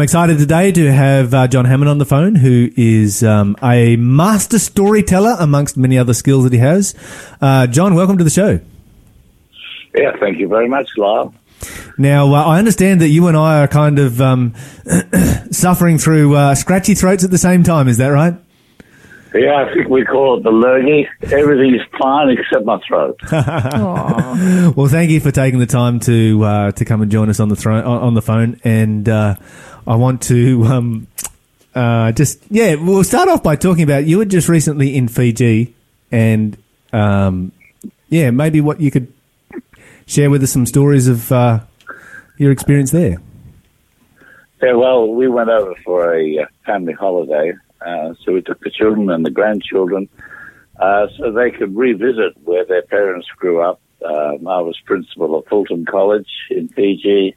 excited 0.03 0.39
today 0.39 0.73
to 0.73 0.93
have 0.93 1.33
uh, 1.33 1.49
John 1.49 1.65
Hammond 1.65 1.89
on 1.89 1.99
the 1.99 2.05
phone, 2.05 2.35
who 2.35 2.71
is 2.77 3.23
um, 3.23 3.57
a 3.63 3.97
master 3.97 4.59
storyteller 4.59 5.37
amongst 5.39 5.77
many 5.77 5.99
other 5.99 6.15
skills 6.15 6.45
that 6.45 6.53
he 6.53 6.59
has. 6.59 6.95
Uh, 7.41 7.67
John, 7.67 7.95
welcome 7.95 8.19
to 8.19 8.25
the 8.25 8.31
show. 8.31 8.61
Yeah, 9.95 10.17
thank 10.21 10.39
you 10.39 10.49
very 10.49 10.69
much, 10.69 10.89
Lyle. 10.97 11.35
Now, 11.97 12.35
uh, 12.35 12.43
I 12.45 12.59
understand 12.59 13.01
that 13.01 13.09
you 13.09 13.29
and 13.29 13.37
I 13.37 13.63
are 13.63 13.69
kind 13.69 13.99
of 13.99 14.21
um, 14.21 14.55
suffering 15.51 15.99
through 15.99 16.35
uh, 16.35 16.55
scratchy 16.55 16.95
throats 16.95 17.25
at 17.25 17.31
the 17.31 17.39
same 17.39 17.63
time. 17.63 17.89
Is 17.89 17.99
that 17.99 18.09
right? 18.09 18.35
Yeah, 19.35 19.65
I 19.65 19.73
think 19.73 19.89
we 19.89 20.05
call 20.05 20.39
it 20.39 20.43
the 20.43 20.51
lurgy. 20.51 21.09
Everything's 21.23 21.81
fine 21.99 22.29
except 22.29 22.67
my 22.67 22.79
throat. 22.87 23.19
Well, 24.77 24.89
thank 24.89 25.11
you 25.11 25.21
for 25.21 25.31
taking 25.31 25.59
the 25.59 25.67
time 25.67 26.01
to 26.01 26.43
uh, 26.43 26.73
to 26.73 26.85
come 26.85 27.03
and 27.03 27.11
join 27.11 27.29
us 27.29 27.41
on 27.41 27.49
the 27.49 27.57
thro- 27.57 27.77
on 27.77 28.03
on 28.03 28.15
the 28.15 28.23
phone, 28.23 28.61
and 28.65 29.07
uh, 29.09 29.35
I 29.87 29.97
want 29.97 30.23
to 30.23 30.65
um, 30.65 31.07
uh, 31.75 32.13
just 32.13 32.41
yeah, 32.51 32.75
we'll 32.75 33.05
start 33.05 33.29
off 33.29 33.43
by 33.43 33.57
talking 33.57 33.83
about 33.83 34.05
you 34.05 34.19
were 34.19 34.25
just 34.25 34.49
recently 34.49 34.97
in 34.97 35.09
Fiji, 35.09 35.75
and 36.11 36.57
um, 36.93 37.53
yeah, 38.09 38.31
maybe 38.31 38.61
what 38.61 38.81
you 38.81 38.91
could 38.91 39.13
share 40.07 40.31
with 40.31 40.43
us 40.43 40.53
some 40.53 40.67
stories 40.67 41.09
of 41.09 41.33
uh, 41.33 41.61
your 42.37 42.53
experience 42.53 42.91
there. 42.91 43.21
Yeah, 44.63 44.75
well, 44.75 45.09
we 45.09 45.29
went 45.29 45.51
over 45.51 45.75
for 45.85 46.15
a 46.15 46.39
uh, 46.39 46.47
family 46.65 46.93
holiday, 46.93 47.53
uh, 47.85 48.15
so 48.25 48.33
we 48.33 48.43
took 48.43 48.61
the 48.61 48.71
children 48.71 49.11
and 49.11 49.25
the 49.25 49.31
grandchildren 49.31 50.09
uh, 50.79 51.07
so 51.17 51.33
they 51.33 51.51
could 51.51 51.77
revisit 51.77 52.37
where 52.45 52.65
their 52.65 52.83
parents 52.83 53.27
grew 53.37 53.61
up. 53.61 53.81
Um, 54.05 54.47
I 54.47 54.61
was 54.61 54.79
principal 54.85 55.37
of 55.37 55.47
Fulton 55.47 55.85
College 55.85 56.29
in 56.51 56.69
Fiji, 56.69 57.37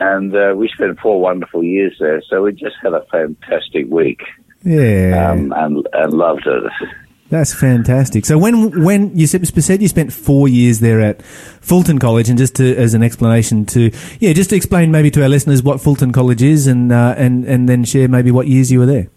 and 0.00 0.34
uh, 0.34 0.54
we 0.56 0.68
spent 0.68 0.98
four 1.00 1.20
wonderful 1.20 1.62
years 1.62 1.96
there. 1.98 2.22
So 2.28 2.42
we 2.42 2.52
just 2.52 2.76
had 2.82 2.92
a 2.92 3.04
fantastic 3.10 3.86
week 3.88 4.22
Yeah, 4.62 5.30
um, 5.30 5.52
and, 5.56 5.86
and 5.92 6.12
loved 6.12 6.46
it. 6.46 6.72
That's 7.28 7.52
fantastic. 7.52 8.24
So 8.24 8.38
when 8.38 8.84
when 8.84 9.16
you 9.16 9.26
said 9.26 9.42
you 9.82 9.88
spent 9.88 10.12
four 10.12 10.46
years 10.46 10.78
there 10.78 11.00
at 11.00 11.22
Fulton 11.22 11.98
College, 11.98 12.28
and 12.28 12.38
just 12.38 12.54
to, 12.56 12.76
as 12.76 12.94
an 12.94 13.02
explanation 13.02 13.66
to 13.66 13.90
yeah, 14.20 14.32
just 14.32 14.50
to 14.50 14.56
explain 14.56 14.92
maybe 14.92 15.10
to 15.10 15.22
our 15.22 15.28
listeners 15.28 15.60
what 15.60 15.80
Fulton 15.80 16.12
College 16.12 16.42
is, 16.42 16.68
and 16.68 16.92
uh, 16.92 17.14
and 17.16 17.44
and 17.44 17.68
then 17.68 17.82
share 17.82 18.06
maybe 18.06 18.30
what 18.30 18.46
years 18.46 18.70
you 18.70 18.78
were 18.78 18.86
there. 18.86 19.08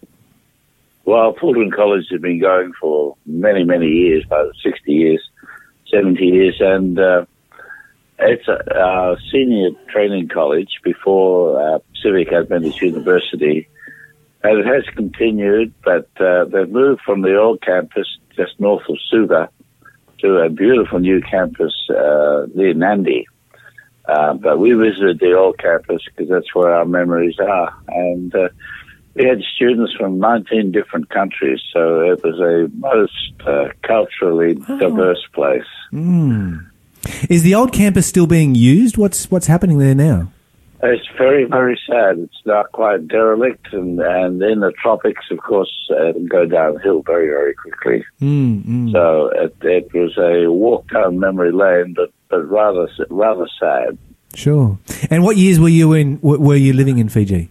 Well, 1.06 1.36
Fulton 1.39 1.72
College 1.72 2.06
has 2.12 2.22
been 2.22 2.39
going 2.39 2.72
for 2.80 3.15
many, 3.26 3.63
many 3.63 3.88
years, 3.88 4.24
about 4.26 4.54
60 4.63 4.92
years, 4.92 5.20
70 5.92 6.24
years, 6.24 6.56
and 6.60 7.00
uh, 7.00 7.26
it's 8.20 8.48
a, 8.48 9.16
senior 9.32 9.70
training 9.90 10.28
college 10.30 10.80
before 10.84 11.62
uh, 11.62 11.80
Pacific 11.94 12.32
Adventist 12.34 12.82
University. 12.82 13.68
And 14.44 14.60
it 14.60 14.66
has 14.66 14.84
continued, 14.96 15.74
but 15.84 16.10
uh, 16.20 16.46
they've 16.46 16.70
moved 16.70 17.02
from 17.02 17.22
the 17.22 17.38
old 17.38 17.62
campus 17.62 18.08
just 18.36 18.60
north 18.60 18.84
of 18.88 18.98
Suva 19.10 19.50
to 20.20 20.38
a 20.38 20.50
beautiful 20.50 21.00
new 21.00 21.22
campus 21.22 21.74
uh, 21.90 22.46
near 22.54 22.74
Nandi. 22.74 23.28
Uh, 24.08 24.34
but 24.34 24.60
we 24.60 24.74
visited 24.74 25.20
the 25.20 25.34
old 25.34 25.60
campus 25.60 26.02
because 26.06 26.30
that's 26.30 26.56
where 26.56 26.74
our 26.74 26.86
memories 26.86 27.38
are. 27.40 27.74
And 27.90 28.34
uh, 28.34 28.50
we 29.13 29.26
had 29.26 29.42
students 29.56 29.94
from 29.94 30.20
19 30.20 30.72
different 30.72 31.10
countries, 31.10 31.60
so 31.74 32.02
it 32.02 32.24
was 32.24 32.40
a 32.40 32.70
most 32.76 33.34
uh, 33.46 33.70
culturally 33.84 34.56
diverse 34.56 35.26
place. 35.34 35.67
Is 37.29 37.43
the 37.43 37.56
old 37.56 37.71
campus 37.73 38.08
still 38.08 38.27
being 38.27 38.56
used? 38.56 38.97
What's 38.97 39.29
what's 39.31 39.47
happening 39.47 39.77
there 39.77 39.95
now? 39.95 40.31
It's 40.81 41.08
very, 41.17 41.43
very 41.43 41.77
sad. 41.89 42.19
It's 42.19 42.41
now 42.45 42.63
quite 42.71 43.06
derelict, 43.10 43.73
and, 43.73 44.00
and 44.00 44.41
in 44.41 44.62
the 44.62 44.71
tropics, 44.81 45.25
of 45.29 45.39
course, 45.39 45.69
uh, 45.91 46.10
it'll 46.10 46.27
go 46.27 46.45
downhill 46.45 47.02
very, 47.02 47.27
very 47.27 47.54
quickly. 47.54 48.06
Mm, 48.21 48.63
mm. 48.63 48.91
So 48.93 49.29
it, 49.35 49.56
it 49.62 49.93
was 49.93 50.17
a 50.17 50.50
walk 50.50 50.89
down 50.89 51.19
memory 51.19 51.52
lane, 51.52 51.93
but, 51.93 52.13
but 52.29 52.50
rather 52.50 52.87
rather 53.10 53.45
sad. 53.60 53.97
Sure. 54.33 54.79
And 55.10 55.23
what 55.23 55.35
years 55.35 55.60
were 55.60 55.69
you 55.69 55.91
in? 55.93 56.19
Were 56.21 56.56
you 56.56 56.71
living 56.71 56.97
in 56.97 57.10
Fiji? 57.10 57.50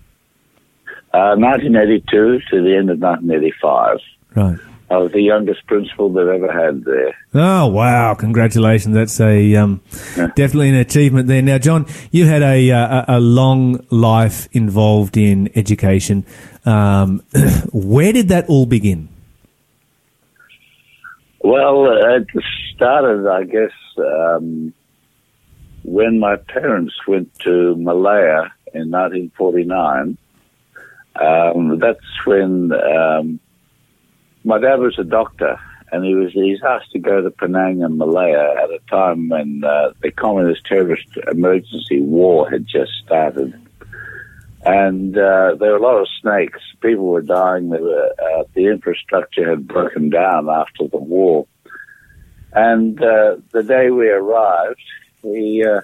Uh, 1.12 1.36
1982 1.36 2.40
to 2.50 2.62
the 2.62 2.76
end 2.76 2.88
of 2.88 2.98
1985. 2.98 3.98
Right. 4.34 4.58
I 4.90 4.96
was 4.96 5.12
the 5.12 5.20
youngest 5.20 5.66
principal 5.66 6.10
they've 6.10 6.26
ever 6.26 6.50
had 6.50 6.84
there. 6.84 7.14
Oh 7.34 7.66
wow! 7.66 8.14
Congratulations. 8.14 8.94
That's 8.94 9.20
a 9.20 9.54
um, 9.56 9.82
definitely 10.16 10.70
an 10.70 10.76
achievement 10.76 11.28
there. 11.28 11.42
Now, 11.42 11.58
John, 11.58 11.86
you 12.10 12.24
had 12.24 12.42
a 12.42 12.70
uh, 12.70 13.04
a 13.06 13.18
a 13.18 13.20
long 13.20 13.84
life 13.90 14.48
involved 14.52 15.18
in 15.18 15.50
education. 15.54 16.24
Um, 16.64 17.22
where 17.72 18.12
did 18.12 18.28
that 18.28 18.48
all 18.48 18.64
begin? 18.64 19.08
Well, 21.40 21.86
uh, 21.86 22.16
it 22.16 22.26
started, 22.74 23.28
I 23.28 23.44
guess, 23.44 23.72
um, 23.98 24.72
when 25.82 26.18
my 26.18 26.36
parents 26.36 26.94
went 27.06 27.32
to 27.40 27.74
Malaya 27.76 28.52
in 28.74 28.90
1949. 28.90 30.16
Um, 31.20 31.78
that's 31.78 32.26
when 32.26 32.72
um, 32.72 33.40
my 34.48 34.58
dad 34.58 34.80
was 34.80 34.98
a 34.98 35.04
doctor, 35.04 35.60
and 35.92 36.04
he 36.06 36.14
was 36.14 36.32
he's 36.32 36.62
asked 36.66 36.92
to 36.92 36.98
go 36.98 37.20
to 37.20 37.30
Penang 37.30 37.82
and 37.82 37.98
Malaya 37.98 38.54
at 38.62 38.70
a 38.70 38.80
time 38.88 39.28
when 39.28 39.62
uh, 39.62 39.92
the 40.00 40.10
communist 40.10 40.64
terrorist 40.64 41.06
emergency 41.30 42.00
war 42.00 42.48
had 42.48 42.66
just 42.66 42.92
started. 43.04 43.52
And 44.64 45.16
uh, 45.16 45.54
there 45.60 45.72
were 45.72 45.76
a 45.76 45.82
lot 45.82 46.00
of 46.00 46.08
snakes. 46.20 46.60
People 46.80 47.04
were 47.04 47.20
dying. 47.20 47.68
Were, 47.68 48.10
uh, 48.18 48.44
the 48.54 48.68
infrastructure 48.68 49.50
had 49.50 49.68
broken 49.68 50.08
down 50.08 50.48
after 50.48 50.88
the 50.88 50.98
war. 50.98 51.46
And 52.52 53.00
uh, 53.02 53.36
the 53.52 53.62
day 53.62 53.90
we 53.90 54.08
arrived, 54.08 54.80
we 55.22 55.62
uh, 55.62 55.82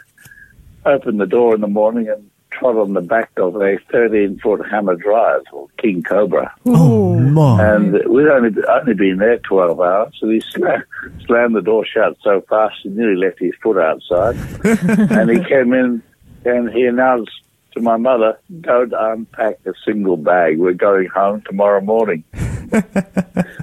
opened 0.86 1.20
the 1.20 1.26
door 1.26 1.54
in 1.54 1.60
the 1.60 1.68
morning 1.68 2.08
and 2.08 2.30
trod 2.58 2.76
on 2.76 2.94
the 2.94 3.00
back 3.00 3.30
of 3.36 3.56
a 3.56 3.78
13 3.90 4.38
foot 4.38 4.60
hamadryad 4.60 5.42
or 5.52 5.68
King 5.78 6.02
Cobra. 6.02 6.54
Oh 6.66 7.18
my! 7.18 7.74
And 7.74 7.92
we'd 8.08 8.28
only, 8.28 8.50
only 8.68 8.94
been 8.94 9.18
there 9.18 9.38
12 9.38 9.80
hours, 9.80 10.18
and 10.22 10.32
he 10.32 10.40
slammed, 10.40 10.84
slammed 11.26 11.56
the 11.56 11.62
door 11.62 11.84
shut 11.84 12.16
so 12.22 12.42
fast 12.48 12.76
he 12.82 12.90
nearly 12.90 13.16
left 13.16 13.38
his 13.38 13.54
foot 13.62 13.78
outside. 13.78 14.36
and 15.10 15.30
he 15.30 15.42
came 15.44 15.72
in 15.72 16.02
and 16.44 16.70
he 16.70 16.84
announced 16.84 17.30
to 17.74 17.80
my 17.80 17.96
mother, 17.96 18.38
Don't 18.60 18.92
unpack 18.92 19.58
a 19.66 19.72
single 19.84 20.16
bag. 20.16 20.58
We're 20.58 20.72
going 20.72 21.08
home 21.08 21.42
tomorrow 21.42 21.80
morning. 21.80 22.24
uh, 22.72 22.82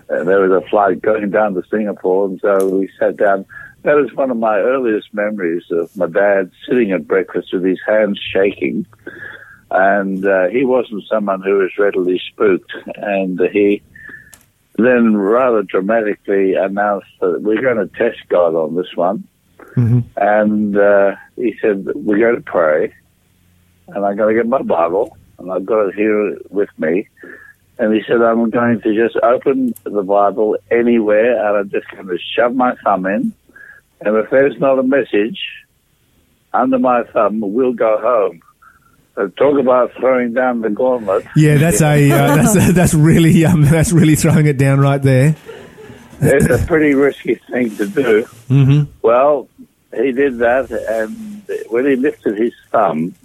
there 0.07 0.41
was 0.41 0.63
a 0.63 0.67
flight 0.69 1.01
going 1.01 1.31
down 1.31 1.53
to 1.55 1.63
Singapore, 1.69 2.27
and 2.27 2.39
so 2.41 2.67
we 2.67 2.89
sat 2.99 3.17
down. 3.17 3.45
That 3.83 3.97
is 3.97 4.15
one 4.15 4.29
of 4.29 4.37
my 4.37 4.57
earliest 4.57 5.13
memories 5.13 5.63
of 5.71 5.95
my 5.97 6.07
dad 6.07 6.51
sitting 6.67 6.91
at 6.91 7.07
breakfast 7.07 7.53
with 7.53 7.63
his 7.63 7.79
hands 7.85 8.19
shaking. 8.19 8.85
And 9.71 10.25
uh, 10.25 10.47
he 10.49 10.65
wasn't 10.65 11.03
someone 11.09 11.41
who 11.41 11.59
was 11.59 11.71
readily 11.77 12.21
spooked. 12.31 12.73
And 12.95 13.39
he 13.51 13.81
then 14.77 15.17
rather 15.17 15.63
dramatically 15.63 16.55
announced 16.55 17.09
that 17.19 17.41
we're 17.41 17.61
going 17.61 17.77
to 17.77 17.97
test 17.97 18.19
God 18.29 18.55
on 18.55 18.75
this 18.75 18.95
one. 18.95 19.27
And 20.17 20.77
uh, 20.77 21.15
he 21.35 21.55
said, 21.61 21.85
We're 21.95 22.19
going 22.19 22.35
to 22.35 22.41
pray, 22.41 22.93
and 23.87 24.05
I'm 24.05 24.17
going 24.17 24.35
to 24.35 24.41
get 24.41 24.49
my 24.49 24.61
Bible, 24.61 25.17
and 25.39 25.51
I've 25.51 25.65
got 25.65 25.87
it 25.87 25.95
here 25.95 26.37
with 26.49 26.69
me. 26.77 27.07
And 27.77 27.93
he 27.93 28.01
said, 28.07 28.21
I'm 28.21 28.49
going 28.49 28.81
to 28.81 28.93
just 28.95 29.15
open 29.23 29.73
the 29.83 30.03
Bible 30.03 30.57
anywhere, 30.69 31.37
and 31.37 31.57
I'm 31.57 31.69
just 31.69 31.89
going 31.91 32.07
to 32.07 32.17
shove 32.35 32.53
my 32.55 32.75
thumb 32.83 33.05
in. 33.05 33.33
And 34.01 34.17
if 34.17 34.29
there's 34.29 34.57
not 34.59 34.79
a 34.79 34.83
message 34.83 35.39
under 36.53 36.79
my 36.79 37.03
thumb, 37.03 37.39
we'll 37.41 37.73
go 37.73 37.97
home. 37.99 38.41
So 39.15 39.27
talk 39.27 39.59
about 39.59 39.93
throwing 39.93 40.33
down 40.33 40.61
the 40.61 40.69
gauntlet. 40.69 41.25
Yeah, 41.35 41.57
that's 41.57 41.81
a 41.81 42.11
uh, 42.11 42.35
that's 42.35 42.73
that's 42.73 42.93
really 42.93 43.45
um, 43.45 43.63
that's 43.63 43.91
really 43.91 44.15
throwing 44.15 44.47
it 44.47 44.57
down 44.57 44.79
right 44.79 45.01
there. 45.01 45.35
It's 46.21 46.45
a 46.63 46.65
pretty 46.65 46.93
risky 46.93 47.35
thing 47.35 47.75
to 47.77 47.87
do. 47.87 48.23
hmm 48.47 48.83
Well, 49.01 49.49
he 49.93 50.11
did 50.11 50.37
that, 50.37 50.71
and 50.71 51.43
when 51.69 51.85
he 51.85 51.95
lifted 51.95 52.37
his 52.37 52.53
thumb, 52.71 53.15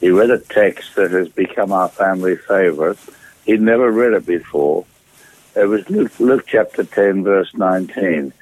he 0.00 0.10
read 0.10 0.30
a 0.30 0.38
text 0.38 0.94
that 0.96 1.10
has 1.12 1.28
become 1.28 1.72
our 1.72 1.88
family 1.88 2.36
favorite. 2.36 2.98
He'd 3.46 3.60
never 3.62 3.90
read 3.90 4.12
it 4.12 4.26
before. 4.26 4.84
It 5.56 5.64
was 5.64 5.88
Luke, 5.90 6.18
Luke 6.20 6.44
chapter 6.46 6.84
10, 6.84 7.24
verse 7.24 7.52
19. 7.54 8.32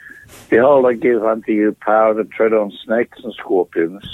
Behold, 0.49 0.87
I 0.87 0.95
give 0.95 1.24
unto 1.24 1.53
you 1.53 1.76
power 1.81 2.14
to 2.14 2.24
tread 2.24 2.53
on 2.53 2.72
snakes 2.85 3.18
and 3.22 3.33
scorpions, 3.35 4.05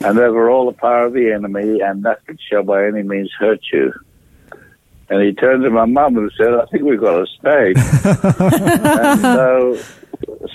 and 0.00 0.18
over 0.18 0.50
all 0.50 0.66
the 0.66 0.76
power 0.76 1.06
of 1.06 1.14
the 1.14 1.32
enemy, 1.32 1.80
and 1.80 2.02
nothing 2.02 2.38
shall 2.50 2.62
by 2.62 2.86
any 2.86 3.02
means 3.02 3.32
hurt 3.38 3.60
you. 3.72 3.92
And 5.08 5.22
he 5.22 5.32
turned 5.32 5.62
to 5.64 5.70
my 5.70 5.84
mum 5.84 6.16
and 6.16 6.32
said, 6.36 6.54
I 6.54 6.64
think 6.66 6.84
we've 6.84 7.00
got 7.00 7.18
to 7.18 7.26
stay. 7.26 7.74
and 9.04 9.20
so 9.20 9.78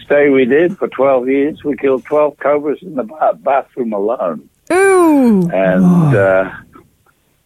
stay 0.04 0.30
we 0.30 0.46
did 0.46 0.78
for 0.78 0.88
12 0.88 1.28
years. 1.28 1.64
We 1.64 1.76
killed 1.78 2.06
12 2.06 2.38
cobras 2.38 2.80
in 2.82 2.96
the 2.96 3.04
ba- 3.04 3.38
bathroom 3.40 3.94
alone. 3.94 4.50
Ooh. 4.72 5.50
And 5.52 6.16
uh, 6.16 6.52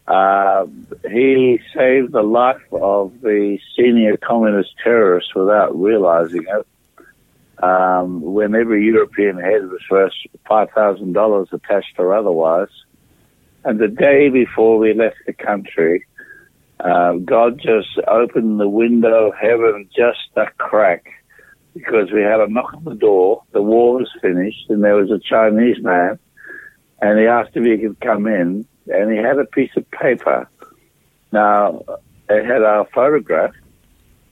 uh, 0.08 0.66
he 1.10 1.60
saved 1.76 2.14
the 2.14 2.24
life 2.24 2.62
of 2.72 3.20
the 3.22 3.60
senior 3.78 4.18
communist 4.18 4.72
terrorist 4.84 5.36
without 5.36 5.78
realizing 5.80 6.46
it. 6.48 6.68
Um, 7.64 8.20
when 8.22 8.56
every 8.56 8.84
European 8.84 9.38
head 9.38 9.70
was 9.70 9.80
first 9.88 10.18
$5,000 10.50 11.54
attached 11.54 11.94
or 11.98 12.14
otherwise. 12.14 12.68
And 13.64 13.80
the 13.80 13.88
day 13.88 14.28
before 14.28 14.78
we 14.78 14.94
left 14.94 15.16
the 15.26 15.32
country, 15.32 16.06
uh, 16.82 17.14
God 17.14 17.62
just 17.62 17.98
opened 18.06 18.60
the 18.60 18.68
window 18.68 19.28
of 19.30 19.36
heaven 19.40 19.88
just 19.96 20.20
a 20.36 20.48
crack 20.58 21.06
because 21.74 22.12
we 22.12 22.22
had 22.22 22.42
a 22.42 22.50
knock 22.50 22.74
on 22.74 22.84
the 22.84 22.96
door. 22.96 23.44
The 23.54 23.62
war 23.62 24.00
was 24.00 24.12
finished, 24.22 24.70
and 24.70 24.84
there 24.84 24.96
was 24.96 25.10
a 25.10 25.20
Chinese 25.20 25.82
man, 25.82 26.20
and 27.02 27.18
he 27.18 27.28
asked 27.28 27.52
if 27.56 27.64
he 27.64 27.78
could 27.78 28.02
come 28.02 28.28
in, 28.28 28.68
and 28.88 29.10
he 29.10 29.18
had 29.18 29.40
a 29.40 29.46
piece 29.46 29.72
of 29.78 29.90
paper. 29.90 30.50
Now, 31.32 31.82
it 32.30 32.46
had 32.46 32.64
our 32.64 32.86
photograph, 32.94 33.56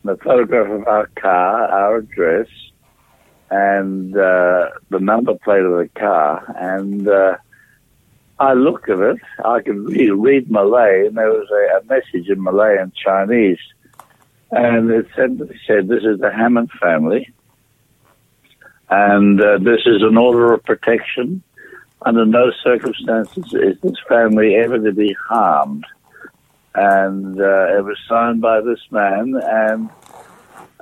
the 0.04 0.18
photograph 0.18 0.70
of 0.70 0.86
our 0.86 1.08
car, 1.16 1.70
our 1.70 1.98
address, 1.98 2.50
and 3.52 4.16
uh, 4.16 4.70
the 4.90 5.00
number 5.00 5.36
plate 5.36 5.64
of 5.64 5.74
the 5.74 5.90
car, 5.94 6.44
and 6.58 7.06
uh, 7.08 7.36
I 8.40 8.54
looked 8.54 8.90
at 8.90 9.00
it. 9.00 9.18
I 9.44 9.62
could 9.62 9.78
read, 9.78 10.12
read 10.12 10.50
Malay, 10.50 11.06
and 11.06 11.18
there 11.18 11.30
was 11.30 11.50
a, 11.52 11.80
a 11.80 11.84
message 11.84 12.30
in 12.30 12.42
Malay 12.42 12.78
and 12.78 12.96
Chinese. 12.96 13.60
And 14.52 14.90
it 14.90 15.08
said, 15.16 15.40
it 15.42 15.58
said 15.68 15.88
This 15.90 16.04
is 16.04 16.20
the 16.20 16.32
Hammond 16.32 16.72
family, 16.82 17.30
and 18.90 19.42
uh, 19.42 19.58
this 19.58 19.82
is 19.86 20.02
an 20.02 20.18
order 20.18 20.54
of 20.54 20.64
protection. 20.64 21.44
Under 22.04 22.26
no 22.26 22.52
circumstances 22.64 23.54
is 23.54 23.80
this 23.82 23.96
family 24.08 24.56
ever 24.56 24.80
to 24.80 24.92
be 24.92 25.16
harmed. 25.28 25.86
And 26.74 27.40
uh, 27.40 27.78
it 27.78 27.84
was 27.84 27.98
signed 28.08 28.42
by 28.42 28.62
this 28.62 28.80
man, 28.92 29.40
and 29.44 29.90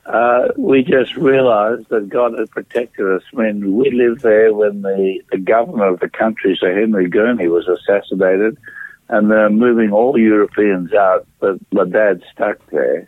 uh, 0.09 0.47
we 0.57 0.83
just 0.83 1.15
realized 1.15 1.87
that 1.89 2.09
God 2.09 2.37
had 2.37 2.49
protected 2.49 3.05
us 3.05 3.21
when 3.31 3.75
we 3.77 3.91
lived 3.91 4.21
there 4.21 4.51
when 4.51 4.81
the, 4.81 5.21
the 5.31 5.37
governor 5.37 5.85
of 5.85 5.99
the 5.99 6.09
country, 6.09 6.57
Sir 6.59 6.73
Henry 6.73 7.07
Gurney, 7.07 7.47
was 7.47 7.67
assassinated, 7.67 8.57
and 9.07 9.29
they're 9.29 9.51
moving 9.51 9.91
all 9.91 10.17
Europeans 10.17 10.93
out, 10.93 11.27
but 11.39 11.59
my 11.71 11.85
dad 11.85 12.23
stuck 12.33 12.57
there. 12.71 13.07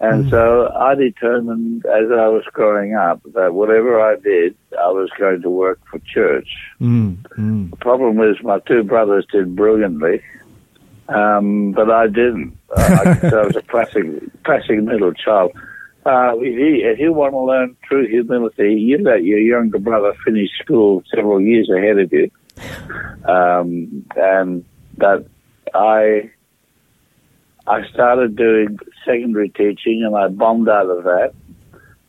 And 0.00 0.30
so 0.30 0.72
I 0.74 0.94
determined 0.94 1.84
as 1.84 2.10
I 2.10 2.26
was 2.28 2.44
growing 2.52 2.94
up 2.94 3.20
that 3.34 3.52
whatever 3.52 4.00
I 4.00 4.16
did, 4.16 4.56
I 4.72 4.88
was 4.88 5.10
going 5.18 5.42
to 5.42 5.50
work 5.50 5.78
for 5.90 5.98
church. 5.98 6.48
Mm, 6.80 7.18
mm. 7.38 7.70
The 7.70 7.76
problem 7.76 8.18
is 8.22 8.42
my 8.42 8.60
two 8.60 8.82
brothers 8.82 9.26
did 9.30 9.54
brilliantly, 9.54 10.22
um, 11.08 11.72
but 11.72 11.90
I 11.90 12.06
didn't. 12.06 12.58
I, 12.74 13.18
I 13.22 13.46
was 13.46 13.56
a 13.56 13.62
classic, 13.62 14.06
classic 14.42 14.82
middle 14.82 15.12
child. 15.12 15.52
Uh, 16.06 16.32
if, 16.36 16.58
you, 16.58 16.88
if 16.88 16.98
you 16.98 17.12
want 17.12 17.32
to 17.32 17.40
learn 17.40 17.76
true 17.84 18.08
humility, 18.08 18.74
you 18.74 18.98
let 18.98 19.22
your 19.22 19.38
younger 19.38 19.78
brother 19.78 20.14
finish 20.24 20.48
school 20.62 21.02
several 21.14 21.40
years 21.40 21.68
ahead 21.68 21.98
of 21.98 22.12
you. 22.12 22.30
Um, 23.24 24.06
and 24.16 24.64
that 24.96 25.26
I, 25.74 26.30
I 27.66 27.86
started 27.88 28.36
doing 28.36 28.78
secondary 29.04 29.50
teaching 29.50 30.02
and 30.04 30.16
I 30.16 30.28
bombed 30.28 30.68
out 30.68 30.88
of 30.88 31.04
that. 31.04 31.34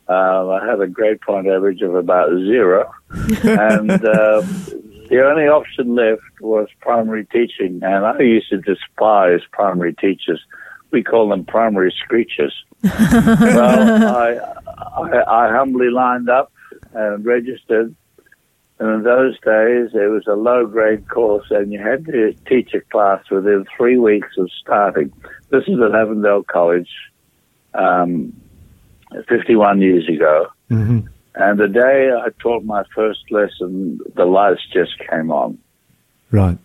Um, 0.07 0.49
I 0.49 0.65
had 0.65 0.79
a 0.79 0.87
grade 0.87 1.21
point 1.21 1.47
average 1.47 1.81
of 1.81 1.95
about 1.95 2.29
zero. 2.29 2.91
and 3.11 3.91
uh, 3.91 4.41
the 5.09 5.21
only 5.25 5.47
option 5.47 5.95
left 5.95 6.21
was 6.39 6.69
primary 6.79 7.25
teaching. 7.25 7.81
And 7.83 8.05
I 8.05 8.19
used 8.19 8.49
to 8.49 8.57
despise 8.57 9.41
primary 9.51 9.93
teachers. 9.93 10.41
We 10.91 11.03
call 11.03 11.29
them 11.29 11.45
primary 11.45 11.93
screechers. 11.93 12.51
well, 12.83 12.91
I, 14.17 14.39
I, 14.97 15.47
I 15.47 15.51
humbly 15.55 15.89
lined 15.89 16.29
up 16.29 16.51
and 16.93 17.25
registered. 17.25 17.95
And 18.79 18.89
in 18.95 19.03
those 19.03 19.33
days, 19.41 19.89
it 19.93 20.09
was 20.09 20.25
a 20.27 20.33
low 20.33 20.65
grade 20.65 21.07
course, 21.07 21.45
and 21.51 21.71
you 21.71 21.79
had 21.79 22.05
to 22.07 22.33
teach 22.47 22.73
a 22.73 22.81
class 22.81 23.23
within 23.29 23.65
three 23.77 23.97
weeks 23.97 24.35
of 24.39 24.49
starting. 24.59 25.13
This 25.49 25.63
is 25.67 25.79
at 25.79 25.93
Avondale 25.93 26.43
College, 26.43 26.89
um, 27.75 28.33
51 29.29 29.81
years 29.81 30.09
ago. 30.09 30.47
hmm 30.69 31.01
And 31.35 31.59
the 31.59 31.67
day 31.67 32.11
I 32.11 32.29
taught 32.39 32.63
my 32.63 32.83
first 32.95 33.29
lesson, 33.29 33.99
the 34.15 34.25
lights 34.25 34.61
just 34.73 34.97
came 35.09 35.31
on. 35.31 35.59
Right. 36.31 36.57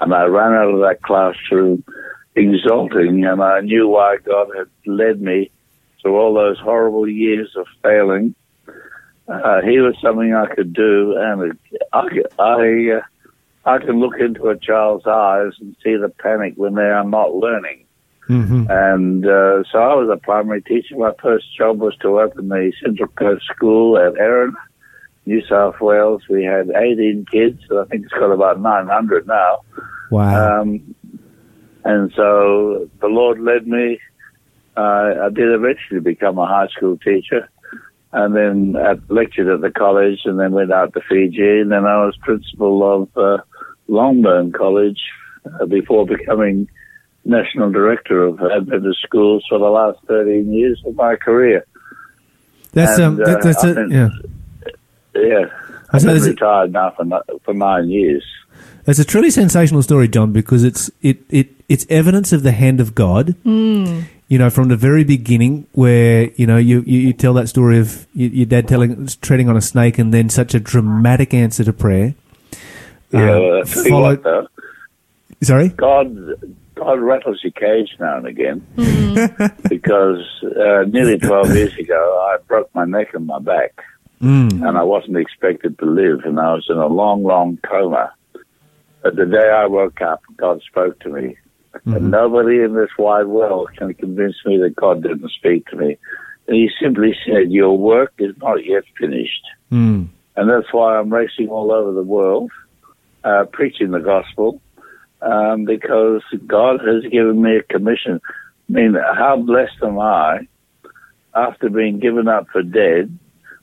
And 0.00 0.12
I 0.12 0.24
ran 0.24 0.54
out 0.54 0.74
of 0.74 0.80
that 0.80 1.02
classroom 1.02 1.84
exulting, 2.34 3.24
and 3.24 3.42
I 3.42 3.60
knew 3.60 3.88
why 3.88 4.16
God 4.24 4.48
had 4.56 4.68
led 4.86 5.20
me 5.20 5.50
through 6.00 6.16
all 6.16 6.34
those 6.34 6.58
horrible 6.58 7.08
years 7.08 7.54
of 7.56 7.66
failing. 7.82 8.34
Uh, 9.28 9.60
he 9.62 9.78
was 9.78 9.94
something 10.02 10.34
I 10.34 10.52
could 10.52 10.72
do, 10.72 11.16
and 11.16 11.58
I, 11.92 12.08
I, 12.38 12.98
uh, 12.98 13.00
I 13.64 13.78
can 13.78 14.00
look 14.00 14.18
into 14.18 14.48
a 14.48 14.58
child's 14.58 15.06
eyes 15.06 15.52
and 15.60 15.76
see 15.82 15.96
the 15.96 16.08
panic 16.08 16.54
when 16.56 16.74
they 16.74 16.82
are 16.82 17.04
not 17.04 17.34
learning. 17.34 17.84
hmm 18.26 18.66
And 18.68 19.24
uh, 19.24 19.62
so 19.70 19.78
I 19.78 19.94
was 19.94 20.10
a 20.12 20.16
primary 20.16 20.62
teacher. 20.62 20.96
My 20.96 21.12
first 21.22 21.56
job 21.56 21.78
was 21.78 21.96
to 22.02 22.20
open 22.20 22.48
the 22.48 22.72
Central 22.82 23.08
Coast 23.08 23.44
School 23.54 23.96
at 23.96 24.14
Erina, 24.14 24.54
New 25.24 25.44
South 25.46 25.80
Wales. 25.80 26.22
We 26.28 26.44
had 26.44 26.70
18 26.70 27.26
kids, 27.30 27.62
and 27.70 27.78
I 27.78 27.84
think 27.84 28.04
it's 28.04 28.12
got 28.12 28.32
about 28.32 28.60
900 28.60 29.26
now. 29.26 29.60
Wow. 30.10 30.62
Um, 30.62 30.94
and 31.84 32.12
so 32.14 32.88
the 33.00 33.08
Lord 33.08 33.40
led 33.40 33.66
me. 33.66 34.00
Uh, 34.76 35.14
I 35.24 35.28
did 35.32 35.52
eventually 35.52 36.00
become 36.00 36.38
a 36.38 36.46
high 36.46 36.68
school 36.68 36.96
teacher, 36.98 37.48
and 38.12 38.34
then 38.34 38.76
at, 38.76 38.98
lectured 39.10 39.48
at 39.48 39.60
the 39.60 39.70
college, 39.70 40.20
and 40.24 40.38
then 40.40 40.52
went 40.52 40.72
out 40.72 40.94
to 40.94 41.00
Fiji, 41.08 41.60
and 41.60 41.70
then 41.70 41.84
I 41.84 42.04
was 42.06 42.16
principal 42.22 43.02
of 43.02 43.16
uh, 43.16 43.42
Longburn 43.88 44.52
College 44.52 45.00
uh, 45.60 45.66
before 45.66 46.06
becoming 46.06 46.68
national 47.24 47.70
director 47.70 48.24
of 48.24 48.40
Adventist 48.40 49.00
schools 49.02 49.44
for 49.48 49.58
the 49.58 49.66
last 49.66 49.98
13 50.08 50.52
years 50.52 50.82
of 50.86 50.94
my 50.96 51.16
career. 51.16 51.64
that's 52.72 52.98
um. 52.98 53.16
That, 53.16 53.38
uh, 53.38 53.40
that's 53.42 53.64
I've 53.64 53.76
it. 53.76 53.90
Yeah. 53.90 54.08
Yeah, 55.14 55.44
I 55.92 55.96
I've 55.96 56.00
suppose 56.00 56.22
been 56.22 56.30
it- 56.30 56.40
retired 56.40 56.72
now 56.72 56.90
for, 56.96 57.04
for 57.44 57.52
nine 57.54 57.90
years. 57.90 58.24
It's 58.86 58.98
a 58.98 59.04
truly 59.04 59.30
sensational 59.30 59.82
story, 59.82 60.08
John, 60.08 60.32
because 60.32 60.64
it's 60.64 60.90
it, 61.02 61.18
it 61.30 61.48
it's 61.68 61.86
evidence 61.88 62.32
of 62.32 62.42
the 62.42 62.52
hand 62.52 62.80
of 62.80 62.94
God. 62.94 63.34
Mm. 63.44 64.04
you 64.28 64.38
know, 64.38 64.50
from 64.50 64.68
the 64.68 64.76
very 64.76 65.04
beginning, 65.04 65.66
where 65.72 66.30
you 66.36 66.46
know 66.46 66.56
you 66.56 66.80
you, 66.86 66.98
you 67.00 67.12
tell 67.12 67.34
that 67.34 67.48
story 67.48 67.78
of 67.78 68.06
your, 68.14 68.30
your 68.30 68.46
dad 68.46 68.66
telling 68.66 69.06
treading 69.20 69.48
on 69.48 69.56
a 69.56 69.60
snake, 69.60 69.98
and 69.98 70.12
then 70.12 70.28
such 70.28 70.54
a 70.54 70.60
dramatic 70.60 71.32
answer 71.32 71.62
to 71.64 71.72
prayer. 71.72 72.14
Yeah, 73.12 73.20
Uh, 73.20 73.40
well, 73.40 73.60
I 73.60 73.62
tell 73.64 73.84
you 73.84 73.90
followed- 73.90 74.02
what, 74.04 74.22
though, 74.24 74.46
Sorry. 75.42 75.68
God, 75.70 76.16
God 76.74 76.98
rattles 77.00 77.40
your 77.44 77.52
cage 77.52 77.94
now 78.00 78.16
and 78.16 78.26
again 78.26 78.64
because 79.68 80.24
uh, 80.42 80.84
nearly 80.88 81.18
12 81.18 81.54
years 81.54 81.76
ago 81.76 82.28
I 82.30 82.38
broke 82.46 82.72
my 82.74 82.84
neck 82.84 83.14
and 83.14 83.26
my 83.26 83.38
back 83.38 83.84
Mm. 84.22 84.66
and 84.68 84.78
I 84.78 84.84
wasn't 84.84 85.16
expected 85.16 85.76
to 85.80 85.84
live 85.84 86.20
and 86.24 86.38
I 86.38 86.54
was 86.54 86.66
in 86.70 86.76
a 86.76 86.86
long, 86.86 87.24
long 87.24 87.58
coma. 87.68 88.12
But 89.02 89.16
the 89.16 89.26
day 89.26 89.50
I 89.50 89.66
woke 89.66 90.00
up, 90.00 90.22
God 90.36 90.62
spoke 90.62 90.98
to 91.00 91.08
me. 91.08 91.36
And 91.84 92.10
nobody 92.10 92.60
in 92.62 92.74
this 92.74 92.90
wide 92.98 93.26
world 93.26 93.70
can 93.76 93.94
convince 93.94 94.36
me 94.44 94.58
that 94.58 94.76
God 94.76 95.02
didn't 95.02 95.30
speak 95.30 95.66
to 95.68 95.76
me. 95.76 95.96
And 96.46 96.56
he 96.56 96.70
simply 96.80 97.16
said, 97.26 97.50
your 97.50 97.76
work 97.76 98.12
is 98.18 98.36
not 98.38 98.64
yet 98.64 98.84
finished. 98.98 99.42
Mm. 99.70 100.08
And 100.36 100.50
that's 100.50 100.72
why 100.72 100.98
I'm 100.98 101.12
racing 101.12 101.48
all 101.48 101.72
over 101.72 101.92
the 101.92 102.02
world, 102.02 102.50
uh, 103.24 103.46
preaching 103.52 103.90
the 103.90 104.00
gospel, 104.00 104.60
um, 105.22 105.64
because 105.64 106.22
God 106.46 106.80
has 106.86 107.10
given 107.10 107.40
me 107.40 107.56
a 107.56 107.62
commission. 107.62 108.20
I 108.68 108.72
mean, 108.72 108.94
how 108.94 109.36
blessed 109.36 109.82
am 109.82 109.98
I 109.98 110.46
after 111.34 111.70
being 111.70 111.98
given 111.98 112.28
up 112.28 112.48
for 112.52 112.62
dead, 112.62 113.18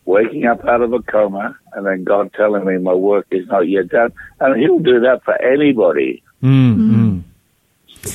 waking 0.10 0.46
up 0.48 0.66
out 0.66 0.82
of 0.82 0.92
a 0.92 1.02
coma, 1.04 1.56
and 1.74 1.86
then 1.86 2.04
God 2.04 2.34
telling 2.34 2.66
me 2.66 2.78
my 2.80 2.94
work 2.94 3.28
is 3.30 3.48
not 3.48 3.70
yet 3.70 3.90
done. 3.90 4.12
And 4.40 4.60
He'll 4.60 4.80
do 4.80 5.00
that 5.02 5.24
for 5.24 5.40
anybody. 5.42 6.24
Mm. 6.42 6.76
Mm. 6.76 7.24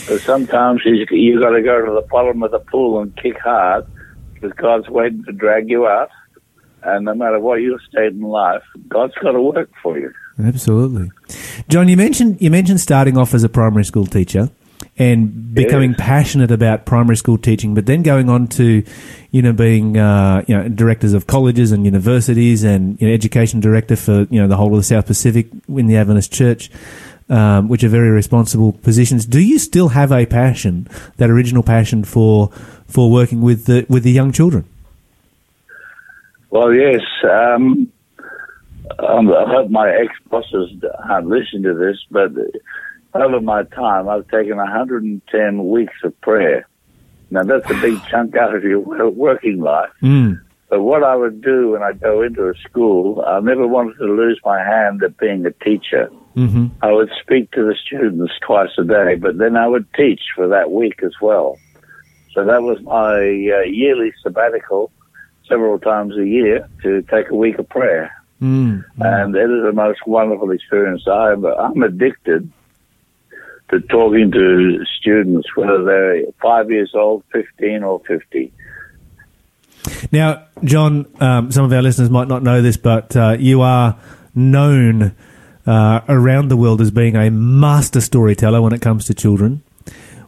But 0.08 0.20
sometimes 0.20 0.82
you've 0.84 1.40
got 1.40 1.50
to 1.50 1.62
go 1.62 1.84
to 1.86 1.92
the 1.92 2.06
bottom 2.10 2.42
of 2.42 2.50
the 2.50 2.58
pool 2.58 3.00
and 3.00 3.16
kick 3.16 3.38
hard 3.38 3.86
because 4.32 4.52
God's 4.54 4.88
waiting 4.88 5.24
to 5.24 5.32
drag 5.32 5.70
you 5.70 5.86
out. 5.86 6.10
And 6.82 7.04
no 7.04 7.14
matter 7.14 7.38
what 7.38 7.56
your 7.62 7.78
state 7.88 8.12
in 8.12 8.20
life, 8.20 8.62
God's 8.88 9.14
got 9.14 9.32
to 9.32 9.40
work 9.40 9.70
for 9.82 9.98
you. 9.98 10.12
Absolutely, 10.42 11.10
John. 11.68 11.88
You 11.88 11.96
mentioned 11.96 12.42
you 12.42 12.50
mentioned 12.50 12.80
starting 12.80 13.16
off 13.16 13.34
as 13.34 13.44
a 13.44 13.48
primary 13.48 13.84
school 13.84 14.04
teacher 14.04 14.50
and 14.98 15.54
becoming 15.54 15.94
passionate 15.94 16.50
about 16.50 16.86
primary 16.86 17.16
school 17.16 17.38
teaching, 17.38 17.74
but 17.74 17.86
then 17.86 18.02
going 18.02 18.28
on 18.28 18.46
to, 18.48 18.84
you 19.30 19.42
know, 19.42 19.52
being 19.52 19.96
uh, 19.96 20.44
you 20.46 20.56
know 20.56 20.68
directors 20.68 21.12
of 21.12 21.26
colleges 21.26 21.72
and 21.72 21.84
universities 21.84 22.64
and 22.64 23.00
you 23.00 23.08
know, 23.08 23.14
education 23.14 23.60
director 23.60 23.96
for 23.96 24.26
you 24.30 24.40
know 24.40 24.48
the 24.48 24.56
whole 24.56 24.72
of 24.72 24.76
the 24.76 24.84
South 24.84 25.06
Pacific 25.06 25.48
in 25.68 25.86
the 25.86 25.96
Adventist 25.96 26.32
Church. 26.32 26.70
Um, 27.30 27.68
which 27.68 27.82
are 27.82 27.88
very 27.88 28.10
responsible 28.10 28.72
positions. 28.72 29.24
Do 29.24 29.40
you 29.40 29.58
still 29.58 29.88
have 29.88 30.12
a 30.12 30.26
passion, 30.26 30.86
that 31.16 31.30
original 31.30 31.62
passion 31.62 32.04
for 32.04 32.50
for 32.86 33.10
working 33.10 33.40
with 33.40 33.64
the 33.64 33.86
with 33.88 34.02
the 34.02 34.12
young 34.12 34.30
children? 34.30 34.66
Well, 36.50 36.74
yes. 36.74 37.00
Um, 37.24 37.90
I 38.98 39.44
hope 39.48 39.70
my 39.70 39.90
ex-bosses 39.90 40.70
aren't 41.08 41.26
listening 41.26 41.62
to 41.64 41.74
this, 41.74 41.96
but 42.10 42.32
over 43.14 43.40
my 43.40 43.62
time, 43.64 44.08
I've 44.08 44.28
taken 44.28 44.56
110 44.56 45.68
weeks 45.68 45.94
of 46.02 46.20
prayer. 46.20 46.66
Now, 47.30 47.42
that's 47.42 47.68
a 47.70 47.74
big 47.80 48.02
chunk 48.06 48.36
out 48.36 48.54
of 48.54 48.64
your 48.64 48.80
working 49.10 49.60
life. 49.60 49.90
Mm. 50.02 50.40
But 50.68 50.82
what 50.82 51.04
I 51.04 51.14
would 51.14 51.40
do 51.42 51.70
when 51.70 51.82
I 51.82 51.92
go 51.92 52.22
into 52.22 52.48
a 52.48 52.54
school, 52.68 53.24
I 53.26 53.40
never 53.40 53.66
wanted 53.66 53.96
to 53.98 54.04
lose 54.04 54.40
my 54.44 54.58
hand 54.58 55.02
at 55.02 55.16
being 55.18 55.46
a 55.46 55.52
teacher. 55.64 56.08
hmm 56.34 56.66
I 56.82 56.92
would 56.92 57.10
speak 57.20 57.52
to 57.52 57.64
the 57.64 57.76
students 57.86 58.32
twice 58.44 58.70
a 58.78 58.84
day, 58.84 59.14
but 59.14 59.38
then 59.38 59.56
I 59.56 59.68
would 59.68 59.86
teach 59.94 60.20
for 60.34 60.48
that 60.48 60.70
week 60.70 61.02
as 61.02 61.12
well. 61.20 61.58
So 62.32 62.44
that 62.44 62.62
was 62.62 62.80
my 62.82 63.14
uh, 63.14 63.62
yearly 63.66 64.12
sabbatical, 64.22 64.90
several 65.48 65.78
times 65.78 66.16
a 66.16 66.26
year, 66.26 66.68
to 66.82 67.02
take 67.02 67.30
a 67.30 67.36
week 67.36 67.58
of 67.58 67.68
prayer. 67.68 68.12
Mm. 68.42 68.84
And 68.98 69.36
it 69.36 69.50
is 69.50 69.62
the 69.62 69.72
most 69.72 70.00
wonderful 70.06 70.50
experience. 70.50 71.06
I'm, 71.06 71.44
I'm 71.44 71.82
addicted 71.82 72.50
to 73.70 73.80
talking 73.80 74.30
to 74.30 74.84
students, 74.98 75.48
whether 75.56 75.84
they're 75.84 76.22
five 76.42 76.70
years 76.70 76.92
old, 76.94 77.24
15, 77.32 77.82
or 77.82 78.00
50. 78.06 78.52
Now, 80.12 80.46
John, 80.62 81.06
um, 81.20 81.50
some 81.50 81.64
of 81.64 81.72
our 81.72 81.82
listeners 81.82 82.10
might 82.10 82.28
not 82.28 82.42
know 82.42 82.62
this, 82.62 82.76
but 82.76 83.16
uh, 83.16 83.36
you 83.38 83.62
are 83.62 83.98
known 84.34 85.14
uh, 85.66 86.00
around 86.08 86.48
the 86.48 86.56
world 86.56 86.80
as 86.80 86.90
being 86.90 87.16
a 87.16 87.30
master 87.30 88.00
storyteller 88.00 88.60
when 88.62 88.72
it 88.72 88.80
comes 88.80 89.06
to 89.06 89.14
children. 89.14 89.62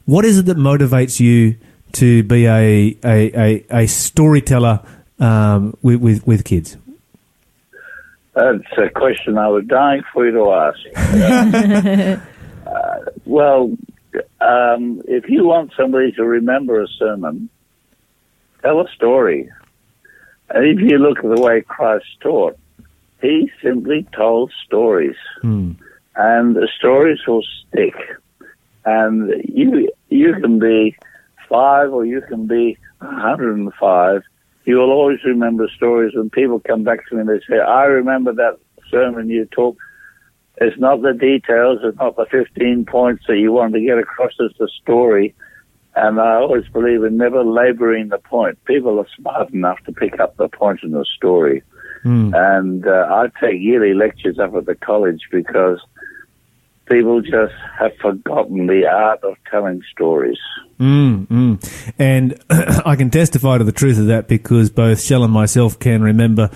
What 0.05 0.24
is 0.24 0.39
it 0.39 0.47
that 0.47 0.57
motivates 0.57 1.20
you 1.20 1.57
to 1.93 2.22
be 2.22 2.47
a 2.47 2.97
a, 3.05 3.32
a, 3.39 3.66
a 3.70 3.87
storyteller 3.87 4.80
um, 5.18 5.76
with, 5.82 6.01
with 6.01 6.26
with 6.26 6.45
kids? 6.45 6.76
That's 8.34 8.62
a 8.76 8.91
question 8.91 9.39
I 9.39 9.49
was 9.49 9.64
dying 9.64 10.03
for 10.12 10.26
you 10.26 10.32
to 10.32 10.53
ask. 10.53 10.78
uh, 12.76 13.10
well, 13.24 13.76
um, 14.40 15.02
if 15.06 15.28
you 15.28 15.46
want 15.46 15.72
somebody 15.76 16.12
to 16.12 16.24
remember 16.24 16.82
a 16.82 16.88
sermon, 16.98 17.48
tell 18.62 18.80
a 18.80 18.88
story. 18.94 19.50
And 20.50 20.64
if 20.64 20.78
you 20.80 20.98
look 20.98 21.18
at 21.18 21.34
the 21.34 21.40
way 21.40 21.62
Christ 21.62 22.06
taught, 22.20 22.58
he 23.20 23.50
simply 23.62 24.06
told 24.14 24.52
stories. 24.64 25.16
Hmm. 25.42 25.72
And 26.14 26.56
the 26.56 26.68
stories 26.78 27.20
will 27.26 27.44
stick. 27.68 27.94
And 28.84 29.32
you 29.44 29.90
you 30.08 30.34
can 30.34 30.58
be 30.58 30.96
five 31.48 31.92
or 31.92 32.04
you 32.04 32.22
can 32.22 32.46
be 32.46 32.78
105. 32.98 34.22
You 34.64 34.76
will 34.76 34.90
always 34.90 35.18
remember 35.24 35.68
stories 35.76 36.14
when 36.14 36.30
people 36.30 36.60
come 36.60 36.84
back 36.84 37.06
to 37.08 37.14
me 37.14 37.20
and 37.22 37.28
they 37.28 37.40
say, 37.48 37.58
I 37.58 37.84
remember 37.84 38.32
that 38.34 38.58
sermon 38.90 39.28
you 39.28 39.46
taught. 39.46 39.76
It's 40.59 40.78
not 40.78 41.02
the 41.02 41.12
details, 41.12 41.80
it's 41.82 41.98
not 41.98 42.16
the 42.16 42.26
15 42.30 42.86
points 42.86 43.24
that 43.28 43.36
you 43.36 43.52
want 43.52 43.74
to 43.74 43.80
get 43.80 43.98
across, 43.98 44.32
it's 44.38 44.57
the 44.59 44.70
story. 44.82 45.34
And 45.94 46.20
I 46.20 46.34
always 46.36 46.66
believe 46.68 47.04
in 47.04 47.16
never 47.16 47.42
laboring 47.42 48.09
the 48.09 48.18
point. 48.18 48.62
People 48.64 48.98
are 48.98 49.07
smart 49.18 49.50
enough 49.52 49.82
to 49.84 49.92
pick 49.92 50.20
up 50.20 50.36
the 50.36 50.48
point 50.48 50.80
in 50.82 50.90
the 50.90 51.07
story. 51.16 51.62
Hmm. 52.02 52.34
And 52.34 52.86
uh, 52.86 53.07
I 53.11 53.28
take 53.40 53.61
yearly 53.61 53.94
lectures 53.94 54.38
up 54.38 54.54
at 54.54 54.66
the 54.66 54.74
college 54.74 55.22
because 55.30 55.80
people 56.86 57.20
just 57.20 57.54
have 57.78 57.96
forgotten 57.96 58.66
the 58.66 58.86
art 58.86 59.22
of 59.24 59.36
telling 59.50 59.82
stories. 59.90 60.38
Mm, 60.78 61.26
mm. 61.26 61.92
And 61.98 62.40
I 62.50 62.96
can 62.96 63.11
testify 63.11 63.59
to 63.59 63.64
the 63.64 63.72
truth 63.72 63.98
of 63.98 64.07
that 64.07 64.28
because 64.28 64.70
both 64.70 65.02
Shell 65.02 65.24
and 65.24 65.32
myself 65.32 65.78
can 65.78 66.02
remember 66.02 66.50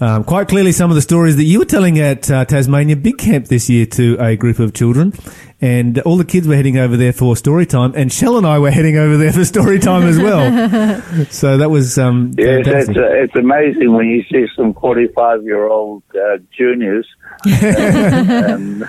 um, 0.00 0.22
quite 0.24 0.48
clearly 0.48 0.72
some 0.72 0.90
of 0.90 0.94
the 0.94 1.02
stories 1.02 1.36
that 1.36 1.44
you 1.44 1.58
were 1.58 1.64
telling 1.64 1.98
at 1.98 2.30
uh, 2.30 2.44
Tasmania 2.44 2.96
Big 2.96 3.18
Camp 3.18 3.46
this 3.46 3.68
year 3.68 3.84
to 3.86 4.16
a 4.20 4.36
group 4.36 4.58
of 4.58 4.72
children. 4.72 5.12
And 5.60 5.98
all 6.00 6.16
the 6.16 6.24
kids 6.24 6.46
were 6.46 6.54
heading 6.54 6.78
over 6.78 6.96
there 6.96 7.12
for 7.12 7.34
story 7.34 7.66
time, 7.66 7.92
and 7.96 8.12
Shell 8.12 8.38
and 8.38 8.46
I 8.46 8.60
were 8.60 8.70
heading 8.70 8.96
over 8.96 9.16
there 9.16 9.32
for 9.32 9.44
story 9.44 9.80
time 9.80 10.04
as 10.04 10.16
well. 10.16 11.02
so 11.30 11.58
that 11.58 11.68
was 11.68 11.98
um, 11.98 12.32
Yes, 12.38 12.64
it's, 12.64 12.88
uh, 12.90 12.92
it's 12.94 13.34
amazing 13.34 13.92
when 13.92 14.06
you 14.06 14.22
see 14.30 14.46
some 14.54 14.72
45 14.74 15.42
year 15.42 15.66
old 15.66 16.04
uh, 16.14 16.38
juniors. 16.56 17.08
and, 17.44 18.84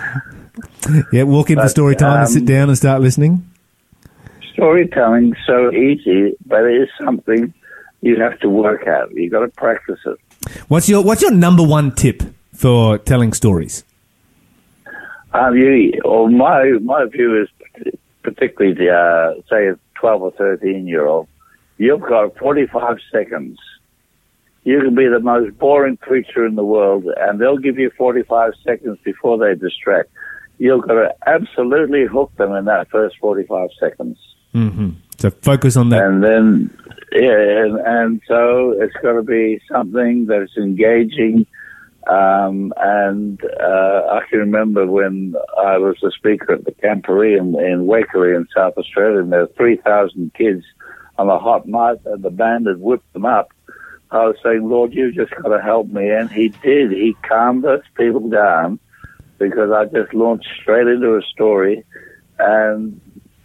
and 0.84 1.04
yeah, 1.12 1.24
walk 1.24 1.50
in 1.50 1.56
for 1.56 1.64
but, 1.64 1.68
story 1.70 1.96
time 1.96 2.20
and 2.20 2.28
sit 2.28 2.42
um, 2.42 2.46
down 2.46 2.68
and 2.68 2.78
start 2.78 3.00
listening. 3.00 3.44
storytelling 4.52 5.34
so 5.46 5.72
easy, 5.72 6.36
but 6.46 6.62
it 6.64 6.82
is 6.82 6.88
something 7.04 7.52
you 8.00 8.20
have 8.20 8.38
to 8.40 8.48
work 8.48 8.86
at. 8.86 9.12
You've 9.12 9.32
got 9.32 9.40
to 9.40 9.48
practice 9.48 9.98
it. 10.06 10.18
What's 10.68 10.88
your 10.88 11.02
What's 11.02 11.22
your 11.22 11.32
number 11.32 11.62
one 11.62 11.94
tip 11.94 12.22
for 12.54 12.98
telling 12.98 13.32
stories? 13.32 13.84
Um, 15.32 15.56
you, 15.56 16.00
or 16.04 16.28
my 16.30 16.72
my 16.82 17.04
view 17.06 17.42
is 17.42 17.92
particularly 18.22 18.74
the 18.74 18.90
uh, 18.90 19.40
say 19.48 19.68
a 19.68 19.78
twelve 19.94 20.22
or 20.22 20.32
thirteen 20.32 20.86
year 20.86 21.06
old. 21.06 21.28
You've 21.76 22.00
got 22.00 22.36
forty 22.38 22.66
five 22.66 22.98
seconds. 23.12 23.58
You 24.64 24.80
can 24.80 24.94
be 24.94 25.06
the 25.08 25.20
most 25.20 25.58
boring 25.58 25.96
creature 25.96 26.44
in 26.46 26.54
the 26.54 26.64
world, 26.64 27.04
and 27.16 27.40
they'll 27.40 27.58
give 27.58 27.78
you 27.78 27.90
forty 27.96 28.22
five 28.22 28.52
seconds 28.64 28.98
before 29.04 29.38
they 29.38 29.54
distract. 29.54 30.10
You've 30.58 30.82
got 30.82 30.94
to 30.94 31.14
absolutely 31.26 32.04
hook 32.06 32.32
them 32.36 32.52
in 32.52 32.64
that 32.64 32.90
first 32.90 33.16
forty 33.18 33.44
five 33.44 33.70
seconds, 33.78 34.18
hmm 34.52 34.90
So 35.20 35.30
focus 35.30 35.76
on 35.76 35.90
that. 35.90 36.02
and 36.02 36.24
then 36.24 36.70
yeah, 37.12 37.64
and, 37.64 37.78
and 37.78 38.22
so 38.26 38.74
it's 38.78 38.94
got 39.02 39.12
to 39.12 39.22
be 39.22 39.60
something 39.70 40.26
that's 40.26 40.56
engaging. 40.56 41.46
Um, 42.08 42.72
and 42.78 43.40
uh, 43.44 44.02
I 44.10 44.20
can 44.30 44.38
remember 44.38 44.86
when 44.86 45.34
I 45.58 45.76
was 45.76 45.96
the 46.00 46.10
speaker 46.16 46.54
at 46.54 46.64
the 46.64 46.72
Camporee 46.72 47.38
in, 47.38 47.48
in 47.60 47.86
Wakerley 47.86 48.34
in 48.34 48.48
South 48.54 48.78
Australia, 48.78 49.20
and 49.20 49.30
there 49.30 49.40
were 49.40 49.52
3,000 49.56 50.32
kids 50.34 50.64
on 51.18 51.28
a 51.28 51.38
hot 51.38 51.68
night, 51.68 51.98
and 52.06 52.22
the 52.22 52.30
band 52.30 52.66
had 52.66 52.80
whipped 52.80 53.12
them 53.12 53.26
up. 53.26 53.52
I 54.10 54.24
was 54.24 54.36
saying, 54.42 54.68
Lord, 54.68 54.94
you 54.94 55.12
just 55.12 55.32
got 55.36 55.54
to 55.54 55.62
help 55.62 55.88
me. 55.88 56.08
And 56.08 56.30
he 56.30 56.48
did. 56.48 56.90
He 56.90 57.14
calmed 57.28 57.64
those 57.64 57.82
people 57.94 58.28
down 58.30 58.80
because 59.38 59.70
I 59.70 59.84
just 59.84 60.14
launched 60.14 60.48
straight 60.62 60.86
into 60.86 61.16
a 61.16 61.22
story, 61.22 61.84
and 62.38 63.00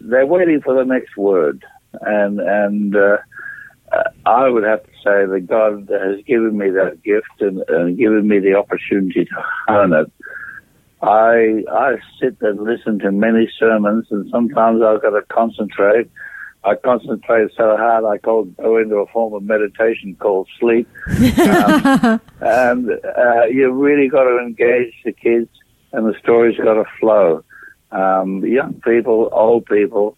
they're 0.08 0.26
waiting 0.26 0.60
for 0.60 0.74
the 0.74 0.84
next 0.84 1.16
word. 1.16 1.64
and 2.02 2.40
and 2.40 2.96
uh, 2.96 3.18
I 4.24 4.48
would 4.48 4.64
have 4.64 4.82
to 4.82 4.90
say 5.04 5.26
that 5.26 5.46
God 5.46 5.88
has 5.90 6.24
given 6.24 6.58
me 6.58 6.70
that 6.70 7.02
gift 7.02 7.40
and, 7.40 7.62
and 7.68 7.96
given 7.96 8.26
me 8.26 8.40
the 8.40 8.54
opportunity 8.54 9.24
to 9.24 9.44
hone 9.68 9.92
it. 9.92 10.10
I 11.02 11.62
I 11.70 11.96
sit 12.20 12.36
and 12.40 12.60
listen 12.62 12.98
to 13.00 13.12
many 13.12 13.48
sermons, 13.58 14.06
and 14.10 14.28
sometimes 14.30 14.82
I've 14.82 15.02
got 15.02 15.10
to 15.10 15.22
concentrate. 15.28 16.10
I 16.64 16.74
concentrate 16.74 17.52
so 17.56 17.76
hard 17.76 18.04
I 18.04 18.18
call, 18.18 18.44
go 18.44 18.78
into 18.78 18.96
a 18.96 19.06
form 19.06 19.34
of 19.34 19.44
meditation 19.44 20.16
called 20.18 20.48
sleep. 20.58 20.88
Um, 21.46 22.20
and 22.40 22.90
uh, 22.90 23.44
you 23.50 23.70
really 23.70 24.08
got 24.08 24.24
to 24.24 24.38
engage 24.38 24.92
the 25.04 25.12
kids, 25.12 25.48
and 25.92 26.06
the 26.06 26.14
story's 26.18 26.58
got 26.58 26.74
to 26.74 26.84
flow. 26.98 27.44
Um, 27.92 28.44
young 28.44 28.74
people, 28.84 29.28
old 29.32 29.66
people, 29.66 30.16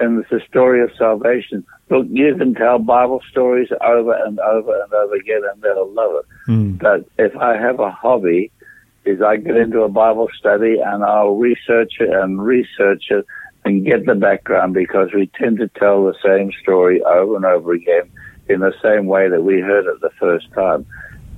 and 0.00 0.24
it's 0.24 0.32
a 0.32 0.46
story 0.48 0.82
of 0.82 0.90
salvation. 0.98 1.64
Look, 1.90 2.06
you 2.10 2.34
can 2.34 2.54
tell 2.54 2.78
Bible 2.78 3.20
stories 3.30 3.68
over 3.80 4.12
and 4.24 4.38
over 4.40 4.82
and 4.82 4.92
over 4.92 5.14
again, 5.14 5.42
and 5.50 5.62
they'll 5.62 5.90
love 5.92 6.12
it. 6.16 6.26
But 6.78 7.08
if 7.18 7.36
I 7.36 7.56
have 7.56 7.78
a 7.78 7.90
hobby, 7.90 8.50
is 9.04 9.20
I 9.20 9.36
get 9.36 9.56
into 9.56 9.82
a 9.82 9.88
Bible 9.88 10.28
study 10.38 10.78
and 10.84 11.04
I'll 11.04 11.36
research 11.36 11.94
it 12.00 12.10
and 12.10 12.42
research 12.42 13.04
it 13.10 13.26
and 13.64 13.84
get 13.84 14.06
the 14.06 14.14
background 14.14 14.74
because 14.74 15.10
we 15.14 15.30
tend 15.38 15.58
to 15.58 15.68
tell 15.68 16.04
the 16.04 16.14
same 16.24 16.52
story 16.62 17.02
over 17.02 17.36
and 17.36 17.44
over 17.44 17.72
again 17.72 18.10
in 18.48 18.60
the 18.60 18.74
same 18.82 19.06
way 19.06 19.28
that 19.28 19.42
we 19.42 19.60
heard 19.60 19.86
it 19.86 20.00
the 20.00 20.10
first 20.18 20.50
time. 20.52 20.86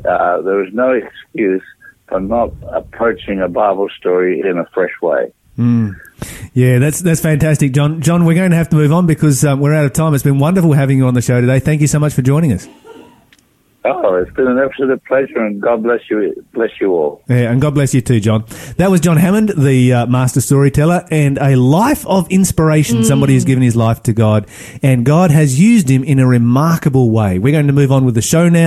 Uh, 0.05 0.41
there 0.43 0.65
is 0.65 0.73
no 0.73 0.93
excuse 0.93 1.63
for 2.09 2.21
not 2.21 2.53
approaching 2.73 3.41
a 3.41 3.49
Bible 3.49 3.89
story 3.97 4.41
in 4.41 4.59
a 4.59 4.67
fresh 4.73 5.01
way. 5.03 5.33
Yeah, 5.59 6.79
that's 6.79 7.01
that's 7.01 7.21
fantastic, 7.21 7.73
John. 7.73 8.01
John, 8.01 8.25
we're 8.25 8.35
going 8.35 8.51
to 8.51 8.57
have 8.57 8.71
to 8.71 8.77
move 8.77 8.93
on 8.93 9.07
because 9.07 9.45
um, 9.45 9.61
we're 9.61 9.75
out 9.75 9.85
of 9.85 9.93
time. 9.93 10.15
It's 10.15 10.25
been 10.25 10.39
wonderful 10.39 10.73
having 10.73 10.99
you 10.99 11.07
on 11.07 11.15
the 11.15 11.23
show 11.23 11.41
today. 11.41 11.61
Thank 11.61 11.81
you 11.81 11.87
so 11.87 11.99
much 11.99 12.15
for 12.15 12.23
joining 12.23 12.53
us. 12.53 12.69
Oh, 13.89 14.17
it's 14.17 14.33
been 14.33 14.49
an 14.49 14.59
absolute 14.59 15.05
pleasure, 15.05 15.45
and 15.45 15.61
God 15.61 15.83
bless 15.85 16.01
you, 16.11 16.45
bless 16.53 16.71
you 16.81 16.93
all. 16.93 17.23
Yeah, 17.29 17.53
and 17.53 17.61
God 17.61 17.75
bless 17.75 17.95
you 17.95 18.01
too, 18.01 18.19
John. 18.19 18.45
That 18.79 18.91
was 18.91 19.01
John 19.01 19.17
Hammond, 19.17 19.51
the 19.51 19.93
uh, 19.93 20.07
master 20.07 20.41
storyteller, 20.41 21.07
and 21.11 21.39
a 21.39 21.55
life 21.55 22.05
of 22.07 22.29
inspiration. 22.29 23.05
Somebody 23.05 23.35
who's 23.35 23.45
given 23.45 23.63
his 23.63 23.77
life 23.77 24.03
to 24.05 24.13
God, 24.13 24.49
and 24.83 25.07
God 25.07 25.31
has 25.31 25.61
used 25.61 25.89
him 25.89 26.03
in 26.03 26.19
a 26.19 26.27
remarkable 26.27 27.11
way. 27.11 27.39
We're 27.39 27.53
going 27.53 27.69
to 27.69 27.73
move 27.73 27.93
on 27.93 28.05
with 28.05 28.15
the 28.15 28.23
show 28.23 28.49
now. 28.49 28.67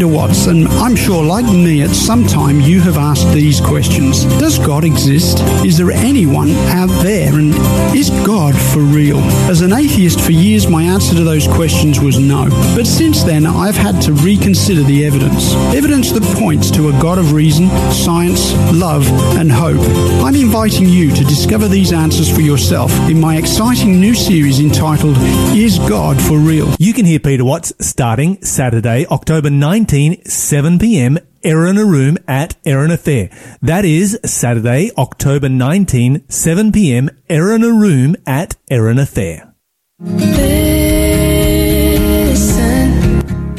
Peter 0.00 0.14
Watts, 0.14 0.46
and 0.46 0.66
I'm 0.66 0.96
sure, 0.96 1.22
like 1.22 1.44
me, 1.44 1.82
at 1.82 1.90
some 1.90 2.26
time 2.26 2.58
you 2.58 2.80
have 2.80 2.96
asked 2.96 3.30
these 3.34 3.60
questions 3.60 4.24
Does 4.38 4.58
God 4.58 4.82
exist? 4.82 5.40
Is 5.62 5.76
there 5.76 5.90
anyone 5.90 6.52
out 6.68 6.88
there? 7.02 7.34
And 7.34 7.52
is 7.94 8.08
God 8.24 8.54
for 8.56 8.78
real? 8.78 9.18
As 9.50 9.60
an 9.60 9.74
atheist 9.74 10.18
for 10.18 10.32
years, 10.32 10.66
my 10.66 10.84
answer 10.84 11.14
to 11.16 11.22
those 11.22 11.46
questions 11.46 12.00
was 12.00 12.18
no. 12.18 12.48
But 12.74 12.86
since 12.86 13.24
then, 13.24 13.44
I've 13.44 13.76
had 13.76 14.00
to 14.04 14.14
reconsider 14.14 14.82
the 14.84 15.04
evidence. 15.04 15.52
Evidence 15.74 16.12
that 16.12 16.22
points 16.38 16.70
to 16.70 16.88
a 16.88 16.92
God 16.92 17.18
of 17.18 17.34
reason, 17.34 17.68
science, 17.92 18.54
love, 18.72 19.06
and 19.36 19.52
hope. 19.52 19.82
I'm 20.24 20.34
inviting 20.34 20.88
you 20.88 21.10
to 21.10 21.24
discover 21.24 21.68
these 21.68 21.92
answers 21.92 22.34
for 22.34 22.40
yourself 22.40 22.90
in 23.10 23.20
my 23.20 23.36
exciting 23.36 24.00
new 24.00 24.14
series 24.14 24.60
entitled 24.60 25.18
Is 25.54 25.78
God 25.80 26.18
for 26.22 26.38
Real? 26.38 26.74
You 26.78 26.94
can 26.94 27.04
hear 27.04 27.20
Peter 27.20 27.44
Watts 27.44 27.74
starting 27.80 28.42
Saturday, 28.42 29.04
October 29.08 29.50
19, 29.90 30.24
7 30.24 30.78
p.m. 30.78 31.18
Erina 31.42 31.84
Room 31.84 32.16
at 32.28 32.62
Erina 32.62 32.96
Fair. 32.96 33.28
That 33.60 33.84
is 33.84 34.20
Saturday, 34.24 34.92
October 34.96 35.48
19, 35.48 36.28
7 36.28 36.70
p.m. 36.70 37.10
Erina 37.28 37.72
Room 37.72 38.14
at 38.24 38.54
Erina 38.70 39.04
Fair. 39.08 39.52
Listen, 39.98 40.38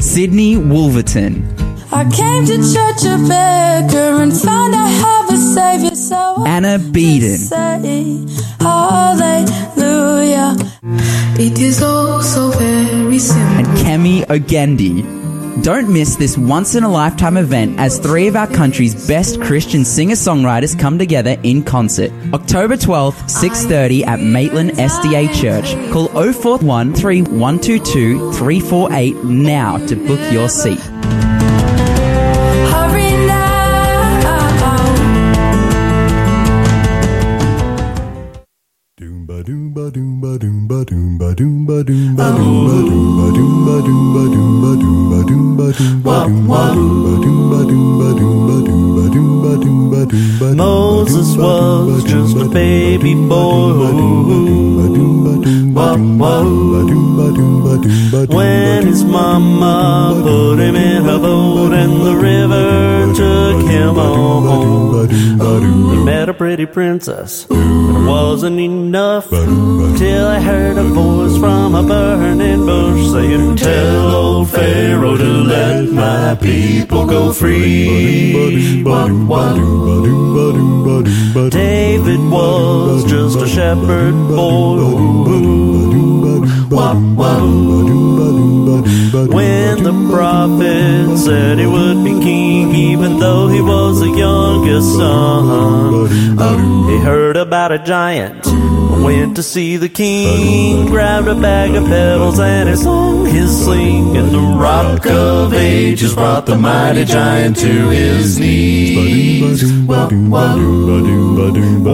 Sydney 0.00 0.56
Wolverton, 0.56 1.44
I 1.92 2.10
came 2.10 2.46
to 2.46 2.56
church 2.56 3.04
a 3.04 3.18
beggar 3.28 4.22
and 4.22 4.32
found 4.32 4.74
I 4.74 4.88
have 4.88 5.28
a 5.28 5.36
savior. 5.36 5.94
So 5.94 6.16
I 6.16 6.48
Anna 6.48 6.78
Beeden, 6.78 7.36
say 7.36 8.24
hallelujah. 8.58 10.56
It 11.38 11.58
is 11.58 11.82
all 11.82 12.22
so 12.22 12.48
very 12.52 13.18
simple. 13.18 13.52
and 13.58 13.66
Kemi 13.76 14.24
Ogendi. 14.28 15.21
Don't 15.60 15.92
miss 15.92 16.16
this 16.16 16.38
once 16.38 16.74
in 16.74 16.82
a 16.82 16.88
lifetime 16.88 17.36
event 17.36 17.78
as 17.78 17.98
three 17.98 18.26
of 18.26 18.36
our 18.36 18.46
country's 18.46 19.06
best 19.06 19.38
Christian 19.42 19.84
singer-songwriters 19.84 20.78
come 20.78 20.98
together 20.98 21.36
in 21.42 21.62
concert. 21.62 22.10
October 22.32 22.74
12th, 22.74 23.28
6:30 23.28 24.06
at 24.06 24.18
Maitland 24.20 24.70
SDA 24.78 25.28
Church. 25.34 25.76
Call 25.92 26.08
041 26.08 26.94
3122 26.94 28.32
348 28.32 29.24
now 29.24 29.76
to 29.86 29.94
book 29.94 30.20
your 30.32 30.48
seat. 30.48 30.80
Hurry 32.72 33.10
now. 33.26 33.52
Doomba 38.98 39.42
doomba 39.44 39.90
doomba 39.90 40.38
doomba 40.38 40.84
doomba 40.86 41.34
doomba 41.34 41.84
doomba 41.84 42.32
doomba 42.38 43.26
doomba 43.36 43.76
doomba 43.84 44.22
doomba 44.32 44.91
Moses 50.54 51.36
was 51.36 52.04
just 52.04 52.36
a 52.36 52.48
baby 52.48 53.14
boy. 53.14 53.72
When 58.28 58.86
his 58.86 59.04
mama 59.04 60.20
put 60.22 60.58
him 60.58 60.76
in 60.76 61.08
a 61.08 61.18
boat 61.18 61.72
and 61.72 61.92
the 62.06 62.16
river 62.16 63.12
took 63.14 63.66
him 63.70 63.94
home. 63.94 65.81
Met 66.04 66.28
a 66.28 66.34
pretty 66.34 66.66
princess, 66.66 67.44
but 67.44 67.56
it 67.56 68.06
wasn't 68.06 68.58
enough 68.58 69.28
till 69.28 70.26
I 70.26 70.40
heard 70.40 70.76
a 70.76 70.82
voice 70.82 71.36
from 71.38 71.74
a 71.74 71.82
burning 71.82 72.66
bush 72.66 73.12
saying, 73.12 73.56
Tell 73.56 74.14
old 74.14 74.50
Pharaoh 74.50 75.16
to 75.16 75.24
let 75.24 75.88
my 75.90 76.34
people 76.34 77.06
go 77.06 77.32
free. 77.32 78.82
David 81.50 82.20
was 82.30 83.04
just 83.04 83.38
a 83.38 83.48
shepherd 83.48 84.12
boy. 84.28 86.11
When 89.28 89.82
the 89.82 89.92
prophet 90.10 91.18
said 91.18 91.58
he 91.58 91.66
would 91.66 92.02
be 92.02 92.18
king, 92.20 92.74
even 92.74 93.18
though 93.18 93.48
he 93.48 93.60
was 93.60 94.00
the 94.00 94.08
youngest 94.08 94.96
son, 94.96 96.08
he 96.88 96.98
heard 96.98 97.36
about 97.36 97.72
a 97.72 97.78
giant. 97.78 98.46
Went 99.02 99.36
to 99.36 99.42
see 99.42 99.76
the 99.78 99.88
king, 99.88 100.86
grabbed 100.86 101.26
a 101.26 101.34
bag 101.34 101.74
of 101.74 101.84
pebbles 101.86 102.38
and 102.38 102.68
he 102.68 102.76
sung 102.76 103.26
his 103.26 103.64
sling. 103.64 104.16
And 104.16 104.30
the 104.30 104.38
rock 104.38 105.04
of 105.06 105.52
ages 105.52 106.14
brought 106.14 106.46
the 106.46 106.56
mighty 106.56 107.04
giant 107.04 107.56
to 107.58 107.88
his 107.90 108.38
knees. 108.38 109.60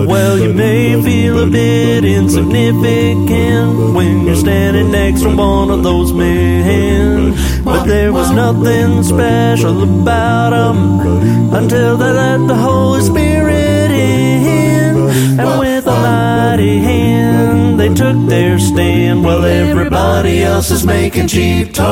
Well, 0.06 0.38
you 0.38 0.52
may 0.52 1.02
feel 1.02 1.38
a 1.42 1.46
bit 1.46 2.04
insignificant 2.04 3.94
when 3.94 4.26
you're 4.26 4.36
standing 4.36 4.67
next 4.72 5.22
to 5.22 5.34
one 5.34 5.70
of 5.70 5.82
those 5.82 6.12
men. 6.12 7.34
But 7.64 7.84
there 7.84 8.12
was 8.12 8.30
nothing 8.30 9.02
special 9.02 9.82
about 9.82 10.50
them 10.50 11.54
until 11.54 11.96
they 11.96 12.12
let 12.12 12.46
the 12.46 12.54
Holy 12.54 13.02
Spirit 13.02 13.90
in. 13.90 14.96
And 15.38 15.58
with 15.60 15.86
a 15.86 15.90
mighty 15.90 16.78
hand, 16.78 17.78
they 17.80 17.88
took 17.94 18.28
their 18.28 18.58
stand 18.58 19.24
while 19.24 19.44
everybody 19.44 20.42
else 20.42 20.70
is 20.70 20.84
making 20.84 21.28
cheap 21.28 21.72
talk. 21.74 21.88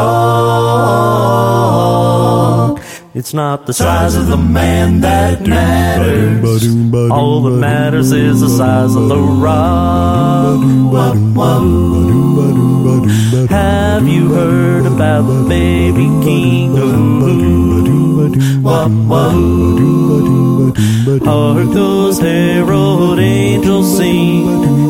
It's 3.14 3.32
not 3.32 3.64
the 3.66 3.72
size 3.72 4.14
of 4.14 4.26
the 4.26 4.36
man 4.36 5.00
that 5.00 5.46
matters. 5.46 6.66
All 7.10 7.42
that 7.44 7.56
matters 7.56 8.12
is 8.12 8.42
the 8.42 8.48
size 8.50 8.94
of 8.94 9.08
the 9.08 9.16
rock. 9.16 9.86
Have 13.48 14.06
you 14.08 14.32
heard 14.34 14.86
about 14.86 15.22
the 15.22 15.44
baby 15.48 16.06
king? 16.24 16.76
Hark 21.24 21.68
those 21.72 22.18
herald 22.18 23.18
angels 23.18 23.96
sing. 23.96 24.46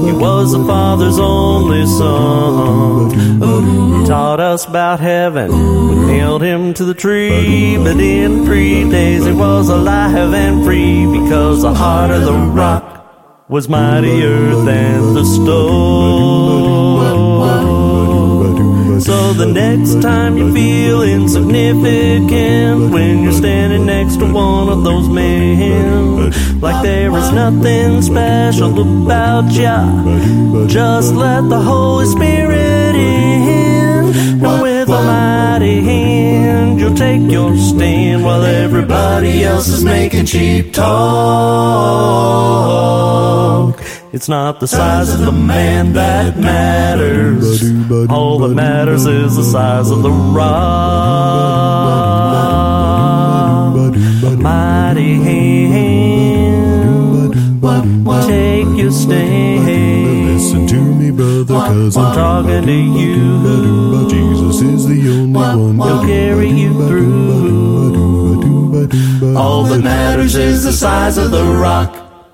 He 0.06 0.12
was 0.12 0.52
the 0.52 0.64
Father's 0.66 1.18
only 1.18 1.86
son. 1.86 3.10
He 3.10 4.06
taught 4.06 4.40
us 4.40 4.66
about 4.66 5.00
heaven. 5.00 5.50
We 5.50 6.06
nailed 6.06 6.42
him 6.42 6.74
to 6.74 6.84
the 6.84 6.94
tree, 6.94 7.76
but 7.76 7.98
in 7.98 8.44
three 8.44 8.88
days 8.90 9.24
he 9.24 9.32
was 9.32 9.68
alive 9.68 10.34
and 10.34 10.64
free 10.64 11.06
because 11.20 11.62
the 11.62 11.74
heart 11.74 12.10
of 12.10 12.24
the 12.24 12.32
rock 12.32 13.48
was 13.48 13.68
mightier 13.68 14.54
than 14.64 15.14
the 15.14 15.24
stone. 15.24 16.85
So 19.00 19.32
the 19.34 19.46
next 19.46 20.00
time 20.02 20.36
you 20.38 20.52
feel 20.52 21.02
insignificant. 21.02 22.92
When 22.92 23.22
you're 23.22 23.32
standing 23.32 23.86
next 23.86 24.16
to 24.16 24.26
one 24.32 24.68
of 24.68 24.84
those 24.84 25.08
men, 25.08 26.32
like 26.60 26.82
there 26.82 27.14
is 27.16 27.30
nothing 27.32 28.02
special 28.02 28.72
about 28.80 29.52
ya, 29.52 29.86
just 30.66 31.14
let 31.14 31.48
the 31.48 31.60
Holy 31.60 32.06
Spirit 32.06 32.94
in, 32.96 34.14
and 34.42 34.62
with 34.62 34.88
a 34.88 35.02
mighty 35.02 35.80
hand 35.82 36.80
you'll 36.80 36.94
take 36.94 37.30
your 37.30 37.56
stand 37.56 38.24
while 38.24 38.42
everybody 38.42 39.44
else 39.44 39.68
is 39.68 39.84
making 39.84 40.26
cheap 40.26 40.72
talk. 40.72 40.86
It's 44.16 44.28
not 44.30 44.60
the 44.60 44.66
size 44.66 45.12
of 45.12 45.20
the 45.20 45.30
man 45.30 45.92
that 45.92 46.38
matters. 46.38 47.62
All 48.08 48.38
that 48.38 48.54
matters 48.54 49.04
is 49.04 49.36
the 49.36 49.44
size 49.44 49.90
of 49.90 50.02
the 50.02 50.10
rock. 50.10 50.46
Mighty 54.38 55.16
hand, 55.16 57.34
take 58.26 58.66
your 58.78 58.90
stand. 58.90 60.32
Listen 60.32 60.66
to 60.66 60.80
me, 60.80 61.10
brother, 61.10 61.52
cause 61.52 61.98
I'm 61.98 62.14
talking 62.14 62.64
to 62.64 62.72
you. 62.72 64.08
Jesus 64.08 64.62
is 64.62 64.86
the 64.86 65.10
only 65.10 65.76
one. 65.76 65.76
He'll 65.76 66.06
carry 66.06 66.48
you 66.48 66.72
through. 66.88 68.86
All 69.36 69.64
that 69.64 69.84
matters 69.84 70.36
is 70.36 70.64
the 70.64 70.72
size 70.72 71.18
of 71.18 71.30
the 71.30 71.44
rock. 71.44 72.05